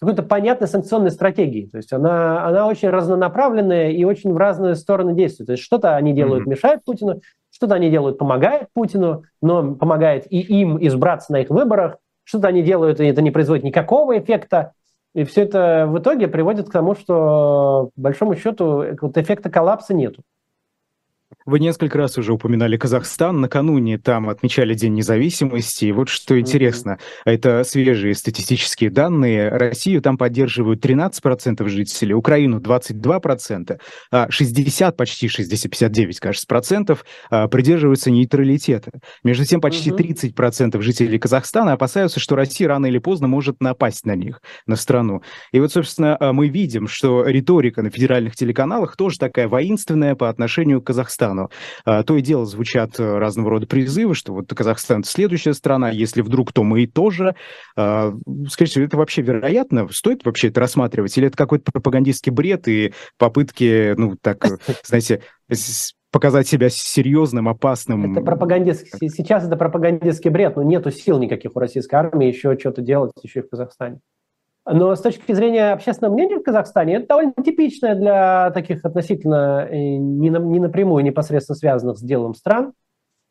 какой-то 0.01 0.23
понятной 0.23 0.69
санкционной 0.69 1.11
стратегии. 1.11 1.67
То 1.67 1.79
есть 1.79 1.93
она, 1.93 2.47
она 2.47 2.67
очень 2.67 2.89
разнонаправленная 2.89 3.91
и 3.91 4.05
очень 4.05 4.33
в 4.33 4.37
разные 4.37 4.75
стороны 4.77 5.15
действует. 5.15 5.47
То 5.49 5.53
есть 5.53 5.65
что-то 5.65 5.97
они 5.97 6.13
делают, 6.13 6.47
mm-hmm. 6.47 6.51
мешают 6.51 6.85
Путину, 6.85 7.21
что-то 7.51 7.75
они 7.75 7.91
делают, 7.91 8.19
помогает 8.19 8.69
Путину, 8.73 9.25
но 9.43 9.75
помогает 9.75 10.31
и 10.31 10.41
им 10.41 10.79
избраться 10.87 11.33
на 11.33 11.41
их 11.41 11.51
выборах, 11.51 11.97
что-то 12.25 12.49
они 12.49 12.63
делают, 12.63 13.01
и 13.01 13.07
это 13.07 13.23
не 13.23 13.31
производит 13.31 13.65
никакого 13.65 14.19
эффекта. 14.19 14.73
И 15.15 15.25
все 15.25 15.43
это 15.43 15.87
в 15.89 15.99
итоге 15.99 16.29
приводит 16.29 16.69
к 16.69 16.73
тому, 16.73 16.95
что, 16.95 17.91
по 17.97 18.01
большому 18.03 18.37
счету, 18.37 18.85
вот 19.01 19.17
эффекта 19.17 19.51
коллапса 19.51 19.95
нету. 19.95 20.23
Вы 21.49 21.61
несколько 21.61 21.97
раз 21.97 22.19
уже 22.19 22.35
упоминали 22.35 22.77
Казахстан. 22.77 23.41
Накануне 23.41 23.97
там 23.97 24.29
отмечали 24.29 24.75
День 24.75 24.93
независимости. 24.93 25.87
И 25.87 25.93
вот 25.93 26.11
что 26.11 26.39
интересно, 26.39 26.99
это 27.25 27.65
свежие 27.65 28.15
статистические 28.15 28.91
данные. 28.91 29.49
Россию 29.49 30.03
там 30.03 30.19
поддерживают 30.19 30.85
13% 30.85 31.67
жителей, 31.67 32.13
Украину 32.13 32.61
22%, 32.61 33.81
а 34.11 34.31
60, 34.31 34.95
почти 34.95 35.29
60, 35.29 35.71
59, 35.71 36.21
кажется, 36.21 36.47
процентов 36.47 37.07
а, 37.31 37.49
придерживаются 37.49 38.11
нейтралитета. 38.11 38.91
Между 39.25 39.47
тем, 39.47 39.63
почти 39.63 39.89
mm-hmm. 39.89 40.35
30% 40.37 40.79
жителей 40.83 41.19
Казахстана 41.19 41.73
опасаются, 41.73 42.21
что 42.21 42.37
Россия 42.37 42.69
рано 42.69 42.85
или 42.85 42.99
поздно 42.99 43.27
может 43.27 43.63
напасть 43.63 44.05
на 44.05 44.15
них, 44.15 44.43
на 44.67 44.77
страну. 44.77 45.23
И 45.53 45.61
вот, 45.61 45.73
собственно, 45.73 46.15
а, 46.21 46.35
мы 46.35 46.49
видим, 46.49 46.89
что 46.89 47.25
риторика 47.25 47.81
на 47.81 47.89
федеральных 47.89 48.37
телеканалах 48.37 48.99
тоже 48.99 49.19
такая 49.19 49.49
воинственная 49.49 50.15
по 50.15 50.29
отношению 50.29 50.83
к 50.83 50.89
Казахстану. 50.89 51.38
Казахстану. 51.39 51.51
А, 51.85 52.03
то 52.03 52.17
и 52.17 52.23
дело 52.23 52.47
звучат 52.47 52.99
э, 52.99 53.19
разного 53.19 53.51
рода 53.51 53.67
призывы, 53.67 54.15
что 54.15 54.33
вот 54.33 54.49
Казахстан– 54.49 55.05
следующая 55.05 55.55
страна, 55.55 55.91
если 55.91 56.23
вдруг, 56.23 56.53
то 56.53 56.63
мы 56.63 56.83
и 56.83 56.87
тоже. 56.87 57.35
А, 57.77 58.13
скажите, 58.49 58.85
это 58.85 58.97
вообще 58.97 59.23
вероятно? 59.23 59.89
Стоит 59.91 60.25
вообще 60.25 60.49
это 60.49 60.61
рассматривать? 60.61 61.17
Или 61.17 61.29
это 61.29 61.37
какой-то 61.37 61.71
пропагандистский 61.73 62.33
бред 62.33 62.69
и 62.69 62.93
попытки, 63.19 63.95
ну, 63.97 64.17
так, 64.21 64.45
знаете, 64.85 65.23
показать 66.11 66.49
себя 66.49 66.69
серьезным, 66.71 67.49
опасным. 67.49 68.13
Это 68.13 68.25
пропагандистский, 68.25 69.09
сейчас 69.09 69.47
это 69.47 69.57
пропагандистский 69.57 70.31
бред, 70.31 70.57
но 70.57 70.63
нету 70.63 70.91
сил 70.91 71.19
никаких 71.19 71.55
у 71.55 71.59
российской 71.59 71.97
армии 71.97 72.29
еще 72.29 72.57
что-то 72.59 72.83
делать 72.83 73.13
еще 73.23 73.41
и 73.41 73.43
в 73.43 73.51
Казахстане. 73.51 74.01
Но 74.71 74.95
с 74.95 75.01
точки 75.01 75.33
зрения 75.33 75.73
общественного 75.73 76.13
мнения 76.13 76.37
в 76.37 76.43
Казахстане, 76.43 76.97
это 76.97 77.07
довольно 77.09 77.33
типичное 77.43 77.95
для 77.95 78.51
таких 78.51 78.85
относительно 78.85 79.67
э, 79.71 79.75
не, 79.75 80.29
не 80.29 80.61
напрямую, 80.61 81.03
непосредственно 81.05 81.57
связанных 81.57 81.97
с 81.97 82.03
делом 82.03 82.35
стран. 82.35 82.75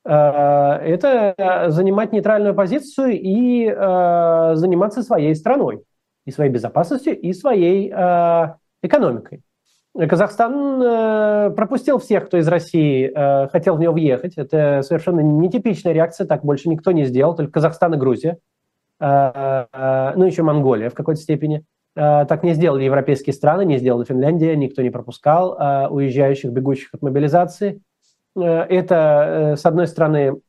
Э, 0.03 0.11
это 0.11 1.67
занимать 1.67 2.11
нейтральную 2.11 2.55
позицию 2.55 3.19
и 3.21 3.67
э, 3.67 4.51
заниматься 4.55 5.03
своей 5.03 5.35
страной, 5.35 5.83
и 6.25 6.31
своей 6.31 6.49
безопасностью, 6.49 7.17
и 7.19 7.33
своей 7.33 7.89
экономикой. 8.81 9.41
Казахстан 9.95 11.55
пропустил 11.55 11.97
всех, 11.97 12.27
кто 12.27 12.37
из 12.37 12.47
России 12.47 13.11
хотел 13.51 13.77
в 13.77 13.79
него 13.79 13.93
въехать. 13.93 14.37
Это 14.37 14.81
совершенно 14.83 15.21
нетипичная 15.21 15.93
реакция, 15.93 16.27
так 16.27 16.43
больше 16.43 16.69
никто 16.69 16.91
не 16.91 17.05
сделал, 17.05 17.35
только 17.35 17.53
Казахстан 17.53 17.95
и 17.95 17.97
Грузия. 17.97 18.37
А, 18.99 19.67
а, 19.71 20.13
ну, 20.15 20.25
еще 20.25 20.43
Монголия 20.43 20.89
в 20.89 20.93
какой-то 20.93 21.21
степени. 21.21 21.63
А, 21.95 22.25
так 22.25 22.43
не 22.43 22.53
сделали 22.53 22.83
европейские 22.83 23.33
страны, 23.33 23.65
не 23.65 23.77
сделала 23.77 24.05
Финляндия, 24.05 24.55
никто 24.55 24.81
не 24.81 24.89
пропускал 24.89 25.91
уезжающих, 25.91 26.51
бегущих 26.51 26.93
от 26.93 27.01
мобилизации. 27.01 27.81
Это, 28.35 29.55
с 29.57 29.65
одной 29.65 29.87
стороны, 29.87 30.39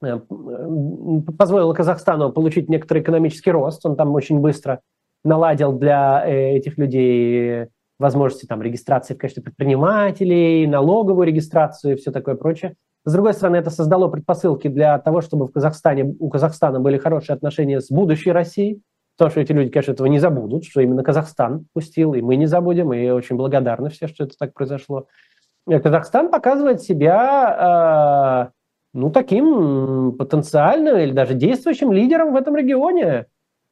позволило 0.00 1.72
Казахстану 1.72 2.30
получить 2.32 2.68
некоторый 2.68 3.02
экономический 3.02 3.50
рост. 3.50 3.84
Он 3.86 3.96
там 3.96 4.14
очень 4.14 4.40
быстро 4.40 4.80
наладил 5.24 5.72
для 5.72 6.24
э, 6.26 6.56
этих 6.56 6.78
людей 6.78 7.66
возможности 7.98 8.46
там, 8.46 8.62
регистрации 8.62 9.14
в 9.14 9.18
качестве 9.18 9.42
предпринимателей, 9.42 10.66
налоговую 10.66 11.26
регистрацию 11.26 11.94
и 11.94 11.96
все 11.96 12.12
такое 12.12 12.36
прочее. 12.36 12.74
С 13.04 13.12
другой 13.12 13.32
стороны, 13.32 13.56
это 13.56 13.70
создало 13.70 14.08
предпосылки 14.08 14.68
для 14.68 14.98
того, 14.98 15.20
чтобы 15.20 15.46
в 15.46 15.52
Казахстане, 15.52 16.14
у 16.18 16.28
Казахстана 16.28 16.80
были 16.80 16.98
хорошие 16.98 17.34
отношения 17.34 17.80
с 17.80 17.90
будущей 17.90 18.32
Россией, 18.32 18.82
потому 19.16 19.30
что 19.30 19.40
эти 19.40 19.52
люди, 19.52 19.70
конечно, 19.70 19.92
этого 19.92 20.06
не 20.08 20.18
забудут, 20.18 20.64
что 20.64 20.80
именно 20.80 21.02
Казахстан 21.02 21.66
пустил, 21.72 22.14
и 22.14 22.20
мы 22.20 22.36
не 22.36 22.46
забудем, 22.46 22.92
и 22.92 23.08
очень 23.10 23.36
благодарны 23.36 23.90
все, 23.90 24.08
что 24.08 24.24
это 24.24 24.36
так 24.38 24.52
произошло. 24.52 25.06
И 25.68 25.78
Казахстан 25.78 26.30
показывает 26.30 26.82
себя, 26.82 28.48
э, 28.48 28.58
ну, 28.94 29.10
таким 29.10 30.12
потенциальным 30.12 30.96
или 30.96 31.12
даже 31.12 31.34
действующим 31.34 31.92
лидером 31.92 32.32
в 32.32 32.36
этом 32.36 32.56
регионе. 32.56 33.26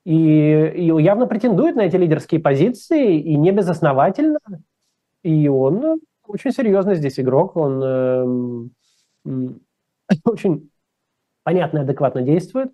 И, 0.07 0.13
и 0.13 0.85
явно 1.03 1.27
претендует 1.27 1.75
на 1.75 1.81
эти 1.81 1.97
лидерские 1.97 2.41
позиции, 2.41 3.21
и 3.21 3.37
не 3.37 3.51
безосновательно. 3.51 4.39
И 5.25 5.49
он 5.49 6.01
очень 6.29 6.53
серьезный 6.53 6.95
здесь 6.95 7.19
игрок, 7.19 7.57
он 7.57 8.71
э, 9.25 9.49
очень 10.25 10.71
понятно 11.43 11.79
и 11.79 11.81
адекватно 11.81 12.23
действует. 12.23 12.71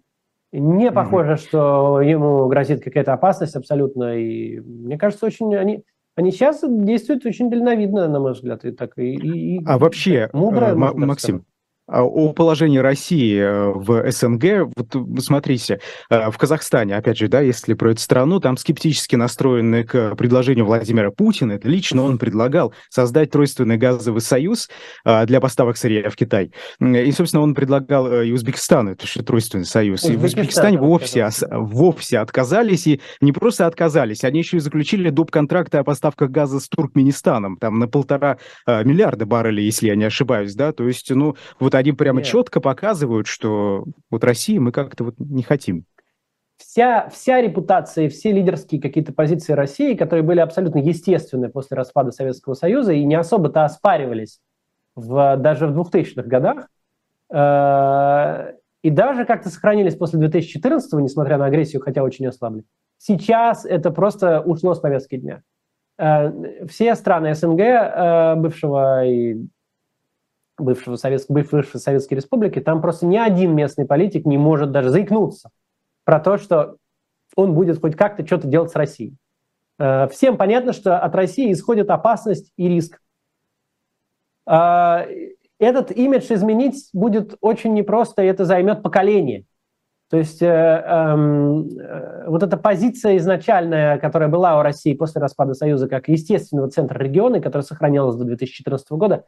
Не 0.53 0.93
похоже, 0.93 1.33
mm-hmm. 1.33 1.37
что 1.49 2.01
ему 2.03 2.49
грозит 2.49 2.85
какая-то 2.85 3.15
опасность 3.15 3.57
абсолютно. 3.57 4.15
И 4.19 4.61
мне 4.61 4.99
кажется, 4.99 5.25
очень 5.25 5.57
они, 5.57 5.85
они 6.15 6.33
сейчас 6.33 6.63
действуют 6.63 7.25
очень 7.25 7.49
дальновидно, 7.49 8.09
на 8.09 8.21
мой 8.21 8.33
взгляд, 8.33 8.67
и 8.67 8.73
так 8.73 8.99
и, 8.99 9.15
и 9.15 9.65
а 9.65 9.79
вообще, 9.79 10.29
мудро, 10.35 10.67
э, 10.67 10.75
Максим, 10.75 11.37
а, 11.37 11.52
о 11.89 12.33
положении 12.33 12.79
России 12.79 13.39
э, 13.39 13.73
в 13.75 14.11
СНГ. 14.11 14.73
Вот 14.77 15.23
смотрите, 15.23 15.81
э, 16.11 16.31
в 16.31 16.39
Казахстане, 16.39 16.97
опять 16.97 17.19
же, 17.19 17.29
да, 17.29 17.41
если 17.41 17.75
про 17.75 17.91
эту 17.91 18.01
страну, 18.01 18.41
там 18.41 18.57
скептически 18.57 19.17
настроены 19.17 19.85
к 19.85 20.15
предложению 20.15 20.67
Владимира 20.67 21.11
Путина. 21.11 21.53
Это 21.53 21.69
лично 21.69 22.03
он 22.03 22.19
предлагал 22.19 22.73
создать 22.89 23.31
тройственный 23.31 23.77
газовый 23.77 24.21
союз 24.21 24.71
а, 25.05 25.27
для 25.27 25.41
поставок 25.41 25.77
сырья 25.77 26.09
в 26.09 26.17
Китай. 26.17 26.53
И, 26.81 27.13
собственно, 27.13 27.43
он 27.43 27.55
предлагал 27.55 28.11
э, 28.11 28.29
и 28.29 28.33
Узбекистану, 28.33 28.93
это 28.93 29.07
же 29.07 29.23
тройственный 29.23 29.65
союз. 29.65 30.05
И 30.05 30.17
в 30.17 30.25
Узбекистане 30.25 30.79
вовсе, 30.79 31.29
вовсе 31.51 32.19
отказались, 32.19 32.87
и 32.87 33.01
не 33.21 33.33
просто 33.33 33.67
отказались, 33.67 34.25
они 34.25 34.39
еще 34.41 34.59
и 34.59 34.61
заключили 34.61 35.11
доп. 35.11 35.31
контракты 35.31 35.79
о 35.79 35.85
поставках 35.85 36.31
газа 36.31 36.61
с 36.61 36.69
Туркменистаном, 36.69 37.57
там 37.57 37.79
на 37.79 37.89
полтора 37.89 38.39
миллиарда 38.67 39.27
баррелей, 39.27 39.65
если 39.65 39.89
я 39.89 39.97
не 39.97 40.05
ошибаюсь, 40.05 40.55
да, 40.55 40.73
то 40.73 40.87
есть, 40.87 41.11
ну, 41.11 41.37
вот 41.59 41.75
они 41.83 41.93
прямо 41.93 42.19
Нет. 42.19 42.27
четко 42.27 42.61
показывают, 42.61 43.27
что 43.27 43.85
вот 44.11 44.25
России 44.25 44.59
мы 44.59 44.73
как-то 44.73 45.05
вот 45.05 45.15
не 45.19 45.43
хотим. 45.43 45.85
Вся, 46.57 47.09
вся 47.11 47.41
репутация, 47.41 48.09
все 48.09 48.33
лидерские 48.33 48.81
какие-то 48.81 49.13
позиции 49.13 49.53
России, 49.53 49.95
которые 49.95 50.23
были 50.23 50.41
абсолютно 50.41 50.79
естественны 50.79 51.49
после 51.49 51.77
распада 51.77 52.13
Советского 52.13 52.55
Союза 52.55 52.93
и 52.93 53.05
не 53.05 53.17
особо-то 53.17 53.65
оспаривались 53.65 54.41
в, 54.95 55.37
даже 55.39 55.67
в 55.67 55.79
2000-х 55.79 56.23
годах, 56.23 56.69
э, 57.31 58.55
и 58.83 58.91
даже 58.91 59.25
как-то 59.25 59.49
сохранились 59.51 59.97
после 59.97 60.21
2014-го, 60.21 61.01
несмотря 61.01 61.37
на 61.37 61.47
агрессию, 61.47 61.83
хотя 61.83 62.03
очень 62.03 62.27
ослабли. 62.27 62.65
Сейчас 62.99 63.65
это 63.65 63.91
просто 63.91 64.41
ушло 64.41 64.75
с 64.75 64.81
повестки 64.81 65.17
дня. 65.17 65.43
Э, 65.99 66.67
все 66.69 66.95
страны 66.95 67.35
СНГ 67.35 67.61
э, 67.61 68.35
бывшего 68.37 69.05
и 69.05 69.47
бывшего 70.63 70.97
Совет, 70.97 71.25
бывшей 71.29 71.81
Советской 71.81 72.15
Республики, 72.15 72.61
там 72.61 72.81
просто 72.81 73.07
ни 73.07 73.17
один 73.17 73.55
местный 73.55 73.85
политик 73.85 74.25
не 74.25 74.39
может 74.39 74.71
даже 74.71 74.91
заикнуться 74.91 75.51
про 76.05 76.21
то, 76.21 76.39
что 76.39 76.77
он 77.37 77.55
будет 77.55 77.81
хоть 77.81 77.97
как-то 77.97 78.27
что-то 78.27 78.49
делать 78.49 78.71
с 78.71 78.77
Россией. 78.77 79.17
Э, 79.79 80.09
всем 80.09 80.37
понятно, 80.37 80.73
что 80.73 80.99
от 80.99 81.15
России 81.15 81.53
исходит 81.53 81.91
опасность 81.91 82.53
и 82.57 82.69
риск. 82.69 83.01
Э, 84.49 85.05
этот 85.59 85.93
имидж 85.93 86.33
изменить 86.33 86.89
будет 86.93 87.37
очень 87.41 87.73
непросто, 87.75 88.23
и 88.23 88.27
это 88.27 88.45
займет 88.45 88.83
поколение. 88.83 89.45
То 90.13 90.19
есть 90.19 90.43
э, 90.43 90.47
э, 90.47 92.25
вот 92.27 92.43
эта 92.43 92.59
позиция 92.59 93.17
изначальная, 93.17 93.99
которая 93.99 94.29
была 94.29 94.59
у 94.59 94.63
России 94.63 94.93
после 94.93 95.23
распада 95.23 95.55
Союза 95.55 95.89
как 95.89 96.07
естественного 96.09 96.69
центра 96.69 96.99
региона, 96.99 97.41
которая 97.41 97.65
сохранялась 97.65 98.17
до 98.17 98.25
2014 98.25 98.91
года, 98.91 99.25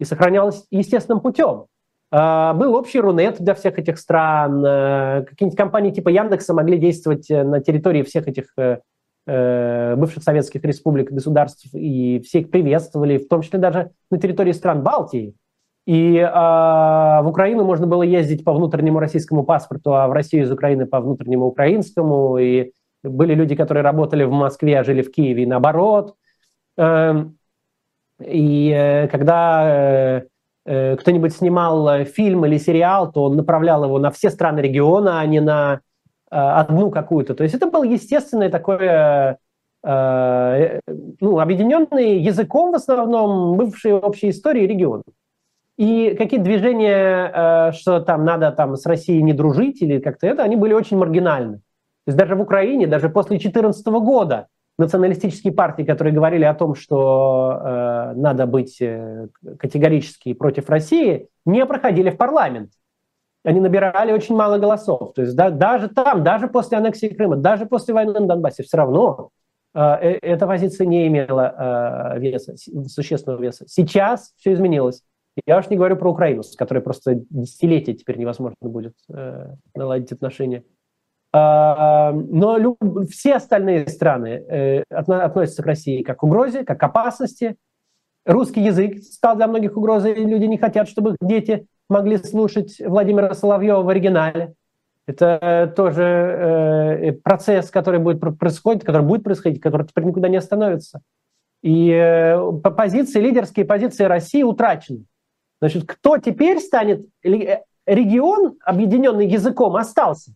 и 0.00 0.04
сохранялось 0.04 0.64
естественным 0.70 1.20
путем. 1.20 1.66
А, 2.10 2.54
был 2.54 2.74
общий 2.74 2.98
Рунет 2.98 3.40
для 3.40 3.54
всех 3.54 3.78
этих 3.78 3.98
стран. 3.98 4.64
Э, 4.64 5.24
какие-нибудь 5.28 5.56
компании 5.56 5.92
типа 5.92 6.08
Яндекса 6.08 6.54
могли 6.54 6.78
действовать 6.78 7.30
э, 7.30 7.44
на 7.44 7.60
территории 7.60 8.02
всех 8.02 8.26
этих 8.26 8.46
э, 8.56 9.94
бывших 9.96 10.24
советских 10.24 10.64
республик, 10.64 11.12
государств, 11.12 11.66
и 11.72 12.20
все 12.20 12.40
их 12.40 12.50
приветствовали, 12.50 13.18
в 13.18 13.28
том 13.28 13.42
числе 13.42 13.60
даже 13.60 13.90
на 14.10 14.18
территории 14.18 14.52
стран 14.52 14.82
Балтии. 14.82 15.34
И 15.86 16.16
э, 16.16 16.24
в 16.24 17.26
Украину 17.26 17.64
можно 17.64 17.86
было 17.86 18.02
ездить 18.02 18.42
по 18.42 18.54
внутреннему 18.54 18.98
российскому 18.98 19.44
паспорту, 19.44 19.94
а 19.94 20.08
в 20.08 20.12
Россию 20.12 20.44
из 20.44 20.50
Украины 20.50 20.86
по 20.86 21.00
внутреннему 21.00 21.46
украинскому. 21.46 22.38
И 22.38 22.72
были 23.04 23.34
люди, 23.34 23.54
которые 23.54 23.84
работали 23.84 24.24
в 24.24 24.32
Москве, 24.32 24.80
а 24.80 24.84
жили 24.84 25.02
в 25.02 25.12
Киеве, 25.12 25.44
и 25.44 25.46
наоборот. 25.46 26.14
Эм, 26.76 27.36
и 28.20 28.70
э, 28.70 29.08
когда 29.08 29.62
э, 29.64 30.22
э, 30.66 30.96
кто-нибудь 30.96 31.34
снимал 31.34 32.04
фильм 32.04 32.44
или 32.46 32.58
сериал, 32.58 33.10
то 33.12 33.24
он 33.24 33.36
направлял 33.36 33.84
его 33.84 33.98
на 33.98 34.10
все 34.10 34.30
страны 34.30 34.60
региона, 34.60 35.20
а 35.20 35.26
не 35.26 35.40
на 35.40 35.80
одну 36.30 36.90
какую-то. 36.92 37.34
То 37.34 37.42
есть 37.42 37.56
это 37.56 37.66
был 37.66 37.82
естественный 37.82 38.50
такой, 38.50 38.78
ну, 39.82 41.40
объединенный 41.40 42.20
языком 42.20 42.70
в 42.70 42.76
основном 42.76 43.56
бывшей 43.56 43.94
общей 43.94 44.30
истории 44.30 44.64
региона. 44.64 45.02
И 45.76 46.14
какие 46.16 46.38
движения, 46.38 47.72
что 47.72 47.98
там 47.98 48.24
надо 48.24 48.52
там 48.52 48.76
с 48.76 48.86
Россией 48.86 49.22
не 49.22 49.32
дружить 49.32 49.82
или 49.82 49.98
как-то 49.98 50.28
это, 50.28 50.44
они 50.44 50.54
были 50.54 50.72
очень 50.72 50.98
маргинальны. 50.98 51.56
То 51.56 52.10
есть 52.10 52.18
даже 52.18 52.36
в 52.36 52.40
Украине, 52.40 52.86
даже 52.86 53.08
после 53.08 53.30
2014 53.30 53.86
года 53.86 54.46
националистические 54.80 55.52
партии, 55.52 55.82
которые 55.82 56.12
говорили 56.12 56.44
о 56.44 56.54
том, 56.54 56.74
что 56.74 57.60
э, 57.62 58.12
надо 58.16 58.46
быть 58.46 58.80
э, 58.80 59.28
категорически 59.58 60.32
против 60.34 60.68
России, 60.68 61.28
не 61.44 61.64
проходили 61.66 62.10
в 62.10 62.16
парламент. 62.16 62.72
Они 63.44 63.60
набирали 63.60 64.12
очень 64.12 64.34
мало 64.34 64.58
голосов. 64.58 65.14
То 65.14 65.22
есть 65.22 65.36
да, 65.36 65.50
даже 65.50 65.88
там, 65.88 66.24
даже 66.24 66.48
после 66.48 66.78
аннексии 66.78 67.08
Крыма, 67.08 67.36
даже 67.36 67.66
после 67.66 67.94
войны 67.94 68.12
на 68.18 68.26
Донбассе, 68.26 68.62
все 68.62 68.76
равно 68.76 69.30
э, 69.74 69.80
э 69.80 70.18
эта 70.22 70.46
позиция 70.46 70.86
не 70.86 71.06
имела 71.06 72.14
э, 72.16 72.20
веса, 72.20 72.54
существенного 72.88 73.40
веса. 73.40 73.64
Сейчас 73.68 74.32
все 74.36 74.52
изменилось. 74.52 75.02
Я 75.46 75.58
уж 75.58 75.68
не 75.68 75.76
говорю 75.76 75.96
про 75.96 76.10
Украину, 76.10 76.42
с 76.42 76.56
которой 76.56 76.80
просто 76.80 77.20
десятилетия 77.30 77.94
теперь 77.94 78.18
невозможно 78.18 78.56
будет 78.60 78.94
э, 79.08 79.54
наладить 79.74 80.12
отношения. 80.12 80.64
Но 81.32 82.76
все 83.08 83.34
остальные 83.34 83.86
страны 83.86 84.28
э, 84.28 84.82
относятся 84.90 85.62
к 85.62 85.66
России 85.66 86.02
как 86.02 86.18
к 86.18 86.22
угрозе, 86.24 86.64
как 86.64 86.80
к 86.80 86.82
опасности. 86.82 87.56
Русский 88.26 88.62
язык 88.62 88.98
стал 88.98 89.36
для 89.36 89.46
многих 89.46 89.76
угрозой, 89.76 90.12
и 90.12 90.24
люди 90.24 90.44
не 90.44 90.58
хотят, 90.58 90.88
чтобы 90.88 91.10
их 91.10 91.16
дети 91.20 91.66
могли 91.88 92.16
слушать 92.18 92.80
Владимира 92.84 93.32
Соловьева 93.34 93.82
в 93.82 93.88
оригинале. 93.88 94.54
Это 95.06 95.72
тоже 95.76 96.02
э, 96.02 97.12
процесс, 97.12 97.70
который 97.70 98.00
будет 98.00 98.20
происходить, 98.38 98.84
который 98.84 99.06
будет 99.06 99.22
происходить, 99.22 99.60
который 99.60 99.86
теперь 99.86 100.04
никуда 100.04 100.28
не 100.28 100.36
остановится. 100.36 101.00
И 101.62 101.90
э, 101.90 102.52
позиции, 102.76 103.20
лидерские 103.20 103.66
позиции 103.66 104.04
России 104.04 104.42
утрачены. 104.42 105.04
Значит, 105.60 105.84
кто 105.86 106.18
теперь 106.18 106.58
станет... 106.58 107.06
Регион, 107.86 108.56
объединенный 108.64 109.26
языком, 109.26 109.74
остался. 109.76 110.32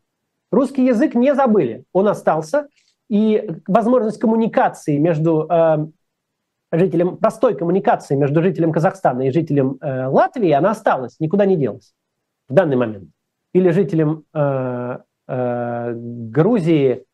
Русский 0.54 0.84
язык 0.84 1.14
не 1.14 1.34
забыли, 1.34 1.84
он 1.92 2.08
остался. 2.08 2.68
И 3.10 3.50
возможность 3.68 4.18
коммуникации 4.18 4.96
между 4.96 5.46
э, 5.50 5.86
жителем, 6.72 7.16
простой 7.18 7.54
коммуникации 7.56 8.16
между 8.16 8.42
жителем 8.42 8.72
Казахстана 8.72 9.22
и 9.22 9.30
жителем 9.30 9.78
э, 9.80 10.06
Латвии, 10.06 10.50
она 10.50 10.70
осталась, 10.70 11.20
никуда 11.20 11.44
не 11.44 11.56
делась 11.56 11.92
в 12.48 12.54
данный 12.54 12.76
момент. 12.76 13.10
Или 13.52 13.70
жителем 13.70 14.24
э, 14.32 14.98
э, 15.28 15.92
Грузии 15.94 17.04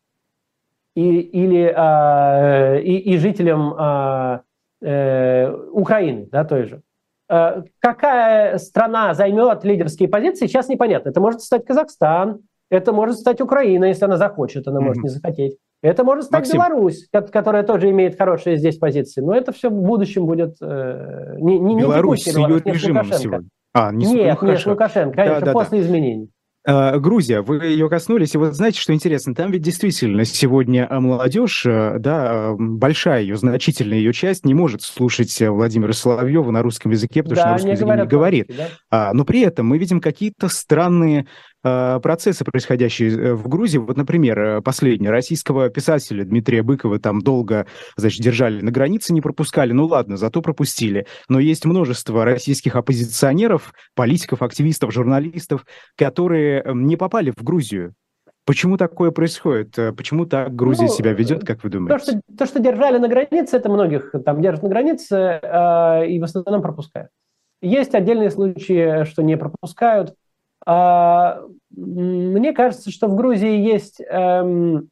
и, 0.95 1.20
или 1.20 1.74
э, 1.76 2.82
и, 2.82 2.99
и 3.12 3.16
жителям 3.18 3.74
э, 3.74 4.41
э, 4.82 5.53
Украины, 5.72 6.28
да, 6.30 6.45
той 6.45 6.66
же. 6.66 6.82
Э, 7.28 7.62
какая 7.78 8.59
страна 8.59 9.14
займет 9.14 9.64
лидерские 9.64 10.09
позиции, 10.09 10.47
сейчас 10.47 10.68
непонятно. 10.68 11.11
Это 11.11 11.20
может 11.20 11.43
стать 11.43 11.64
Казахстан, 11.64 12.41
это 12.71 12.93
может 12.93 13.16
стать 13.16 13.41
Украина, 13.41 13.87
если 13.87 14.05
она 14.05 14.16
захочет, 14.16 14.66
она 14.68 14.81
mm-hmm. 14.81 14.85
может 14.85 15.03
не 15.03 15.09
захотеть. 15.09 15.57
Это 15.83 16.05
может 16.05 16.27
стать 16.27 16.41
Максим. 16.41 16.57
Беларусь, 16.57 17.09
которая 17.11 17.62
тоже 17.62 17.91
имеет 17.91 18.16
хорошие 18.16 18.57
здесь 18.57 18.77
позиции. 18.77 19.21
Но 19.23 19.35
это 19.35 19.53
все 19.53 19.71
в 19.71 19.75
будущем 19.75 20.27
будет 20.27 20.57
э, 20.61 21.37
не, 21.39 21.59
не, 21.59 21.81
Беларусь 21.81 22.27
не 22.27 22.33
Беларусь, 22.33 22.62
с 22.62 22.66
ее 22.66 22.75
режимом 22.75 23.12
сегодня. 23.12 23.49
А, 23.73 23.93
не 23.93 24.07
Нет, 24.07 24.43
нет, 24.43 24.66
Лукашенко, 24.66 25.16
конечно, 25.16 25.41
да, 25.41 25.47
да, 25.47 25.53
после 25.53 25.79
да. 25.79 25.87
изменений. 25.87 26.29
А, 26.66 26.99
Грузия, 26.99 27.41
вы 27.41 27.64
ее 27.64 27.89
коснулись, 27.89 28.35
и 28.35 28.39
вот 28.39 28.53
знаете, 28.53 28.79
что 28.79 28.93
интересно, 28.93 29.35
там 29.35 29.51
ведь 29.51 29.62
действительно 29.62 30.25
сегодня 30.27 30.87
а, 30.91 31.01
молодежь, 31.01 31.64
э, 31.64 31.97
да, 31.99 32.53
большая 32.59 33.23
ее, 33.23 33.37
значительная 33.37 33.97
ее 33.97 34.12
часть 34.12 34.45
не 34.45 34.53
может 34.53 34.83
слушать 34.83 35.35
Владимира 35.41 35.95
Соловьева 35.95 36.51
на 36.51 36.62
русском 36.62 36.91
языке, 36.91 37.23
потому 37.23 37.37
да, 37.37 37.41
что 37.41 37.49
на 37.49 37.55
русском 37.55 37.71
языке 37.71 38.03
не 38.03 38.07
говорит. 38.07 38.51
Да? 38.91 39.12
Но 39.14 39.25
при 39.25 39.41
этом 39.41 39.68
мы 39.68 39.79
видим 39.79 40.01
какие-то 40.01 40.49
странные 40.49 41.21
Э, 41.21 41.25
процессы, 41.63 42.45
происходящие 42.45 43.11
э, 43.11 43.35
в 43.35 43.49
Грузии. 43.49 43.79
Вот, 43.79 43.97
например, 43.97 44.39
э, 44.39 44.61
последний 44.63 45.09
российского 45.09 45.69
писателя 45.69 46.25
Дмитрия 46.25 46.63
Быкова 46.63 46.99
там 46.99 47.21
долго, 47.21 47.67
значит, 47.97 48.23
держали 48.23 48.61
на 48.61 48.71
границе, 48.71 49.13
не 49.13 49.21
пропускали. 49.21 49.73
Ну 49.73 49.87
ладно, 49.87 50.17
зато 50.17 50.43
пропустили. 50.43 51.07
Но 51.29 51.39
есть 51.39 51.65
множество 51.65 52.25
российских 52.25 52.77
оппозиционеров, 52.77 53.73
политиков, 53.95 54.43
активистов, 54.43 54.93
журналистов, 54.93 55.67
которые 55.97 56.65
не 56.75 56.97
попали 56.97 57.33
в 57.37 57.43
Грузию. 57.43 57.95
Почему 58.47 58.77
такое 58.77 59.11
происходит? 59.11 59.77
Почему 59.97 60.27
так 60.27 60.55
Грузия 60.55 60.87
ну, 60.87 60.93
себя 60.93 61.13
ведет, 61.13 61.47
как 61.47 61.63
вы 61.63 61.71
думаете? 61.71 61.99
То 61.99 62.11
что, 62.11 62.21
то, 62.39 62.47
что 62.47 62.59
держали 62.59 62.99
на 62.99 63.07
границе, 63.07 63.59
это 63.59 63.69
многих 63.69 64.13
там 64.25 64.41
держат 64.41 64.63
на 64.63 64.69
границе 64.69 65.39
э, 65.43 66.07
и 66.09 66.19
в 66.19 66.25
основном 66.25 66.63
пропускают. 66.63 67.11
Есть 67.63 67.95
отдельные 67.95 68.31
случаи, 68.31 69.05
что 69.05 69.23
не 69.23 69.37
пропускают. 69.37 70.15
А, 70.67 71.41
мне 71.71 72.53
кажется, 72.53 72.91
что 72.91 73.09
в 73.09 73.15
Грузии 73.15 73.57
есть 73.61 74.01
эм, 74.01 74.91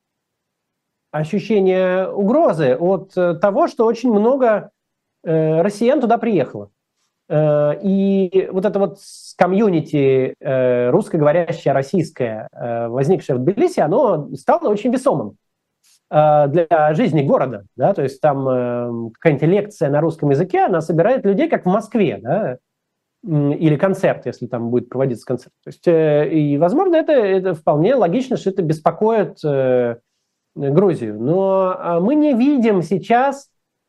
ощущение 1.11 2.09
угрозы 2.09 2.77
от 2.77 3.17
э, 3.17 3.35
того, 3.35 3.67
что 3.67 3.87
очень 3.87 4.11
много 4.11 4.71
э, 5.25 5.63
россиян 5.63 6.01
туда 6.01 6.19
приехало. 6.19 6.71
Э, 7.29 7.75
и 7.83 8.49
вот 8.53 8.65
это 8.65 8.79
вот 8.79 8.99
комьюнити 9.37 10.35
русскоговорящее, 10.91 11.73
российское, 11.73 12.49
возникшее 12.53 13.37
в 13.37 13.41
Тбилиси, 13.41 13.81
оно 13.81 14.35
стало 14.35 14.69
очень 14.69 14.93
весомым 14.93 15.37
для 16.11 16.95
жизни 16.95 17.23
города. 17.23 17.65
Да? 17.77 17.93
То 17.93 18.03
есть 18.03 18.21
там 18.23 18.49
э, 18.49 19.11
какая-нибудь 19.21 19.49
лекция 19.49 19.91
на 19.91 20.01
русском 20.01 20.31
языке, 20.31 20.65
она 20.65 20.81
собирает 20.81 21.27
людей, 21.27 21.51
как 21.51 21.67
в 21.67 21.69
Москве. 21.69 22.19
Да? 22.23 22.57
Или 23.25 23.77
концерт, 23.77 24.27
если 24.27 24.47
там 24.47 24.71
будет 24.71 24.89
проводиться 24.89 25.27
концерт. 25.27 25.53
То 25.65 25.69
есть, 25.69 25.87
э, 25.89 26.29
и, 26.31 26.57
возможно, 26.57 26.97
это, 26.97 27.13
это 27.13 27.55
вполне 27.55 27.95
логично, 27.95 28.37
что 28.37 28.51
это 28.51 28.63
беспокоит 28.63 29.39
э, 29.45 29.97
Грузию. 30.55 31.21
Но 31.21 31.77
а, 31.79 32.01
мы 32.01 32.15
не 32.15 32.35
видим 32.35 32.83
сейчас 32.83 33.49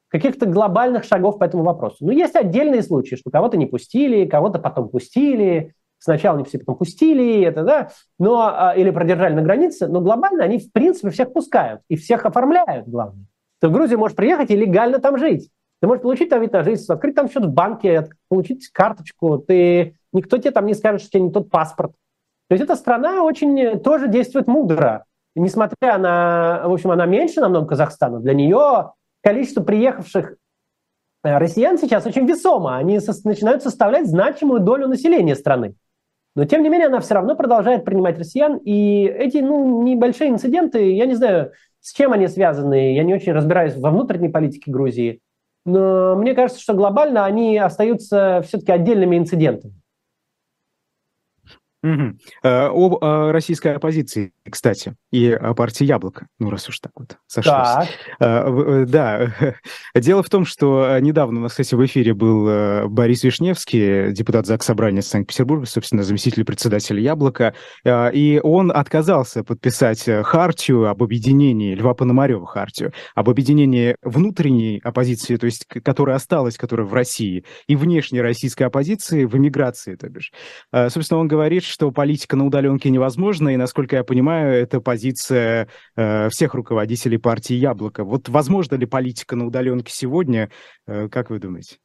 каких-то 0.10 0.46
глобальных 0.46 1.04
шагов 1.04 1.38
по 1.38 1.44
этому 1.44 1.64
вопросу. 1.64 1.98
Но 2.02 2.12
есть 2.12 2.36
отдельные 2.36 2.82
случаи, 2.82 3.16
что 3.16 3.30
кого-то 3.30 3.58
не 3.58 3.68
пустили, 3.68 4.26
кого-то 4.26 4.60
потом 4.60 4.90
пустили, 4.90 5.74
сначала 6.00 6.38
не 6.38 6.44
все, 6.44 6.60
потом 6.60 6.78
пустили, 6.78 7.44
это, 7.44 7.64
да, 7.64 7.90
но, 8.18 8.52
а, 8.52 8.74
или 8.76 8.90
продержали 8.90 9.34
на 9.34 9.42
границе, 9.42 9.88
но 9.88 10.02
глобально 10.02 10.44
они, 10.44 10.58
в 10.58 10.72
принципе, 10.72 11.10
всех 11.12 11.34
пускают 11.34 11.82
и 11.90 11.96
всех 11.96 12.26
оформляют, 12.26 12.88
главное. 12.88 13.26
Ты 13.62 13.68
в 13.68 13.72
Грузию 13.72 14.00
можешь 14.00 14.16
приехать 14.16 14.50
и 14.52 14.56
легально 14.56 15.00
там 15.00 15.18
жить. 15.18 15.50
Ты 15.82 15.88
можешь 15.88 16.02
получить 16.02 16.30
там 16.30 16.42
вид 16.42 16.52
на 16.52 16.64
жительство, 16.64 16.96
открыть 16.96 17.16
там 17.16 17.30
счет 17.30 17.46
в 17.46 17.54
банке, 17.54 18.10
получить 18.28 18.70
карточку. 18.70 19.38
Ты, 19.38 19.96
никто 20.12 20.38
тебе 20.38 20.52
там 20.52 20.66
не 20.66 20.74
скажет, 20.74 21.02
что 21.02 21.10
у 21.10 21.12
тебя 21.12 21.24
не 21.24 21.32
тот 21.32 21.50
паспорт. 21.50 21.94
То 22.50 22.54
есть 22.54 22.64
эта 22.64 22.76
страна 22.76 23.24
очень 23.24 23.80
тоже 23.80 24.08
действует 24.08 24.48
мудро. 24.48 25.06
Несмотря 25.36 25.98
на, 25.98 26.64
в 26.66 26.74
общем, 26.74 26.92
она 26.92 27.06
меньше 27.06 27.40
намного 27.40 27.68
Казахстана, 27.68 28.20
для 28.20 28.34
нее 28.34 28.92
количество 29.22 29.64
приехавших 29.64 30.36
э, 31.24 31.38
россиян 31.38 31.78
сейчас 31.78 32.06
очень 32.06 32.26
весомо. 32.26 32.78
Они 32.78 33.00
со, 33.00 33.14
начинают 33.26 33.64
составлять 33.64 34.08
значимую 34.08 34.60
долю 34.62 34.88
населения 34.88 35.36
страны. 35.36 35.76
Но, 36.36 36.46
тем 36.46 36.64
не 36.64 36.70
менее, 36.70 36.88
она 36.88 37.00
все 37.00 37.14
равно 37.14 37.36
продолжает 37.36 37.86
принимать 37.86 38.18
россиян. 38.18 38.58
И 38.58 39.06
эти 39.06 39.38
ну, 39.38 39.82
небольшие 39.84 40.30
инциденты, 40.30 40.92
я 40.94 41.06
не 41.06 41.16
знаю, 41.16 41.52
с 41.80 41.94
чем 41.94 42.12
они 42.12 42.28
связаны. 42.28 42.96
Я 42.96 43.04
не 43.04 43.14
очень 43.14 43.34
разбираюсь 43.34 43.76
во 43.76 43.92
внутренней 43.92 44.30
политике 44.30 44.72
Грузии. 44.72 45.22
Но 45.66 46.16
мне 46.16 46.34
кажется, 46.34 46.62
что 46.62 46.74
глобально 46.74 47.26
они 47.26 47.58
остаются 47.58 48.42
все-таки 48.46 48.72
отдельными 48.72 49.18
инцидентами. 49.18 49.80
Угу. 51.82 52.18
Об 52.44 53.02
э, 53.02 53.32
российской 53.32 53.74
оппозиции, 53.74 54.34
кстати, 54.50 54.96
и 55.12 55.32
о 55.32 55.54
партии 55.54 55.86
«Яблоко», 55.86 56.28
ну, 56.38 56.50
раз 56.50 56.68
уж 56.68 56.80
так 56.80 56.92
вот 56.96 57.18
сошлось. 57.26 57.56
Так. 57.56 57.88
Э, 58.20 58.86
да, 58.86 59.34
дело 59.96 60.22
в 60.22 60.30
том, 60.30 60.46
что 60.46 61.00
недавно 61.00 61.40
у 61.40 61.44
нас, 61.44 61.52
кстати, 61.52 61.76
в 61.76 61.86
эфире 61.86 62.14
был 62.14 62.90
Борис 62.90 63.24
Вишневский, 63.24 64.12
депутат 64.12 64.46
ЗАГС 64.46 64.66
Собрания 64.66 65.02
Санкт-Петербурга, 65.02 65.66
собственно, 65.66 66.04
заместитель 66.04 66.44
председателя 66.44 67.02
«Яблока», 67.02 67.56
и 67.86 68.42
он 68.44 68.72
отказался 68.72 69.44
подписать 69.46 70.04
хартию 70.24 70.90
об 70.90 71.02
объединении, 71.02 71.76
Льва 71.76 71.94
Пономарева 71.94 72.46
хартию, 72.46 72.92
об 73.16 73.30
объединении 73.30 73.96
внутренней 74.02 74.82
оппозиции, 74.84 75.38
то 75.38 75.46
есть 75.46 75.66
которая 75.66 76.18
осталась, 76.18 76.58
которая 76.58 76.86
в 76.86 76.94
России, 76.94 77.46
и 77.68 77.76
внешней 77.78 78.22
российской 78.22 78.64
оппозиции 78.64 79.24
в 79.24 79.38
эмиграции, 79.38 79.96
то 79.96 80.10
бишь. 80.10 80.34
Собственно, 80.74 81.22
он 81.22 81.28
говорит, 81.28 81.64
что 81.70 81.92
политика 81.92 82.36
на 82.36 82.46
удаленке 82.46 82.90
невозможна, 82.90 83.50
и, 83.50 83.58
насколько 83.58 83.96
я 83.96 84.04
понимаю, 84.04 84.54
это 84.54 84.82
позиция 84.82 85.68
э, 85.96 86.30
всех 86.30 86.54
руководителей 86.54 87.18
партии 87.18 87.54
«Яблоко». 87.54 88.04
Вот 88.04 88.28
возможно 88.30 88.76
ли 88.76 88.86
политика 88.86 89.36
на 89.36 89.46
удаленке 89.46 89.94
сегодня? 89.94 90.50
Э, 90.88 91.08
как 91.10 91.30
вы 91.30 91.40
думаете? 91.40 91.78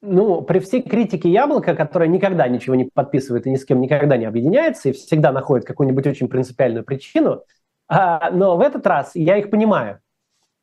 Ну, 0.00 0.42
при 0.42 0.60
всей 0.60 0.82
критике 0.82 1.30
«Яблока», 1.30 1.74
которая 1.74 2.08
никогда 2.08 2.48
ничего 2.48 2.74
не 2.74 2.84
подписывает 2.84 3.46
и 3.46 3.50
ни 3.50 3.56
с 3.56 3.64
кем 3.64 3.80
никогда 3.80 4.16
не 4.16 4.24
объединяется, 4.24 4.88
и 4.88 4.92
всегда 4.92 5.30
находит 5.30 5.66
какую-нибудь 5.66 6.06
очень 6.06 6.28
принципиальную 6.28 6.84
причину, 6.84 7.42
а, 7.86 8.30
но 8.30 8.56
в 8.56 8.60
этот 8.60 8.86
раз 8.86 9.12
я 9.14 9.36
их 9.36 9.50
понимаю. 9.50 10.00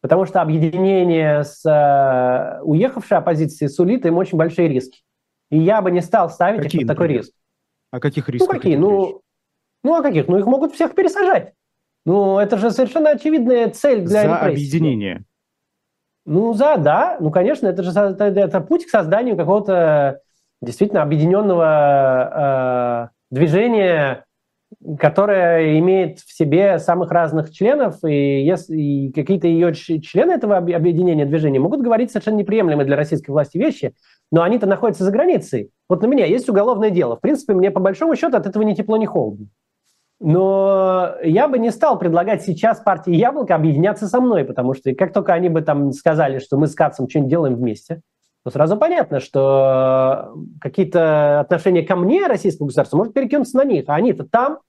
Потому 0.02 0.26
что 0.26 0.42
объединение 0.42 1.44
с 1.44 1.66
э, 1.66 2.62
уехавшей 2.62 3.18
оппозицией 3.18 3.70
сулит 3.70 4.06
им 4.06 4.18
очень 4.18 4.38
большие 4.38 4.68
риски. 4.68 5.02
И 5.50 5.58
я 5.58 5.82
бы 5.82 5.90
не 5.90 6.02
стал 6.02 6.30
ставить 6.30 6.62
Какие, 6.62 6.82
их 6.82 6.88
под 6.88 6.96
такой 6.96 7.08
риск. 7.08 7.34
О 7.96 8.00
каких 8.02 8.28
рисках? 8.28 8.50
Ну, 8.50 8.60
какие? 8.60 8.76
Ну, 8.76 9.22
ну, 9.84 9.96
а 9.96 10.02
каких? 10.02 10.28
Ну, 10.28 10.38
их 10.38 10.46
могут 10.46 10.74
всех 10.74 10.96
пересажать. 10.96 11.54
Ну, 12.06 12.40
это 12.40 12.58
же 12.58 12.72
совершенно 12.72 13.12
очевидная 13.12 13.70
цель 13.70 14.02
для 14.02 14.24
За 14.24 14.38
объединение. 14.38 15.24
Ну, 16.26 16.54
за, 16.54 16.76
да. 16.76 17.16
Ну, 17.22 17.32
конечно, 17.32 17.68
это 17.68 17.84
же 17.84 17.98
это, 17.98 18.26
это 18.26 18.60
путь 18.60 18.86
к 18.86 18.90
созданию 18.90 19.38
какого-то 19.38 20.20
действительно 20.62 21.04
объединенного 21.04 23.06
э, 23.06 23.08
движения, 23.34 24.25
которое 25.00 25.80
имеет 25.80 26.20
в 26.20 26.36
себе 26.36 26.80
самых 26.80 27.12
разных 27.12 27.52
членов, 27.52 28.04
и, 28.04 28.48
и 28.70 29.12
какие-то 29.12 29.48
ее 29.48 29.74
члены 29.74 30.34
этого 30.34 30.58
объединения 30.58 31.26
движения 31.26 31.60
могут 31.60 31.82
говорить 31.82 32.12
совершенно 32.12 32.38
неприемлемые 32.38 32.86
для 32.86 32.96
российской 32.96 33.32
власти 33.32 33.58
вещи, 33.58 33.94
но 34.32 34.42
они-то 34.44 34.66
находятся 34.68 35.04
за 35.04 35.12
границей. 35.12 35.72
Вот 35.90 36.02
на 36.02 36.08
меня 36.08 36.26
есть 36.26 36.50
уголовное 36.50 36.90
дело. 36.90 37.18
В 37.18 37.22
принципе, 37.22 37.54
мне 37.54 37.72
по 37.72 37.80
большому 37.80 38.16
счету 38.16 38.38
от 38.38 38.46
этого 38.46 38.64
ни 38.64 38.74
тепло, 38.74 38.98
ни 38.98 39.06
холодно. 39.06 39.48
Но 40.20 41.16
я 41.24 41.48
бы 41.48 41.60
не 41.60 41.72
стал 41.72 42.00
предлагать 42.00 42.42
сейчас 42.42 42.80
партии 42.80 43.14
«Яблоко» 43.14 43.54
объединяться 43.54 44.08
со 44.08 44.22
мной, 44.22 44.46
потому 44.46 44.74
что 44.74 44.94
как 44.96 45.12
только 45.12 45.34
они 45.34 45.50
бы 45.50 45.62
там 45.62 45.92
сказали, 45.92 46.40
что 46.40 46.58
мы 46.58 46.68
с 46.68 46.74
Кацем 46.74 47.10
что-нибудь 47.10 47.30
делаем 47.30 47.56
вместе, 47.56 48.02
то 48.46 48.52
сразу 48.52 48.78
понятно, 48.78 49.20
что 49.20 50.34
какие-то 50.62 51.40
отношения 51.42 51.82
ко 51.82 51.96
мне 51.96 52.28
российского 52.28 52.68
государства 52.68 52.98
может 52.98 53.14
перекинуться 53.14 53.58
на 53.58 53.66
них, 53.66 53.86
а 53.88 53.96
они-то 53.96 54.24
там, 54.24 54.60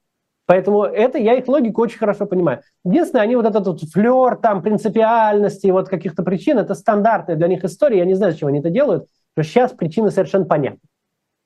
Поэтому 0.47 0.84
это 0.84 1.18
я 1.18 1.34
их 1.34 1.49
логику 1.49 1.82
очень 1.82 1.99
хорошо 1.99 2.26
понимаю. 2.26 2.61
Единственное, 2.84 3.24
они 3.24 3.34
вот 3.36 3.47
этот 3.47 3.66
вот 3.66 3.82
флер 3.82 4.36
там 4.36 4.62
принципиальности, 4.62 5.66
вот 5.68 5.88
каких-то 5.88 6.22
причин, 6.22 6.59
это 6.59 6.74
стандартная 6.74 7.36
для 7.36 7.49
них 7.49 7.64
история. 7.64 7.99
Я 7.99 8.05
не 8.05 8.14
знаю, 8.14 8.32
зачем 8.32 8.49
они 8.49 8.61
это 8.61 8.70
делают, 8.70 9.07
но 9.36 9.42
сейчас 9.42 9.72
причины 9.72 10.11
совершенно 10.11 10.44
понятны. 10.44 10.80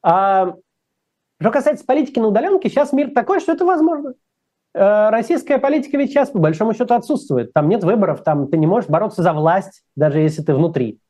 А 0.03 0.55
что 1.41 1.51
касается 1.51 1.87
политики 1.87 2.19
на 2.19 2.29
удаленке, 2.29 2.69
сейчас 2.69 2.93
мир 2.93 3.11
такой, 3.15 3.41
что 3.41 3.53
это 3.53 3.65
возможно. 3.65 4.13
Э, 4.75 5.09
российская 5.09 5.59
политика 5.59 5.97
ведь 5.97 6.11
сейчас 6.11 6.31
по 6.31 6.39
большому 6.39 6.75
счету 6.75 6.95
отсутствует. 6.95 7.55
Там 7.55 7.69
нет 7.69 7.83
выборов, 7.83 8.23
там 8.23 8.49
ты 8.49 8.59
не 8.59 8.67
можешь 8.67 8.91
бороться 8.91 9.23
за 9.23 9.33
власть, 9.33 9.83
даже 9.97 10.21
если 10.21 10.43
ты 10.43 10.55
внутри. 10.55 11.01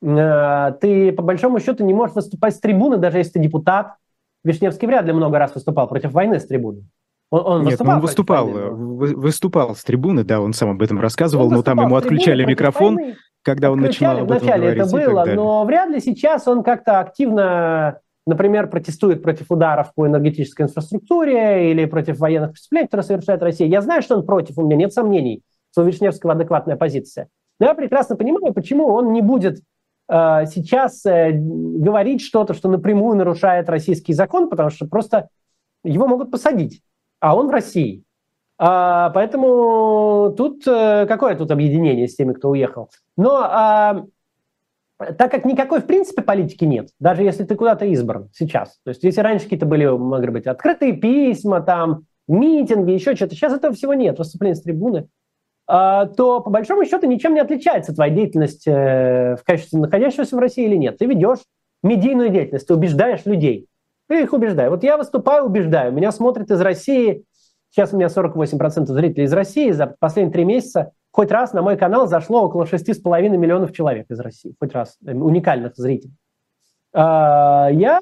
Э, 0.00 0.72
ты 0.80 1.12
по 1.12 1.22
большому 1.22 1.58
счету 1.58 1.84
не 1.84 1.92
можешь 1.92 2.14
выступать 2.14 2.54
с 2.54 2.60
трибуны, 2.60 2.98
даже 2.98 3.18
если 3.18 3.32
ты 3.32 3.38
депутат. 3.40 3.96
Вишневский 4.44 4.86
вряд 4.88 5.04
ли 5.04 5.12
много 5.12 5.38
раз 5.38 5.54
выступал 5.54 5.88
против 5.88 6.12
войны 6.12 6.38
с 6.38 6.46
трибуны. 6.46 6.84
Он, 7.32 7.46
он 7.46 7.62
Нет, 7.62 7.70
выступал, 7.70 7.94
он 7.94 8.00
выступал, 8.02 8.46
войны, 8.46 8.70
выступал 9.16 9.74
с 9.74 9.82
трибуны, 9.82 10.22
да, 10.22 10.42
он 10.42 10.52
сам 10.52 10.72
об 10.72 10.82
этом 10.82 11.00
рассказывал, 11.00 11.50
но 11.50 11.62
там 11.62 11.80
ему 11.80 11.96
отключали 11.96 12.44
микрофон, 12.44 12.96
войны, 12.96 13.16
когда 13.42 13.72
он 13.72 13.80
начинал 13.80 14.18
об 14.18 14.30
этом 14.30 14.46
вначале 14.46 14.74
говорить. 14.74 14.82
это 14.82 15.10
было, 15.10 15.24
но 15.34 15.64
вряд 15.64 15.88
ли 15.88 15.98
сейчас 16.00 16.46
он 16.46 16.62
как-то 16.62 17.00
активно 17.00 18.00
например, 18.26 18.68
протестует 18.68 19.22
против 19.22 19.50
ударов 19.50 19.94
по 19.94 20.06
энергетической 20.06 20.62
инфраструктуре 20.62 21.72
или 21.72 21.86
против 21.86 22.18
военных 22.18 22.52
преступлений, 22.52 22.86
которые 22.86 23.06
совершает 23.06 23.42
Россия. 23.42 23.66
Я 23.66 23.80
знаю, 23.80 24.02
что 24.02 24.14
он 24.16 24.24
против, 24.24 24.58
у 24.58 24.62
меня 24.62 24.76
нет 24.76 24.92
сомнений, 24.92 25.42
что 25.72 25.82
у 25.82 25.84
Вишневского 25.86 26.34
адекватная 26.34 26.76
позиция. 26.76 27.28
Но 27.58 27.66
я 27.66 27.74
прекрасно 27.74 28.14
понимаю, 28.14 28.54
почему 28.54 28.86
он 28.86 29.12
не 29.12 29.22
будет 29.22 29.58
э, 30.08 30.46
сейчас 30.46 31.04
э, 31.04 31.32
говорить 31.32 32.20
что-то, 32.20 32.54
что 32.54 32.68
напрямую 32.68 33.16
нарушает 33.16 33.68
российский 33.68 34.12
закон, 34.12 34.48
потому 34.48 34.70
что 34.70 34.86
просто 34.86 35.28
его 35.82 36.06
могут 36.06 36.30
посадить, 36.30 36.80
а 37.22 37.36
он 37.36 37.46
в 37.46 37.50
России. 37.50 38.02
А, 38.58 39.10
поэтому 39.10 40.34
тут 40.36 40.66
э, 40.66 41.06
какое 41.06 41.36
тут 41.36 41.52
объединение 41.52 42.08
с 42.08 42.16
теми, 42.16 42.32
кто 42.32 42.50
уехал? 42.50 42.90
Но 43.16 43.36
а, 43.36 44.06
так 44.98 45.30
как 45.30 45.44
никакой, 45.44 45.80
в 45.80 45.86
принципе, 45.86 46.22
политики 46.22 46.64
нет, 46.64 46.88
даже 46.98 47.22
если 47.22 47.44
ты 47.44 47.54
куда-то 47.54 47.84
избран 47.86 48.28
сейчас. 48.34 48.80
То 48.84 48.88
есть 48.88 49.04
если 49.04 49.20
раньше 49.20 49.44
какие-то 49.44 49.66
были, 49.66 49.86
могли 49.86 50.30
быть, 50.30 50.46
открытые 50.46 50.94
письма, 50.94 51.60
там, 51.60 52.06
митинги, 52.26 52.90
еще 52.90 53.14
что-то, 53.14 53.36
сейчас 53.36 53.52
этого 53.52 53.72
всего 53.72 53.94
нет, 53.94 54.18
выступления 54.18 54.56
с 54.56 54.62
трибуны, 54.62 55.06
а, 55.68 56.06
то 56.06 56.40
по 56.40 56.50
большому 56.50 56.84
счету 56.84 57.06
ничем 57.06 57.34
не 57.34 57.40
отличается 57.40 57.94
твоя 57.94 58.12
деятельность 58.12 58.66
э, 58.66 59.36
в 59.36 59.44
качестве 59.44 59.78
находящегося 59.78 60.34
в 60.34 60.40
России 60.40 60.64
или 60.64 60.74
нет. 60.74 60.98
Ты 60.98 61.06
ведешь 61.06 61.38
медийную 61.84 62.30
деятельность, 62.30 62.66
ты 62.66 62.74
убеждаешь 62.74 63.24
людей. 63.26 63.68
Ты 64.12 64.24
их 64.24 64.34
убеждаешь. 64.34 64.68
Вот 64.68 64.84
я 64.84 64.98
выступаю, 64.98 65.46
убеждаю. 65.46 65.90
Меня 65.90 66.12
смотрят 66.12 66.50
из 66.50 66.60
России, 66.60 67.24
сейчас 67.70 67.94
у 67.94 67.96
меня 67.96 68.08
48% 68.08 68.84
зрителей 68.84 69.24
из 69.24 69.32
России, 69.32 69.70
за 69.70 69.86
последние 69.98 70.34
три 70.34 70.44
месяца 70.44 70.92
хоть 71.10 71.30
раз 71.30 71.54
на 71.54 71.62
мой 71.62 71.78
канал 71.78 72.06
зашло 72.06 72.42
около 72.42 72.64
6,5 72.64 73.28
миллионов 73.38 73.72
человек 73.72 74.10
из 74.10 74.20
России, 74.20 74.54
хоть 74.60 74.74
раз, 74.74 74.98
э, 75.06 75.14
уникальных 75.14 75.76
зрителей. 75.76 76.12
А, 76.92 77.70
я 77.72 78.00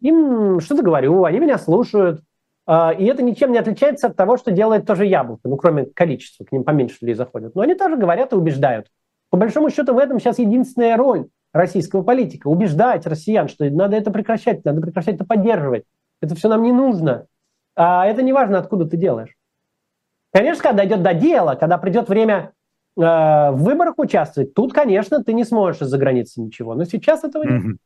им 0.00 0.58
что-то 0.58 0.82
говорю, 0.82 1.22
они 1.22 1.38
меня 1.38 1.56
слушают, 1.56 2.20
а, 2.66 2.90
и 2.90 3.04
это 3.04 3.22
ничем 3.22 3.52
не 3.52 3.58
отличается 3.58 4.08
от 4.08 4.16
того, 4.16 4.38
что 4.38 4.50
делает 4.50 4.86
тоже 4.86 5.06
яблоко, 5.06 5.42
ну, 5.44 5.56
кроме 5.56 5.86
количества, 5.86 6.44
к 6.44 6.50
ним 6.50 6.64
поменьше 6.64 6.96
людей 7.00 7.14
заходят. 7.14 7.54
Но 7.54 7.62
они 7.62 7.76
тоже 7.76 7.96
говорят 7.96 8.32
и 8.32 8.36
убеждают. 8.36 8.88
По 9.30 9.36
большому 9.36 9.70
счету 9.70 9.94
в 9.94 9.98
этом 9.98 10.18
сейчас 10.18 10.40
единственная 10.40 10.96
роль 10.96 11.28
российского 11.52 12.02
политика– 12.02 12.46
убеждать 12.48 13.06
россиян, 13.06 13.48
что 13.48 13.64
надо 13.70 13.96
это 13.96 14.10
прекращать, 14.10 14.64
надо 14.64 14.80
прекращать 14.80 15.16
это 15.16 15.24
поддерживать. 15.24 15.84
Это 16.20 16.34
все 16.34 16.48
нам 16.48 16.62
не 16.62 16.72
нужно. 16.72 17.26
А 17.76 18.06
это 18.06 18.22
не 18.22 18.32
важно, 18.32 18.58
откуда 18.58 18.86
ты 18.86 18.96
делаешь. 18.96 19.34
Конечно, 20.32 20.62
когда 20.62 20.82
дойдет 20.82 21.02
до 21.02 21.14
дела, 21.14 21.54
когда 21.54 21.78
придет 21.78 22.08
время 22.08 22.52
э, 22.96 23.00
в 23.00 23.56
выборах 23.62 23.94
участвовать, 23.98 24.52
тут, 24.52 24.72
конечно, 24.72 25.22
ты 25.22 25.32
не 25.32 25.44
сможешь 25.44 25.82
из-за 25.82 25.96
границы 25.96 26.40
ничего. 26.40 26.74
Но 26.74 26.84
сейчас 26.84 27.24
этого 27.24 27.44
нет. 27.44 27.76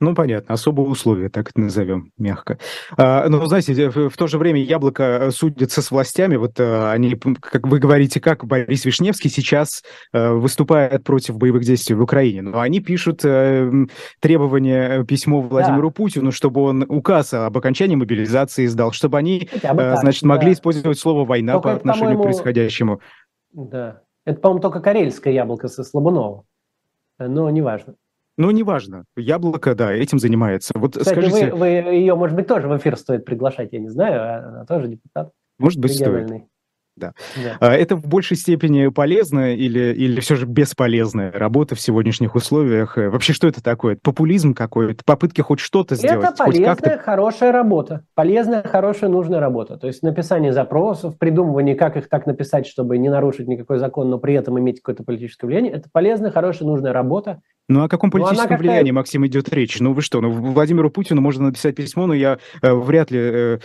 Ну, 0.00 0.14
понятно, 0.14 0.54
особые 0.54 0.88
условия, 0.88 1.28
так 1.28 1.50
это 1.50 1.60
назовем 1.60 2.12
мягко. 2.18 2.58
А, 2.96 3.28
но, 3.28 3.44
знаете, 3.46 3.90
в, 3.90 4.10
в 4.10 4.16
то 4.16 4.28
же 4.28 4.38
время 4.38 4.62
Яблоко 4.62 5.02
э, 5.02 5.30
судится 5.32 5.82
с 5.82 5.90
властями. 5.90 6.36
Вот 6.36 6.60
а, 6.60 6.92
они, 6.92 7.16
как 7.16 7.66
вы 7.66 7.80
говорите, 7.80 8.20
как 8.20 8.44
Борис 8.44 8.84
Вишневский 8.84 9.28
сейчас 9.28 9.82
а, 10.12 10.34
выступает 10.34 11.02
против 11.02 11.36
боевых 11.36 11.64
действий 11.64 11.96
в 11.96 12.02
Украине. 12.02 12.42
Но 12.42 12.60
они 12.60 12.78
пишут 12.78 13.22
а, 13.24 13.68
требование, 14.20 15.04
письмо 15.04 15.40
Владимиру 15.40 15.88
да. 15.88 15.94
Путину, 15.94 16.30
чтобы 16.30 16.62
он 16.62 16.84
указ 16.88 17.34
об 17.34 17.58
окончании 17.58 17.96
мобилизации 17.96 18.66
издал, 18.66 18.92
чтобы 18.92 19.18
они, 19.18 19.48
а, 19.64 19.96
значит, 19.96 20.22
да. 20.22 20.28
могли 20.28 20.52
использовать 20.52 20.98
слово 21.00 21.24
«война» 21.24 21.54
только 21.54 21.70
по 21.70 21.74
отношению 21.74 22.20
к 22.20 22.22
происходящему. 22.22 23.00
Да. 23.52 24.02
Это, 24.24 24.38
по-моему, 24.40 24.60
только 24.60 24.78
карельское 24.78 25.32
яблоко 25.32 25.66
со 25.66 25.82
Слабунова. 25.82 26.44
Но 27.18 27.50
неважно. 27.50 27.96
Ну, 28.38 28.50
неважно. 28.52 29.04
Яблоко, 29.16 29.74
да, 29.74 29.92
этим 29.92 30.18
занимается. 30.18 30.72
Вот 30.76 30.96
Кстати, 30.96 31.08
скажите... 31.08 31.50
вы, 31.50 31.58
вы 31.58 31.66
ее, 31.66 32.14
может 32.14 32.36
быть, 32.36 32.46
тоже 32.46 32.68
в 32.68 32.76
эфир 32.78 32.96
стоит 32.96 33.24
приглашать, 33.24 33.72
я 33.72 33.80
не 33.80 33.88
знаю, 33.88 34.22
а 34.22 34.48
она 34.48 34.64
тоже 34.64 34.88
депутат. 34.88 35.32
Может 35.58 35.80
быть, 35.80 35.94
стоит 35.94 36.30
да. 36.98 37.12
да. 37.60 37.76
Это 37.76 37.96
в 37.96 38.06
большей 38.06 38.36
степени 38.36 38.88
полезная 38.88 39.54
или, 39.54 39.94
или 39.94 40.20
все 40.20 40.36
же 40.36 40.46
бесполезная 40.46 41.32
работа 41.32 41.74
в 41.74 41.80
сегодняшних 41.80 42.34
условиях? 42.34 42.98
Э, 42.98 43.08
вообще, 43.08 43.32
что 43.32 43.46
это 43.48 43.62
такое? 43.62 43.96
Популизм 44.02 44.54
какой-то? 44.54 45.02
Попытки 45.04 45.40
хоть 45.40 45.60
что-то 45.60 45.94
сделать? 45.94 46.28
Это 46.28 46.44
полезная, 46.44 46.98
хорошая 46.98 47.52
работа. 47.52 48.04
Полезная, 48.14 48.62
хорошая, 48.62 49.10
нужная 49.10 49.40
работа. 49.40 49.78
То 49.78 49.86
есть 49.86 50.02
написание 50.02 50.52
запросов, 50.52 51.18
придумывание, 51.18 51.74
как 51.74 51.96
их 51.96 52.08
так 52.08 52.26
написать, 52.26 52.66
чтобы 52.66 52.98
не 52.98 53.08
нарушить 53.08 53.48
никакой 53.48 53.78
закон, 53.78 54.10
но 54.10 54.18
при 54.18 54.34
этом 54.34 54.58
иметь 54.58 54.80
какое-то 54.80 55.04
политическое 55.04 55.46
влияние. 55.46 55.72
Это 55.72 55.88
полезная, 55.92 56.30
хорошая, 56.30 56.68
нужная 56.68 56.92
работа. 56.92 57.40
Ну, 57.68 57.84
о 57.84 57.88
каком 57.88 58.10
политическом 58.10 58.56
влиянии, 58.56 58.92
Максим, 58.92 59.26
идет 59.26 59.48
речь? 59.50 59.78
Ну, 59.78 59.92
вы 59.92 60.00
что, 60.00 60.20
ну, 60.20 60.30
Владимиру 60.30 60.90
Путину 60.90 61.20
можно 61.20 61.46
написать 61.46 61.76
письмо, 61.76 62.06
но 62.06 62.14
я 62.14 62.38
э, 62.62 62.72
вряд 62.72 63.10
ли, 63.10 63.20
э, 63.20 63.58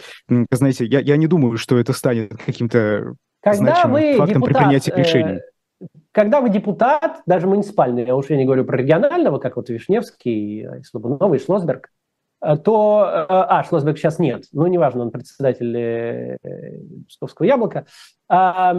знаете, 0.51 0.85
я, 0.85 0.99
я 0.99 1.15
не 1.15 1.27
думаю, 1.27 1.57
что 1.57 1.77
это 1.77 1.93
станет 1.93 2.35
каким-то 2.45 3.15
когда 3.43 3.85
вы 3.85 4.15
фактом 4.17 4.41
депутат, 4.41 4.57
при 4.57 4.63
принятии 4.63 4.93
решений. 4.95 5.39
Э, 5.81 5.85
когда 6.11 6.39
вы 6.39 6.49
депутат, 6.49 7.21
даже 7.25 7.47
муниципальный, 7.47 8.05
я 8.05 8.15
уже 8.15 8.37
не 8.37 8.45
говорю 8.45 8.63
про 8.63 8.77
регионального, 8.77 9.37
как 9.37 9.57
вот 9.57 9.69
Вишневский, 9.69 10.83
Слобунов 10.83 11.33
и 11.33 11.39
Шлосберг, 11.39 11.89
э, 12.41 12.55
то... 12.55 13.05
Э, 13.05 13.25
а, 13.29 13.63
Шлосберг 13.65 13.97
сейчас 13.97 14.17
нет, 14.17 14.45
ну, 14.53 14.67
неважно, 14.67 15.01
он 15.01 15.11
председатель 15.11 16.37
Псковского 17.09 17.45
яблока. 17.45 17.85
А, 18.29 18.73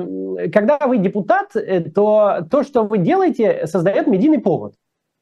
когда 0.53 0.79
вы 0.87 0.97
депутат, 0.97 1.53
то 1.95 2.47
то, 2.51 2.63
что 2.63 2.85
вы 2.85 2.99
делаете, 2.99 3.67
создает 3.67 4.07
медийный 4.07 4.39
повод. 4.39 4.75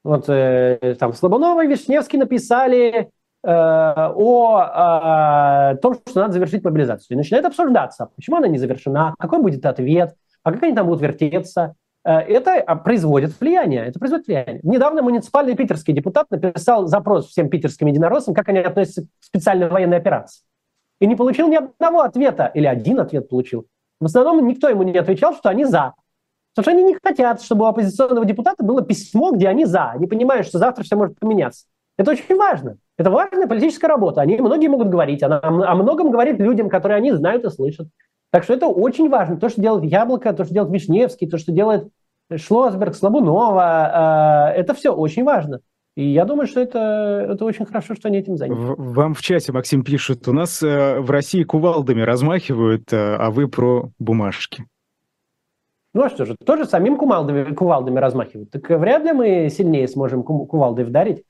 Вот 0.05 0.27
там 0.27 1.13
Слобунова 1.13 1.65
и 1.65 1.69
Вишневский 1.69 2.19
написали 2.19 3.11
Э, 3.45 4.13
о, 4.15 5.75
том, 5.83 5.95
что 5.95 6.21
надо 6.21 6.35
завершить 6.35 6.63
мобилизацию. 6.63 7.17
И 7.17 7.19
начинает 7.19 7.45
обсуждаться, 7.45 8.11
почему 8.15 8.37
она 8.37 8.47
не 8.47 8.59
завершена, 8.59 9.17
какой 9.19 9.41
будет 9.41 9.67
ответ, 9.67 10.15
а 10.45 10.53
как 10.53 10.63
они 10.63 10.75
там 10.75 10.87
будут 10.87 11.03
вертеться. 11.03 11.75
Э, 12.05 12.19
это 12.19 12.55
а, 12.55 12.77
производит 12.77 13.33
влияние. 13.41 13.87
Это 13.87 13.99
производит 13.99 14.29
влияние. 14.29 14.61
Недавно 14.63 15.03
муниципальный 15.03 15.57
питерский 15.57 15.93
депутат 15.93 16.31
написал 16.31 16.87
запрос 16.87 17.31
всем 17.31 17.49
питерским 17.49 17.89
единороссам, 17.89 18.33
как 18.33 18.49
они 18.49 18.61
относятся 18.61 19.03
к 19.03 19.07
специальной 19.21 19.69
военной 19.69 19.97
операции. 19.97 20.45
И 21.01 21.07
не 21.09 21.17
получил 21.17 21.49
ни 21.49 21.57
одного 21.57 22.03
ответа, 22.03 22.47
или 22.55 22.67
один 22.67 23.01
ответ 23.01 23.29
получил. 23.29 23.67
В 24.01 24.05
основном 24.05 24.47
никто 24.47 24.69
ему 24.69 24.85
не 24.85 24.97
отвечал, 24.97 25.35
что 25.35 25.49
они 25.49 25.65
за. 25.65 25.95
Потому 26.55 26.65
что 26.65 26.71
они 26.73 26.93
не 26.93 26.99
хотят, 27.03 27.43
чтобы 27.43 27.65
у 27.65 27.69
оппозиционного 27.69 28.27
депутата 28.27 28.63
было 28.63 28.83
письмо, 28.83 29.33
где 29.33 29.49
они 29.49 29.65
за. 29.65 29.93
Они 29.93 30.07
понимают, 30.07 30.47
что 30.47 30.59
завтра 30.59 30.85
все 30.85 30.97
может 30.97 31.19
поменяться. 31.19 31.65
Это 31.97 32.11
очень 32.11 32.37
важно. 32.37 32.77
Это 32.99 33.11
важная 33.11 33.47
политическая 33.47 33.89
работа. 33.89 34.21
Они 34.21 34.37
многие 34.39 34.69
могут 34.69 34.89
говорить, 34.89 35.23
она 35.23 35.41
о 35.43 35.75
многом 35.75 36.11
говорит 36.11 36.39
людям, 36.39 36.69
которые 36.69 36.97
они 36.97 37.13
знают 37.13 37.45
и 37.45 37.51
слышат. 37.51 37.89
Так 38.31 38.45
что 38.45 38.55
это 38.55 38.67
очень 38.67 39.09
важно. 39.09 39.37
То, 39.37 39.49
что 39.49 39.61
делает 39.61 39.85
Яблоко, 39.85 40.33
то, 40.33 40.45
что 40.45 40.55
делает 40.55 40.73
Вишневский, 40.73 41.29
то, 41.29 41.39
что 41.39 41.53
делает 41.53 41.89
Шлосберг, 42.35 42.95
Слабунова, 42.95 44.53
э, 44.55 44.61
это 44.61 44.75
все 44.75 44.91
очень 44.91 45.25
важно. 45.25 45.61
И 45.95 46.09
я 46.09 46.25
думаю, 46.25 46.47
что 46.47 46.61
это, 46.61 47.27
это 47.33 47.45
очень 47.45 47.67
хорошо, 47.67 47.95
что 47.95 48.09
они 48.09 48.19
этим 48.19 48.39
заняты. 48.39 48.61
Вам 48.61 49.13
в 49.13 49.21
чате, 49.21 49.53
Максим, 49.53 49.85
пишет, 49.85 50.27
у 50.27 50.33
нас 50.33 50.63
э, 50.63 51.01
в 51.01 51.11
России 51.11 51.43
кувалдами 51.43 52.01
размахивают, 52.01 52.91
э, 52.93 53.17
а 53.17 53.31
вы 53.31 53.49
про 53.49 53.91
бумажки. 53.99 54.65
Ну 55.95 56.03
а 56.03 56.09
что 56.09 56.25
же, 56.25 56.37
тоже 56.37 56.65
самим 56.65 56.97
кувалдами, 56.97 57.55
кувалдами 57.55 57.99
размахивают. 57.99 58.51
Так 58.51 58.69
вряд 58.71 59.05
ли 59.05 59.13
мы 59.13 59.49
сильнее 59.51 59.87
сможем 59.89 60.23
кувалдой 60.23 60.85
вдарить 60.85 61.25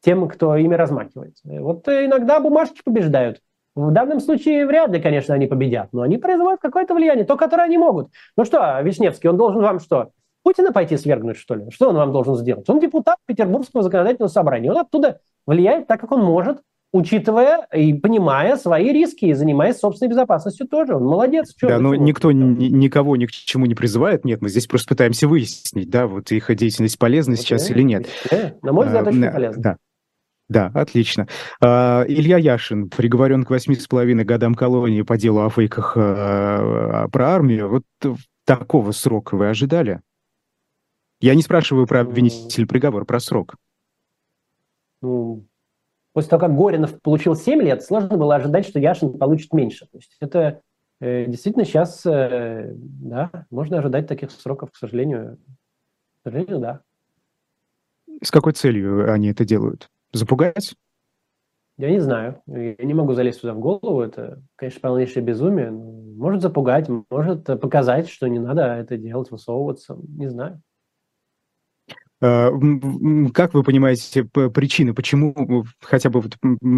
тем, 0.00 0.28
кто 0.28 0.56
ими 0.56 0.74
размахивает. 0.74 1.34
Вот 1.44 1.88
иногда 1.88 2.38
бумажки 2.38 2.80
побеждают. 2.84 3.40
В 3.74 3.90
данном 3.90 4.20
случае 4.20 4.66
вряд 4.66 4.90
ли, 4.90 5.00
конечно, 5.00 5.34
они 5.34 5.46
победят, 5.46 5.88
но 5.92 6.02
они 6.02 6.16
производят 6.16 6.60
какое-то 6.60 6.94
влияние, 6.94 7.24
то, 7.24 7.36
которое 7.36 7.64
они 7.64 7.76
могут. 7.76 8.10
Ну 8.36 8.44
что, 8.44 8.80
Вишневский, 8.82 9.28
он 9.30 9.36
должен 9.36 9.62
вам 9.62 9.80
что? 9.80 10.10
Путина 10.44 10.72
пойти 10.72 10.96
свергнуть, 10.96 11.38
что 11.38 11.54
ли? 11.54 11.70
Что 11.70 11.88
он 11.88 11.96
вам 11.96 12.12
должен 12.12 12.36
сделать? 12.36 12.68
Он 12.68 12.78
депутат 12.78 13.16
Петербургского 13.26 13.82
законодательного 13.82 14.28
собрания. 14.28 14.70
Он 14.70 14.78
оттуда 14.78 15.20
влияет 15.46 15.88
так, 15.88 16.00
как 16.00 16.12
он 16.12 16.22
может, 16.22 16.58
учитывая 16.94 17.66
и 17.72 17.92
понимая 17.92 18.56
свои 18.56 18.92
риски 18.92 19.24
и 19.24 19.32
занимаясь 19.32 19.78
собственной 19.78 20.10
безопасностью 20.10 20.68
тоже. 20.68 20.94
Он 20.94 21.02
молодец. 21.02 21.52
Да, 21.60 21.80
но 21.80 21.96
никто 21.96 22.30
ни, 22.30 22.66
никого 22.66 23.16
ни 23.16 23.26
к 23.26 23.32
чему 23.32 23.66
не 23.66 23.74
призывает. 23.74 24.24
Нет, 24.24 24.40
мы 24.40 24.48
здесь 24.48 24.68
просто 24.68 24.90
пытаемся 24.90 25.26
выяснить, 25.26 25.90
да, 25.90 26.06
вот 26.06 26.30
их 26.30 26.54
деятельность 26.54 26.96
полезна 26.96 27.32
okay. 27.32 27.38
сейчас 27.38 27.68
или 27.68 27.82
нет. 27.82 28.06
На 28.62 28.72
мой 28.72 28.86
взгляд, 28.86 29.08
а, 29.08 29.10
очень 29.10 29.30
полезно. 29.30 29.62
Да. 29.62 29.76
Да, 30.48 30.70
отлично. 30.74 31.26
Uh, 31.62 32.04
Илья 32.06 32.36
Яшин, 32.36 32.90
приговорен 32.90 33.44
к 33.44 33.50
восьми 33.50 33.74
с 33.74 33.88
половиной 33.88 34.24
годам 34.24 34.54
колонии 34.54 35.02
по 35.02 35.16
делу 35.16 35.40
о 35.40 35.50
фейках 35.50 35.96
uh, 35.96 37.08
про 37.10 37.28
армию. 37.30 37.70
Вот 37.70 38.16
такого 38.44 38.92
срока 38.92 39.36
вы 39.36 39.48
ожидали? 39.48 40.00
Я 41.20 41.34
не 41.34 41.42
спрашиваю 41.42 41.86
про 41.86 42.02
обвинительный 42.02 42.68
приговор, 42.68 43.06
про 43.06 43.18
срок. 43.18 43.56
Ну, 45.00 45.46
после 46.14 46.30
того, 46.30 46.40
как 46.40 46.56
Горинов 46.56 47.02
получил 47.02 47.34
7 47.34 47.60
лет, 47.60 47.82
сложно 47.82 48.16
было 48.16 48.36
ожидать, 48.36 48.66
что 48.66 48.78
Яшин 48.78 49.18
получит 49.18 49.52
меньше. 49.52 49.86
То 49.86 49.98
есть 49.98 50.16
это 50.20 50.62
э, 51.00 51.26
действительно 51.26 51.66
сейчас, 51.66 52.06
э, 52.06 52.72
да, 52.72 53.30
можно 53.50 53.78
ожидать 53.78 54.06
таких 54.06 54.30
сроков, 54.30 54.70
к 54.70 54.76
сожалению. 54.76 55.38
К 56.20 56.28
сожалению, 56.28 56.60
да. 56.60 56.80
С 58.22 58.30
какой 58.30 58.52
целью 58.52 59.12
они 59.12 59.28
это 59.28 59.44
делают? 59.44 59.90
Запугать? 60.12 60.76
Я 61.76 61.90
не 61.90 61.98
знаю. 61.98 62.40
Я 62.46 62.76
не 62.78 62.94
могу 62.94 63.14
залезть 63.14 63.40
сюда 63.40 63.52
в 63.52 63.58
голову. 63.58 64.00
Это, 64.00 64.40
конечно, 64.54 64.80
полнейшее 64.80 65.24
безумие. 65.24 65.72
Может 65.72 66.42
запугать, 66.42 66.88
может 67.10 67.44
показать, 67.44 68.08
что 68.08 68.28
не 68.28 68.38
надо 68.38 68.62
это 68.62 68.96
делать, 68.96 69.32
высовываться. 69.32 69.98
Не 70.16 70.30
знаю. 70.30 70.62
А, 72.22 72.50
как 73.34 73.54
вы 73.54 73.62
понимаете 73.62 74.24
причины, 74.24 74.94
почему 74.94 75.64
хотя 75.80 76.10
бы 76.10 76.22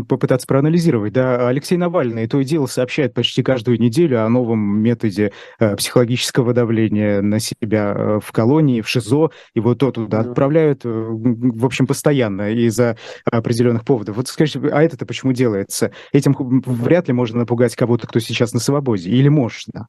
попытаться 0.09 0.47
проанализировать? 0.47 1.13
Да, 1.13 1.49
Алексей 1.49 1.77
Навальный 1.77 2.27
то 2.27 2.41
и 2.41 2.45
дело 2.45 2.67
сообщает 2.67 3.15
почти 3.15 3.43
каждую 3.43 3.79
неделю 3.79 4.25
о 4.25 4.29
новом 4.29 4.81
методе 4.81 5.33
э, 5.59 5.77
психологического 5.77 6.53
давления 6.53 7.21
на 7.21 7.39
себя 7.39 7.95
э, 7.95 8.21
в 8.23 8.33
колонии, 8.33 8.81
в 8.81 8.89
ШИЗО. 8.89 9.31
Его 9.55 9.75
то 9.75 9.93
туда 9.93 10.21
отправляют, 10.21 10.85
э, 10.85 10.89
в 10.89 11.65
общем, 11.65 11.87
постоянно 11.87 12.51
из-за 12.51 12.97
определенных 13.31 13.85
поводов. 13.85 14.17
Вот 14.17 14.29
скажите, 14.29 14.61
а 14.73 14.83
это-то 14.83 15.07
почему 15.07 15.33
делается? 15.33 15.93
Этим 16.13 16.35
вряд 16.67 17.09
ли 17.09 17.15
можно 17.15 17.41
напугать 17.41 17.77
кого-то, 17.77 18.07
кто 18.07 18.21
сейчас 18.21 18.53
на 18.53 18.61
свободе. 18.61 19.11
Или 19.11 19.29
можно? 19.29 19.89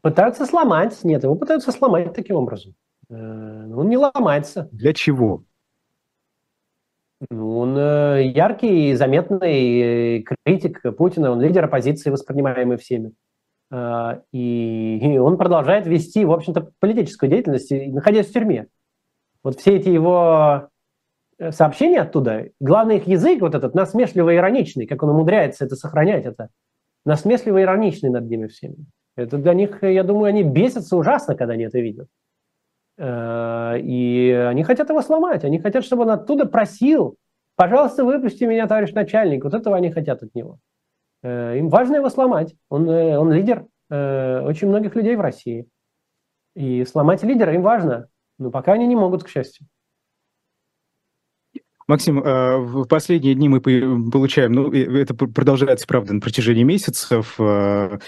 Пытаются 0.00 0.46
сломать. 0.46 0.98
Нет, 1.02 1.24
его 1.24 1.34
пытаются 1.34 1.72
сломать 1.72 2.14
таким 2.14 2.36
образом. 2.36 2.74
Э, 3.12 3.72
он 3.74 3.88
не 3.88 3.96
ломается. 3.96 4.68
Для 4.72 4.94
чего? 4.94 5.44
Ну, 7.30 7.58
он 7.58 7.76
э, 7.76 8.24
яркий 8.34 8.90
и 8.90 8.94
заметный 8.94 10.18
э, 10.18 10.24
критик 10.44 10.82
Путина, 10.96 11.30
он 11.30 11.40
лидер 11.40 11.64
оппозиции, 11.64 12.10
воспринимаемый 12.10 12.78
всеми. 12.78 13.12
И 14.32 15.18
он 15.18 15.38
продолжает 15.38 15.86
вести, 15.86 16.26
в 16.26 16.32
общем-то, 16.32 16.72
политическую 16.78 17.30
деятельность, 17.30 17.70
находясь 17.70 18.26
в 18.26 18.32
тюрьме. 18.34 18.66
Вот 19.42 19.58
все 19.58 19.76
эти 19.76 19.88
его 19.88 20.68
сообщения 21.52 22.02
оттуда, 22.02 22.50
главный 22.60 22.98
их 22.98 23.06
язык, 23.06 23.40
вот 23.40 23.54
этот 23.54 23.74
насмешливо-ироничный, 23.74 24.86
как 24.86 25.02
он 25.02 25.08
умудряется 25.08 25.64
это 25.64 25.76
сохранять, 25.76 26.26
это 26.26 26.50
насмешливо-ироничный 27.06 28.10
над 28.10 28.28
ними 28.28 28.48
всеми. 28.48 28.76
Это 29.16 29.38
для 29.38 29.54
них, 29.54 29.82
я 29.82 30.04
думаю, 30.04 30.26
они 30.26 30.42
бесятся 30.42 30.94
ужасно, 30.94 31.34
когда 31.34 31.54
они 31.54 31.64
это 31.64 31.78
видят. 31.78 32.08
Э, 33.02 33.80
и 33.80 34.30
они 34.30 34.62
хотят 34.62 34.88
его 34.88 35.02
сломать. 35.02 35.44
Они 35.44 35.58
хотят, 35.58 35.84
чтобы 35.84 36.02
он 36.02 36.10
оттуда 36.10 36.46
просил, 36.46 37.16
пожалуйста, 37.56 38.04
выпусти 38.04 38.44
меня, 38.44 38.68
товарищ 38.68 38.92
начальник. 38.92 39.42
Вот 39.42 39.54
этого 39.54 39.76
они 39.76 39.90
хотят 39.90 40.22
от 40.22 40.32
него. 40.36 40.58
Э, 41.24 41.58
им 41.58 41.68
важно 41.68 41.96
его 41.96 42.08
сломать. 42.10 42.54
Он, 42.68 42.88
э, 42.88 43.18
он 43.18 43.32
лидер 43.32 43.66
очень 43.90 44.68
многих 44.68 44.94
людей 44.94 45.16
в 45.16 45.20
России. 45.20 45.66
И 46.54 46.82
сломать 46.86 47.22
лидера 47.22 47.52
им 47.52 47.60
важно. 47.60 48.08
Но 48.38 48.50
пока 48.50 48.72
они 48.72 48.86
не 48.86 48.96
могут, 48.96 49.22
к 49.22 49.28
счастью. 49.28 49.66
Максим, 51.88 52.22
а, 52.24 52.58
в 52.58 52.84
последние 52.86 53.34
дни 53.34 53.48
мы 53.48 53.60
получаем, 53.60 54.52
ну, 54.52 54.72
это 54.72 55.14
продолжается, 55.14 55.86
правда, 55.86 56.14
на 56.14 56.20
протяжении 56.20 56.62
месяцев, 56.62 57.34
а, 57.38 57.98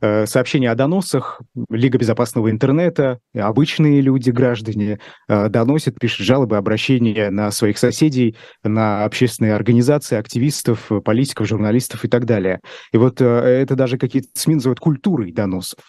а, 0.00 0.26
сообщения 0.26 0.70
о 0.70 0.74
доносах, 0.74 1.40
Лига 1.70 1.98
безопасного 1.98 2.50
интернета, 2.50 3.18
обычные 3.34 4.00
люди, 4.00 4.30
граждане 4.30 4.98
доносят, 5.28 5.98
пишут 5.98 6.26
жалобы, 6.26 6.56
обращения 6.56 7.30
на 7.30 7.50
своих 7.50 7.78
соседей, 7.78 8.36
на 8.62 9.04
общественные 9.04 9.54
организации, 9.54 10.16
активистов, 10.16 10.90
политиков, 11.04 11.46
журналистов 11.48 12.04
и 12.04 12.08
так 12.08 12.26
далее. 12.26 12.60
И 12.92 12.96
вот 12.96 13.20
это 13.20 13.74
даже 13.76 13.98
какие-то 13.98 14.28
СМИ 14.34 14.56
называют 14.56 14.80
культурой 14.80 15.32
доносов. 15.32 15.80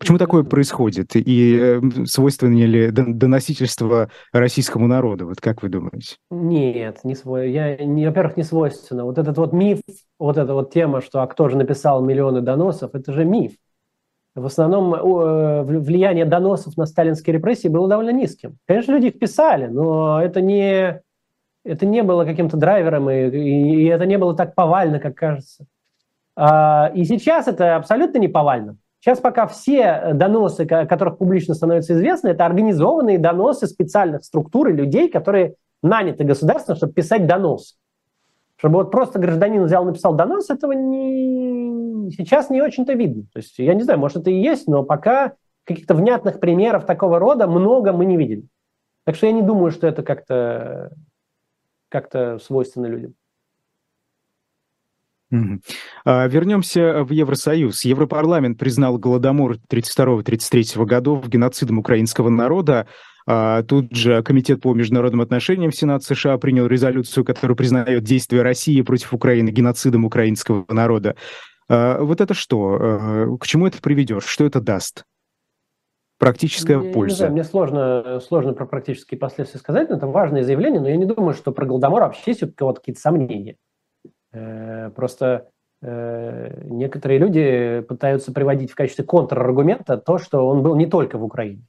Почему 0.00 0.16
такое 0.16 0.44
происходит? 0.44 1.14
И 1.14 1.58
э, 1.60 1.80
свойственно 2.06 2.56
ли 2.56 2.90
доносительство 2.90 4.08
российскому 4.32 4.86
народу? 4.86 5.26
Вот 5.28 5.42
как 5.42 5.62
вы 5.62 5.68
думаете? 5.68 6.16
Нет, 6.30 7.00
не 7.04 7.14
свой. 7.14 7.52
Я, 7.52 7.76
не, 7.76 8.06
во-первых, 8.06 8.38
не 8.38 8.42
свойственно. 8.42 9.04
Вот 9.04 9.18
этот 9.18 9.36
вот 9.36 9.52
миф, 9.52 9.80
вот 10.18 10.38
эта 10.38 10.54
вот 10.54 10.72
тема, 10.72 11.02
что 11.02 11.20
а 11.20 11.26
кто 11.26 11.50
же 11.50 11.58
написал 11.58 12.02
миллионы 12.02 12.40
доносов, 12.40 12.94
это 12.94 13.12
же 13.12 13.26
миф. 13.26 13.52
В 14.34 14.46
основном 14.46 14.94
э, 14.94 15.62
влияние 15.64 16.24
доносов 16.24 16.78
на 16.78 16.86
сталинские 16.86 17.34
репрессии 17.34 17.68
было 17.68 17.86
довольно 17.86 18.10
низким. 18.10 18.56
Конечно, 18.66 18.92
люди 18.92 19.08
их 19.08 19.18
писали, 19.18 19.66
но 19.66 20.22
это 20.22 20.40
не, 20.40 21.02
это 21.62 21.84
не 21.84 22.02
было 22.02 22.24
каким-то 22.24 22.56
драйвером, 22.56 23.10
и, 23.10 23.28
и, 23.28 23.82
и 23.82 23.84
это 23.84 24.06
не 24.06 24.16
было 24.16 24.34
так 24.34 24.54
повально, 24.54 24.98
как 24.98 25.14
кажется. 25.14 25.66
А, 26.36 26.90
и 26.94 27.04
сейчас 27.04 27.48
это 27.48 27.76
абсолютно 27.76 28.16
не 28.16 28.28
повально. 28.28 28.78
Сейчас 29.00 29.18
пока 29.18 29.46
все 29.46 29.80
э, 29.80 30.14
доносы, 30.14 30.66
которых 30.66 31.16
публично 31.18 31.54
становятся 31.54 31.94
известны, 31.94 32.28
это 32.28 32.44
организованные 32.44 33.18
доносы 33.18 33.66
специальных 33.66 34.24
структур 34.24 34.68
и 34.68 34.72
людей, 34.72 35.08
которые 35.08 35.54
наняты 35.82 36.24
государством, 36.24 36.76
чтобы 36.76 36.92
писать 36.92 37.26
донос. 37.26 37.78
Чтобы 38.56 38.74
вот 38.74 38.90
просто 38.90 39.18
гражданин 39.18 39.64
взял, 39.64 39.86
написал 39.86 40.14
донос, 40.14 40.50
этого 40.50 40.72
не... 40.72 42.10
сейчас 42.10 42.50
не 42.50 42.60
очень-то 42.60 42.92
видно. 42.92 43.22
То 43.32 43.38
есть 43.38 43.58
я 43.58 43.72
не 43.72 43.82
знаю, 43.82 43.98
может 43.98 44.18
это 44.18 44.30
и 44.30 44.38
есть, 44.38 44.68
но 44.68 44.82
пока 44.82 45.32
каких-то 45.64 45.94
внятных 45.94 46.38
примеров 46.38 46.84
такого 46.84 47.18
рода 47.18 47.46
много 47.46 47.94
мы 47.94 48.04
не 48.04 48.18
видели. 48.18 48.44
Так 49.06 49.14
что 49.14 49.26
я 49.26 49.32
не 49.32 49.40
думаю, 49.40 49.70
что 49.70 49.86
это 49.86 50.02
как-то 50.02 50.92
как 51.88 52.40
свойственно 52.42 52.86
людям. 52.86 53.14
А, 56.04 56.26
вернемся 56.26 57.04
в 57.04 57.12
Евросоюз. 57.12 57.84
Европарламент 57.84 58.58
признал 58.58 58.98
Голодомор 58.98 59.56
32-33 59.70 60.84
годов 60.84 61.28
геноцидом 61.28 61.78
украинского 61.78 62.28
народа. 62.28 62.86
А, 63.26 63.62
тут 63.62 63.94
же 63.94 64.22
Комитет 64.22 64.60
по 64.60 64.74
международным 64.74 65.20
отношениям 65.20 65.70
в 65.70 65.76
Сенат 65.76 66.02
США 66.02 66.38
принял 66.38 66.66
резолюцию, 66.66 67.24
которая 67.24 67.54
признает 67.54 68.02
действия 68.02 68.42
России 68.42 68.80
против 68.82 69.14
Украины 69.14 69.50
геноцидом 69.50 70.04
украинского 70.04 70.64
народа. 70.68 71.14
А, 71.68 72.02
вот 72.02 72.20
это 72.20 72.34
что? 72.34 73.36
К 73.40 73.46
чему 73.46 73.66
это 73.66 73.80
приведет? 73.80 74.24
Что 74.24 74.44
это 74.44 74.60
даст? 74.60 75.04
Практическая 76.18 76.82
я 76.82 76.92
польза. 76.92 77.16
знаю, 77.16 77.32
мне 77.32 77.44
сложно, 77.44 78.20
сложно 78.20 78.52
про 78.52 78.66
практические 78.66 79.18
последствия 79.18 79.58
сказать, 79.58 79.88
но 79.88 79.96
это 79.96 80.06
важное 80.06 80.42
заявление, 80.42 80.78
но 80.78 80.88
я 80.88 80.96
не 80.96 81.06
думаю, 81.06 81.32
что 81.32 81.50
про 81.50 81.64
Голодомор 81.64 82.02
вообще 82.02 82.32
есть 82.32 82.42
кого-то 82.56 82.80
какие-то 82.80 83.00
сомнения. 83.00 83.56
Э, 84.32 84.90
просто 84.90 85.48
э, 85.82 86.62
некоторые 86.64 87.18
люди 87.18 87.80
пытаются 87.88 88.32
приводить 88.32 88.70
в 88.70 88.74
качестве 88.74 89.04
контраргумента 89.04 89.96
то, 89.96 90.18
что 90.18 90.46
он 90.46 90.62
был 90.62 90.76
не 90.76 90.86
только 90.86 91.18
в 91.18 91.24
Украине. 91.24 91.62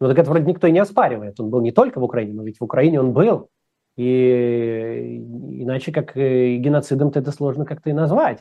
Но 0.00 0.08
так 0.08 0.18
это 0.18 0.30
вроде 0.30 0.46
никто 0.46 0.66
и 0.66 0.72
не 0.72 0.80
оспаривает. 0.80 1.38
Он 1.40 1.50
был 1.50 1.60
не 1.60 1.72
только 1.72 1.98
в 2.00 2.04
Украине, 2.04 2.34
но 2.34 2.42
ведь 2.42 2.58
в 2.58 2.64
Украине 2.64 3.00
он 3.00 3.12
был. 3.12 3.48
И 3.96 5.22
иначе 5.60 5.92
как 5.92 6.16
геноцидом-то 6.16 7.20
это 7.20 7.30
сложно 7.30 7.64
как-то 7.64 7.90
и 7.90 7.92
назвать. 7.92 8.40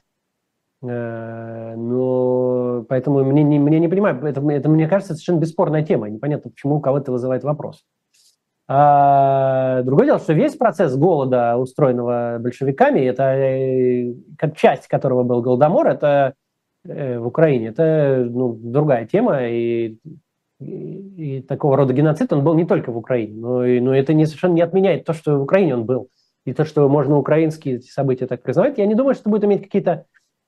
Э, 0.82 1.76
но 1.76 2.44
Поэтому 2.90 3.24
мне 3.24 3.44
не, 3.44 3.60
мне 3.60 3.80
не 3.80 3.88
понимаю, 3.88 4.24
это, 4.26 4.42
это, 4.50 4.70
мне 4.70 4.88
кажется, 4.88 5.14
совершенно 5.14 5.40
бесспорная 5.40 5.84
тема. 5.84 6.10
Непонятно, 6.10 6.50
почему 6.50 6.76
у 6.76 6.82
кого-то 6.82 7.12
вызывает 7.12 7.44
вопрос. 7.44 7.84
А, 8.68 9.82
другое 9.84 10.06
дело, 10.06 10.20
что 10.20 10.34
весь 10.34 10.56
процесс 10.56 10.96
голода, 10.96 11.58
устроенного 11.58 12.38
большевиками, 12.40 13.02
это 13.02 13.24
э, 13.24 14.14
как 14.38 14.56
часть 14.56 14.88
которого 14.88 15.24
был 15.24 15.42
Голодомор, 15.42 15.88
это 15.88 16.34
э, 16.86 17.20
в 17.20 17.28
Украине, 17.28 17.68
это 17.68 18.26
ну, 18.30 18.54
другая 18.54 19.06
тема, 19.06 19.48
и, 19.48 19.98
и, 20.62 21.38
и 21.38 21.42
такого 21.42 21.76
рода 21.76 21.94
геноцид, 21.94 22.32
он 22.32 22.46
был 22.46 22.54
не 22.54 22.66
только 22.66 22.94
в 22.94 22.98
Украине, 22.98 23.36
но, 23.36 23.66
и, 23.66 23.82
но 23.82 23.94
это 23.94 24.14
не, 24.14 24.26
совершенно 24.26 24.54
не 24.54 24.62
отменяет 24.62 25.04
то, 25.04 25.12
что 25.12 25.38
в 25.38 25.44
Украине 25.44 25.76
он 25.76 25.84
был, 25.84 26.08
и 26.46 26.54
то, 26.54 26.64
что 26.64 26.88
можно 26.88 27.18
украинские 27.18 27.82
события 27.82 28.28
так 28.28 28.44
признавать. 28.44 28.78
Я 28.78 28.86
не 28.86 28.96
думаю, 28.96 29.14
что 29.14 29.30
будет 29.30 29.44
иметь 29.44 29.64
какие-то 29.64 30.06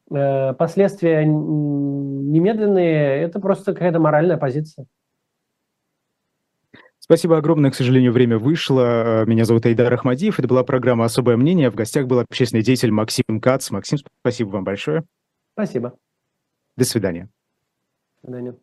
э, 0.09 0.53
последствия 0.53 1.25
немедленные, 1.25 3.23
это 3.23 3.41
просто 3.41 3.73
какая-то 3.73 3.99
моральная 3.99 4.37
позиция. 4.37 4.85
Спасибо 7.05 7.37
огромное. 7.37 7.69
К 7.69 7.75
сожалению, 7.75 8.11
время 8.11 8.39
вышло. 8.39 9.21
Э, 9.21 9.25
меня 9.27 9.45
зовут 9.45 9.67
Айдар 9.67 9.93
Ахмадиев. 9.93 10.39
Это 10.39 10.47
была 10.47 10.63
программа 10.63 11.05
«Особое 11.05 11.37
мнение». 11.37 11.69
В 11.69 11.75
гостях 11.75 12.07
был 12.07 12.17
общественный 12.17 12.63
деятель 12.63 12.89
Максим 12.89 13.39
Кац. 13.39 13.69
Максим, 13.69 13.99
спасибо 14.21 14.49
вам 14.49 14.63
большое. 14.63 15.03
Спасибо. 15.53 15.95
До 16.75 16.83
свидания. 16.83 17.29
До 18.23 18.29
свидания. 18.29 18.55